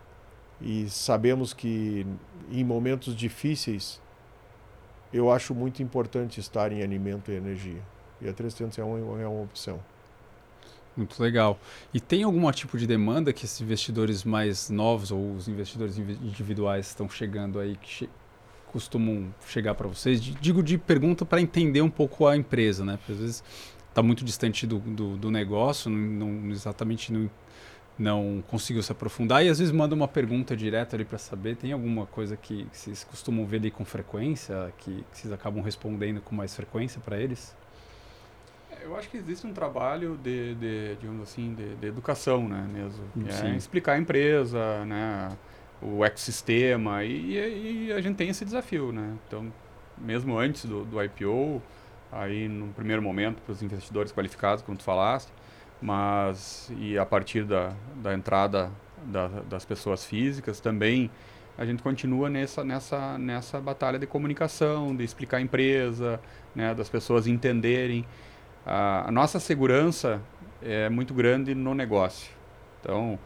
E 0.61 0.89
sabemos 0.89 1.53
que 1.53 2.07
em 2.51 2.65
momentos 2.65 3.15
difíceis 3.15 4.01
eu 5.13 5.31
acho 5.31 5.55
muito 5.55 5.83
importante 5.83 6.41
estar 6.41 6.73
em 6.73 6.83
alimento 6.83 7.31
e 7.31 7.35
energia. 7.35 7.83
E 8.21 8.29
a 8.29 8.33
300 8.33 8.79
é 8.79 8.85
uma, 8.85 9.21
é 9.21 9.27
uma 9.27 9.43
opção. 9.43 9.79
Muito 10.97 11.23
legal. 11.23 11.59
E 11.93 12.01
tem 12.01 12.23
algum 12.23 12.51
tipo 12.51 12.79
de 12.79 12.87
demanda 12.87 13.31
que 13.33 13.45
esses 13.45 13.61
investidores 13.61 14.25
mais 14.25 14.71
novos 14.71 15.11
ou 15.11 15.35
os 15.35 15.47
investidores 15.47 15.99
individuais 15.99 16.87
estão 16.89 17.07
chegando 17.09 17.59
aí 17.59 17.77
que 17.77 18.09
costumam 18.77 19.35
chegar 19.47 19.75
para 19.75 19.89
vocês? 19.89 20.21
Digo 20.21 20.63
de 20.63 20.77
pergunta 20.77 21.25
para 21.25 21.41
entender 21.41 21.81
um 21.81 21.89
pouco 21.89 22.27
a 22.27 22.37
empresa, 22.37 22.85
né? 22.85 22.99
Porque 22.99 23.13
às 23.13 23.19
vezes 23.19 23.45
está 23.89 24.03
muito 24.03 24.23
distante 24.23 24.67
do, 24.67 24.79
do, 24.81 25.17
do 25.17 25.31
negócio, 25.31 25.91
não, 25.91 26.29
não 26.29 26.51
exatamente 26.51 27.11
não 27.11 27.31
não 27.99 28.45
conseguiu 28.49 28.83
se 28.83 28.93
aprofundar 28.93 29.43
e 29.43 29.49
às 29.49 29.59
vezes 29.59 29.73
manda 29.73 29.95
uma 29.95 30.07
pergunta 30.07 30.55
direta 30.55 30.95
ali 30.95 31.03
para 31.07 31.17
saber 31.17 31.57
tem 31.57 31.73
alguma 31.73 32.05
coisa 32.05 32.37
que 32.37 32.67
vocês 32.71 33.03
costumam 33.03 33.47
ver 33.47 33.57
ali 33.57 33.71
com 33.71 33.87
frequência 33.87 34.71
que, 34.77 35.03
que 35.11 35.19
vocês 35.19 35.33
acabam 35.33 35.65
respondendo 35.65 36.21
com 36.21 36.35
mais 36.35 36.55
frequência 36.55 37.01
para 37.01 37.19
eles 37.19 37.57
é, 38.71 38.85
eu 38.85 38.95
acho 38.99 39.09
que 39.09 39.17
existe 39.17 39.47
um 39.47 39.53
trabalho 39.55 40.21
de, 40.23 40.55
de 40.57 40.97
digamos 41.01 41.23
assim 41.23 41.55
de, 41.55 41.75
de, 41.77 41.87
educação 41.87 42.47
né 42.47 42.69
mesmo 42.71 43.03
é 43.31 43.57
explicar 43.57 43.95
a 43.95 43.99
empresa 43.99 44.85
né 44.85 45.31
o 45.83 46.05
ecossistema 46.05 47.05
e, 47.05 47.89
e, 47.89 47.93
a 47.93 48.01
gente 48.01 48.17
tem 48.17 48.29
esse 48.29 48.45
desafio 48.45 48.93
né 48.93 49.15
então 49.27 49.53
mesmo 49.99 50.39
antes 50.39 50.65
do, 50.65 50.85
do 50.85 51.03
IPO 51.03 51.63
aí 52.11 52.49
no 52.49 52.69
primeiro 52.69 53.03
momento 53.03 53.41
para 53.43 53.53
os 53.53 53.63
investidores 53.63 54.13
qualificados 54.13 54.63
como 54.63 54.77
tu 54.77 54.85
falaste 54.85 55.31
mas 55.81 56.73
e 56.79 56.99
a 56.99 57.05
partir 57.05 57.45
da, 57.45 57.73
da 57.97 58.15
entrada 58.15 58.71
da, 59.05 59.29
das 59.29 59.65
pessoas 59.65 60.05
físicas 60.05 60.61
também 60.61 61.11
a 61.59 61.65
gente 61.65 61.83
continua 61.83 62.29
nessa, 62.29 62.63
nessa, 62.63 63.19
nessa 63.19 63.61
batalha 63.61 63.99
de 63.99 64.07
comunicação, 64.07 64.95
de 64.95 65.03
explicar 65.03 65.39
a 65.39 65.41
empresa, 65.41 66.21
né, 66.55 66.75
das 66.75 66.89
pessoas 66.89 67.27
entenderem. 67.27 68.05
A, 68.65 69.09
a 69.09 69.11
nossa 69.11 69.41
segurança 69.41 70.21
é 70.63 70.91
muito 70.91 71.15
grande 71.15 71.55
no 71.55 71.75
negócio. 71.75 72.31
Então, 72.81 73.19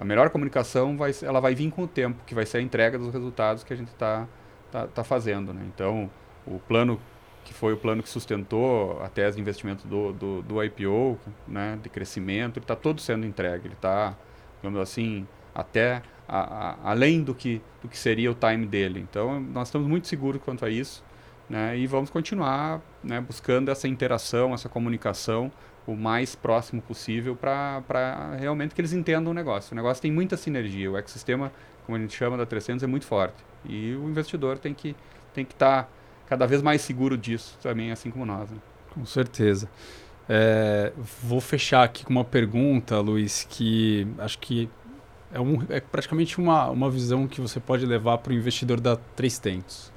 a 0.00 0.04
melhor 0.04 0.30
comunicação 0.30 0.96
vai, 0.96 1.12
ela 1.22 1.40
vai 1.40 1.54
vir 1.54 1.70
com 1.70 1.82
o 1.82 1.86
tempo, 1.86 2.24
que 2.26 2.34
vai 2.34 2.46
ser 2.46 2.56
a 2.56 2.62
entrega 2.62 2.98
dos 2.98 3.12
resultados 3.12 3.62
que 3.62 3.70
a 3.70 3.76
gente 3.76 3.88
está 3.88 4.26
tá, 4.72 4.86
tá 4.86 5.04
fazendo. 5.04 5.52
Né? 5.52 5.62
Então, 5.66 6.10
o 6.46 6.58
plano 6.58 6.98
que 7.44 7.52
foi 7.52 7.74
o 7.74 7.76
plano 7.76 8.02
que 8.02 8.08
sustentou 8.08 8.98
a 9.02 9.08
tese 9.08 9.36
de 9.36 9.42
investimento 9.42 9.86
do, 9.86 10.12
do, 10.12 10.42
do 10.42 10.64
IPO, 10.64 11.18
né, 11.46 11.78
de 11.82 11.88
crescimento, 11.90 12.56
ele 12.58 12.64
está 12.64 12.74
todo 12.76 13.00
sendo 13.00 13.26
entregue. 13.26 13.66
Ele 13.66 13.74
está, 13.74 14.16
digamos 14.56 14.80
assim, 14.80 15.26
até 15.54 16.02
a, 16.26 16.38
a, 16.38 16.90
além 16.90 17.22
do 17.22 17.34
que, 17.34 17.60
do 17.82 17.88
que 17.88 17.98
seria 17.98 18.30
o 18.30 18.34
time 18.34 18.66
dele. 18.66 19.00
Então, 19.00 19.38
nós 19.38 19.68
estamos 19.68 19.86
muito 19.86 20.06
seguros 20.06 20.40
quanto 20.42 20.64
a 20.64 20.70
isso 20.70 21.04
né, 21.50 21.76
e 21.76 21.86
vamos 21.86 22.08
continuar 22.08 22.80
né, 23.04 23.20
buscando 23.20 23.70
essa 23.70 23.86
interação, 23.86 24.54
essa 24.54 24.68
comunicação 24.68 25.52
o 25.86 25.94
mais 25.94 26.34
próximo 26.34 26.80
possível 26.80 27.34
para 27.34 28.36
realmente 28.38 28.74
que 28.74 28.80
eles 28.80 28.92
entendam 28.92 29.32
o 29.32 29.34
negócio. 29.34 29.72
O 29.72 29.76
negócio 29.76 30.00
tem 30.00 30.12
muita 30.12 30.36
sinergia, 30.36 30.90
o 30.90 30.96
ecossistema, 30.96 31.52
como 31.84 31.98
a 31.98 32.00
gente 32.00 32.16
chama 32.16 32.36
da 32.36 32.46
300, 32.46 32.84
é 32.84 32.86
muito 32.86 33.06
forte. 33.06 33.44
E 33.64 33.94
o 33.96 34.08
investidor 34.08 34.56
tem 34.58 34.72
que 34.72 34.94
tem 35.34 35.44
que 35.44 35.52
estar... 35.52 35.84
Tá 35.84 36.00
cada 36.30 36.46
vez 36.46 36.62
mais 36.62 36.80
seguro 36.80 37.18
disso 37.18 37.58
também, 37.60 37.90
assim 37.90 38.08
como 38.08 38.24
nós. 38.24 38.48
Né? 38.48 38.58
Com 38.94 39.04
certeza. 39.04 39.68
É, 40.28 40.92
vou 41.24 41.40
fechar 41.40 41.82
aqui 41.82 42.04
com 42.04 42.10
uma 42.12 42.24
pergunta, 42.24 43.00
Luiz, 43.00 43.44
que 43.50 44.06
acho 44.16 44.38
que 44.38 44.70
é, 45.32 45.40
um, 45.40 45.60
é 45.68 45.80
praticamente 45.80 46.38
uma, 46.38 46.70
uma 46.70 46.88
visão 46.88 47.26
que 47.26 47.40
você 47.40 47.58
pode 47.58 47.84
levar 47.84 48.18
para 48.18 48.32
o 48.32 48.36
investidor 48.36 48.80
da 48.80 48.94
Três 48.94 49.40
Tentos. 49.40 49.92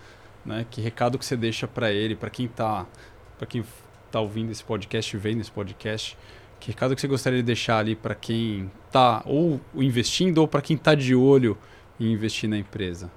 Né? 0.45 0.65
Que 0.69 0.81
recado 0.81 1.17
que 1.17 1.25
você 1.25 1.37
deixa 1.37 1.67
para 1.67 1.91
ele, 1.91 2.15
para 2.15 2.29
quem 2.29 2.45
está 2.45 2.85
para 3.37 3.47
quem 3.47 3.63
tá 4.11 4.19
ouvindo 4.19 4.51
esse 4.51 4.63
podcast, 4.63 5.17
vendo 5.17 5.41
esse 5.41 5.51
podcast, 5.51 6.17
que 6.59 6.71
recado 6.71 6.95
que 6.95 7.01
você 7.01 7.07
gostaria 7.07 7.39
de 7.39 7.45
deixar 7.45 7.79
ali 7.79 7.95
para 7.95 8.15
quem 8.15 8.71
está 8.87 9.21
ou 9.25 9.59
investindo 9.75 10.37
ou 10.37 10.47
para 10.47 10.61
quem 10.61 10.77
está 10.77 10.95
de 10.95 11.15
olho 11.15 11.57
em 11.99 12.11
investir 12.11 12.49
na 12.49 12.57
empresa? 12.57 13.11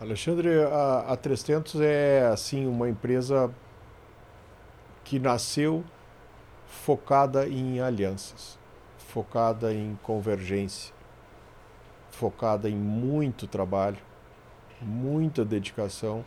Alexandre, 0.00 0.48
a, 0.64 1.12
a 1.12 1.16
300 1.16 1.80
é 1.80 2.26
assim 2.26 2.66
uma 2.66 2.88
empresa 2.88 3.54
que 5.04 5.20
nasceu 5.20 5.84
focada 6.66 7.46
em 7.46 7.80
alianças, 7.80 8.58
focada 8.98 9.72
em 9.72 9.96
convergência, 10.02 10.92
focada 12.10 12.68
em 12.68 12.74
muito 12.74 13.46
trabalho, 13.46 13.98
muita 14.82 15.44
dedicação 15.44 16.24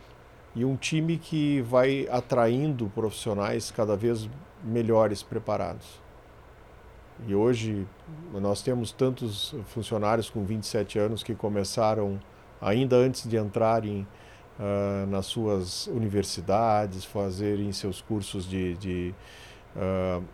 e 0.54 0.64
um 0.64 0.76
time 0.76 1.18
que 1.18 1.60
vai 1.62 2.08
atraindo 2.10 2.90
profissionais 2.94 3.70
cada 3.70 3.96
vez 3.96 4.28
melhores 4.64 5.22
preparados. 5.22 6.00
E 7.26 7.34
hoje 7.34 7.86
nós 8.32 8.62
temos 8.62 8.92
tantos 8.92 9.54
funcionários 9.66 10.28
com 10.28 10.44
27 10.44 10.98
anos 10.98 11.22
que 11.22 11.34
começaram 11.34 12.20
ainda 12.60 12.96
antes 12.96 13.28
de 13.28 13.36
entrarem 13.36 14.06
uh, 14.58 15.06
nas 15.06 15.26
suas 15.26 15.86
universidades, 15.86 17.04
fazerem 17.04 17.72
seus 17.72 18.00
cursos 18.00 18.48
de, 18.48 18.74
de 18.76 19.14
uh, 19.76 20.24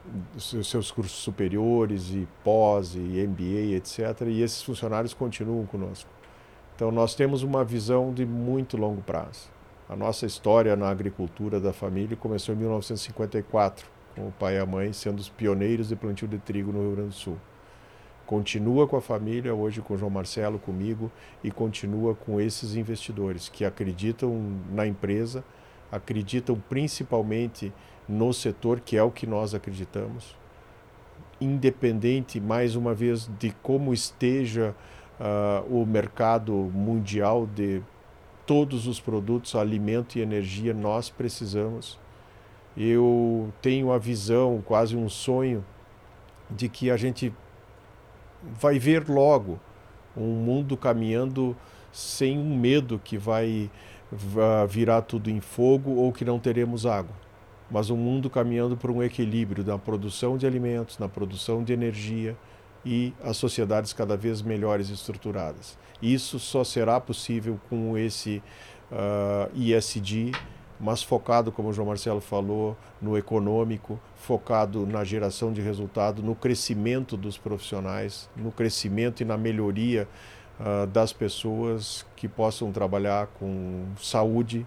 seus 0.40 0.90
cursos 0.90 1.18
superiores 1.18 2.10
e 2.10 2.26
pós 2.42 2.94
e 2.94 2.98
MBA, 2.98 3.76
etc. 3.76 4.22
E 4.26 4.42
esses 4.42 4.62
funcionários 4.62 5.14
continuam 5.14 5.64
conosco. 5.66 6.10
Então 6.82 6.90
nós 6.90 7.14
temos 7.14 7.44
uma 7.44 7.62
visão 7.62 8.12
de 8.12 8.26
muito 8.26 8.76
longo 8.76 9.00
prazo. 9.02 9.48
A 9.88 9.94
nossa 9.94 10.26
história 10.26 10.74
na 10.74 10.88
agricultura 10.88 11.60
da 11.60 11.72
família 11.72 12.16
começou 12.16 12.52
em 12.52 12.58
1954, 12.58 13.86
com 14.16 14.26
o 14.26 14.32
pai 14.32 14.56
e 14.56 14.58
a 14.58 14.66
mãe 14.66 14.92
sendo 14.92 15.20
os 15.20 15.28
pioneiros 15.28 15.90
de 15.90 15.94
plantio 15.94 16.26
de 16.26 16.38
trigo 16.38 16.72
no 16.72 16.80
Rio 16.80 16.96
Grande 16.96 17.10
do 17.10 17.14
Sul 17.14 17.38
continua 18.26 18.88
com 18.88 18.96
a 18.96 19.00
família, 19.00 19.54
hoje 19.54 19.80
com 19.80 19.94
o 19.94 19.96
João 19.96 20.10
Marcelo, 20.10 20.58
comigo, 20.58 21.12
e 21.44 21.52
continua 21.52 22.16
com 22.16 22.40
esses 22.40 22.74
investidores 22.74 23.48
que 23.48 23.64
acreditam 23.64 24.34
na 24.70 24.84
empresa, 24.84 25.44
acreditam 25.90 26.60
principalmente 26.68 27.72
no 28.08 28.32
setor, 28.32 28.80
que 28.80 28.96
é 28.96 29.02
o 29.02 29.10
que 29.10 29.26
nós 29.26 29.54
acreditamos, 29.54 30.34
independente, 31.40 32.40
mais 32.40 32.74
uma 32.74 32.94
vez, 32.94 33.30
de 33.38 33.50
como 33.62 33.92
esteja 33.92 34.74
uh, 35.20 35.66
o 35.74 35.86
mercado 35.86 36.52
mundial 36.52 37.46
de 37.46 37.82
todos 38.46 38.86
os 38.86 39.00
produtos, 39.00 39.54
alimento 39.54 40.16
e 40.16 40.20
energia, 40.20 40.74
nós 40.74 41.08
precisamos. 41.10 41.98
Eu 42.76 43.52
tenho 43.60 43.92
a 43.92 43.98
visão, 43.98 44.62
quase 44.64 44.96
um 44.96 45.08
sonho, 45.08 45.64
de 46.50 46.68
que 46.68 46.90
a 46.90 46.96
gente 46.96 47.32
vai 48.42 48.78
ver 48.78 49.08
logo 49.08 49.58
um 50.16 50.34
mundo 50.34 50.76
caminhando 50.76 51.56
sem 51.92 52.38
um 52.38 52.56
medo 52.56 53.00
que 53.02 53.16
vai 53.16 53.70
virar 54.68 55.02
tudo 55.02 55.30
em 55.30 55.40
fogo 55.40 55.92
ou 55.92 56.12
que 56.12 56.24
não 56.24 56.38
teremos 56.38 56.84
água, 56.84 57.14
mas 57.70 57.88
um 57.88 57.96
mundo 57.96 58.28
caminhando 58.28 58.76
por 58.76 58.90
um 58.90 59.02
equilíbrio 59.02 59.64
na 59.64 59.78
produção 59.78 60.36
de 60.36 60.46
alimentos, 60.46 60.98
na 60.98 61.08
produção 61.08 61.64
de 61.64 61.72
energia 61.72 62.36
e 62.84 63.14
as 63.22 63.36
sociedades 63.36 63.92
cada 63.92 64.16
vez 64.16 64.42
melhores 64.42 64.88
estruturadas. 64.88 65.78
Isso 66.00 66.38
só 66.38 66.64
será 66.64 67.00
possível 67.00 67.60
com 67.68 67.96
esse 67.96 68.42
uh, 68.90 69.50
ISD 69.54 70.32
mas 70.82 71.00
focado, 71.00 71.52
como 71.52 71.68
o 71.68 71.72
João 71.72 71.86
Marcelo 71.86 72.20
falou, 72.20 72.76
no 73.00 73.16
econômico, 73.16 74.00
focado 74.16 74.84
na 74.84 75.04
geração 75.04 75.52
de 75.52 75.60
resultado, 75.60 76.24
no 76.24 76.34
crescimento 76.34 77.16
dos 77.16 77.38
profissionais, 77.38 78.28
no 78.36 78.50
crescimento 78.50 79.20
e 79.20 79.24
na 79.24 79.38
melhoria 79.38 80.08
uh, 80.58 80.84
das 80.88 81.12
pessoas 81.12 82.04
que 82.16 82.26
possam 82.26 82.72
trabalhar 82.72 83.28
com 83.38 83.84
saúde 83.96 84.66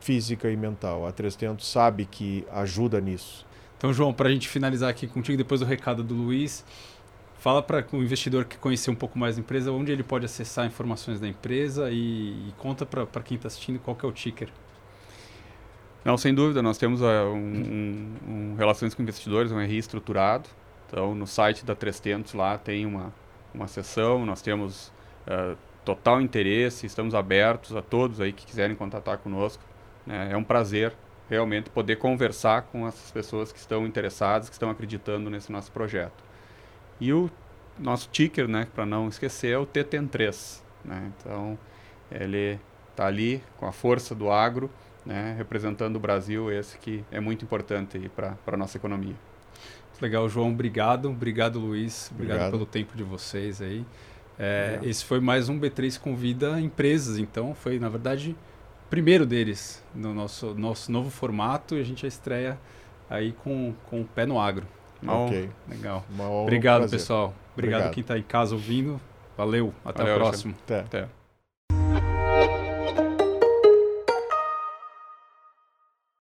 física 0.00 0.50
e 0.50 0.56
mental. 0.56 1.06
A 1.06 1.12
300 1.12 1.70
sabe 1.70 2.06
que 2.06 2.46
ajuda 2.50 2.98
nisso. 2.98 3.46
Então, 3.82 3.92
João, 3.92 4.14
para 4.14 4.28
a 4.28 4.32
gente 4.32 4.48
finalizar 4.48 4.88
aqui 4.88 5.08
contigo, 5.08 5.36
depois 5.36 5.58
do 5.58 5.66
recado 5.66 6.04
do 6.04 6.14
Luiz, 6.14 6.64
fala 7.40 7.60
para 7.60 7.84
o 7.92 7.96
investidor 7.96 8.44
que 8.44 8.56
conhecer 8.56 8.92
um 8.92 8.94
pouco 8.94 9.18
mais 9.18 9.34
da 9.34 9.40
empresa, 9.40 9.72
onde 9.72 9.90
ele 9.90 10.04
pode 10.04 10.24
acessar 10.24 10.64
informações 10.64 11.18
da 11.18 11.26
empresa 11.26 11.90
e, 11.90 11.96
e 11.96 12.54
conta 12.58 12.86
para 12.86 13.22
quem 13.24 13.34
está 13.34 13.48
assistindo 13.48 13.80
qual 13.80 13.96
que 13.96 14.06
é 14.06 14.08
o 14.08 14.12
ticker. 14.12 14.48
Não, 16.04 16.16
sem 16.16 16.32
dúvida, 16.32 16.62
nós 16.62 16.78
temos 16.78 17.00
uh, 17.00 17.04
um, 17.04 17.34
um, 17.34 18.14
um, 18.28 18.54
relações 18.56 18.94
com 18.94 19.02
investidores, 19.02 19.50
um 19.50 19.58
RI 19.58 19.78
estruturado. 19.78 20.48
Então, 20.86 21.12
no 21.12 21.26
site 21.26 21.64
da 21.64 21.74
300 21.74 22.34
lá 22.34 22.56
tem 22.56 22.86
uma, 22.86 23.12
uma 23.52 23.66
sessão, 23.66 24.24
nós 24.24 24.40
temos 24.40 24.92
uh, 25.26 25.58
total 25.84 26.20
interesse, 26.20 26.86
estamos 26.86 27.16
abertos 27.16 27.74
a 27.74 27.82
todos 27.82 28.20
aí 28.20 28.32
que 28.32 28.46
quiserem 28.46 28.76
contatar 28.76 29.18
conosco. 29.18 29.64
Né? 30.06 30.28
É 30.30 30.36
um 30.36 30.44
prazer 30.44 30.94
realmente 31.32 31.70
poder 31.70 31.96
conversar 31.96 32.62
com 32.62 32.86
essas 32.86 33.10
pessoas 33.10 33.50
que 33.50 33.58
estão 33.58 33.86
interessadas, 33.86 34.48
que 34.48 34.54
estão 34.54 34.68
acreditando 34.68 35.30
nesse 35.30 35.50
nosso 35.50 35.72
projeto. 35.72 36.22
E 37.00 37.10
o 37.12 37.30
nosso 37.78 38.08
ticker, 38.12 38.46
né, 38.46 38.68
para 38.74 38.84
não 38.84 39.08
esquecer, 39.08 39.52
é 39.52 39.58
o 39.58 39.66
TTN3. 39.66 40.60
Né? 40.84 41.10
Então, 41.16 41.58
ele 42.10 42.60
está 42.90 43.06
ali 43.06 43.42
com 43.56 43.66
a 43.66 43.72
força 43.72 44.14
do 44.14 44.30
agro, 44.30 44.70
né, 45.06 45.34
representando 45.36 45.96
o 45.96 45.98
Brasil, 45.98 46.52
esse 46.52 46.76
que 46.76 47.02
é 47.10 47.18
muito 47.18 47.44
importante 47.44 48.10
para 48.14 48.36
a 48.46 48.56
nossa 48.56 48.76
economia. 48.76 49.16
Legal, 50.00 50.28
João, 50.28 50.50
obrigado. 50.50 51.08
Obrigado, 51.08 51.58
Luiz. 51.58 52.10
Obrigado, 52.12 52.36
obrigado. 52.36 52.50
pelo 52.52 52.66
tempo 52.66 52.94
de 52.94 53.04
vocês 53.04 53.62
aí. 53.62 53.86
É. 54.38 54.80
Esse 54.82 55.04
foi 55.04 55.20
mais 55.20 55.48
um 55.48 55.58
B3 55.58 55.98
Convida 55.98 56.60
Empresas, 56.60 57.18
então 57.18 57.54
foi, 57.54 57.78
na 57.78 57.88
verdade, 57.88 58.36
primeiro 58.92 59.24
deles 59.24 59.82
no 59.94 60.12
nosso, 60.12 60.54
nosso 60.54 60.92
novo 60.92 61.08
formato 61.08 61.78
e 61.78 61.80
a 61.80 61.82
gente 61.82 62.02
já 62.02 62.08
estreia 62.08 62.58
aí 63.08 63.32
com, 63.32 63.72
com 63.88 64.02
o 64.02 64.04
pé 64.04 64.26
no 64.26 64.38
agro. 64.38 64.66
ok. 65.08 65.48
Legal. 65.66 66.04
Obrigado, 66.42 66.90
pessoal. 66.90 67.32
Obrigado, 67.54 67.78
Obrigado. 67.78 67.94
quem 67.94 68.02
está 68.02 68.18
em 68.18 68.22
casa 68.22 68.54
ouvindo. 68.54 69.00
Valeu. 69.34 69.72
Até 69.82 70.02
Valeu, 70.02 70.16
a 70.16 70.18
próxima. 70.18 70.54
Até. 70.62 70.80
Até. 70.80 71.21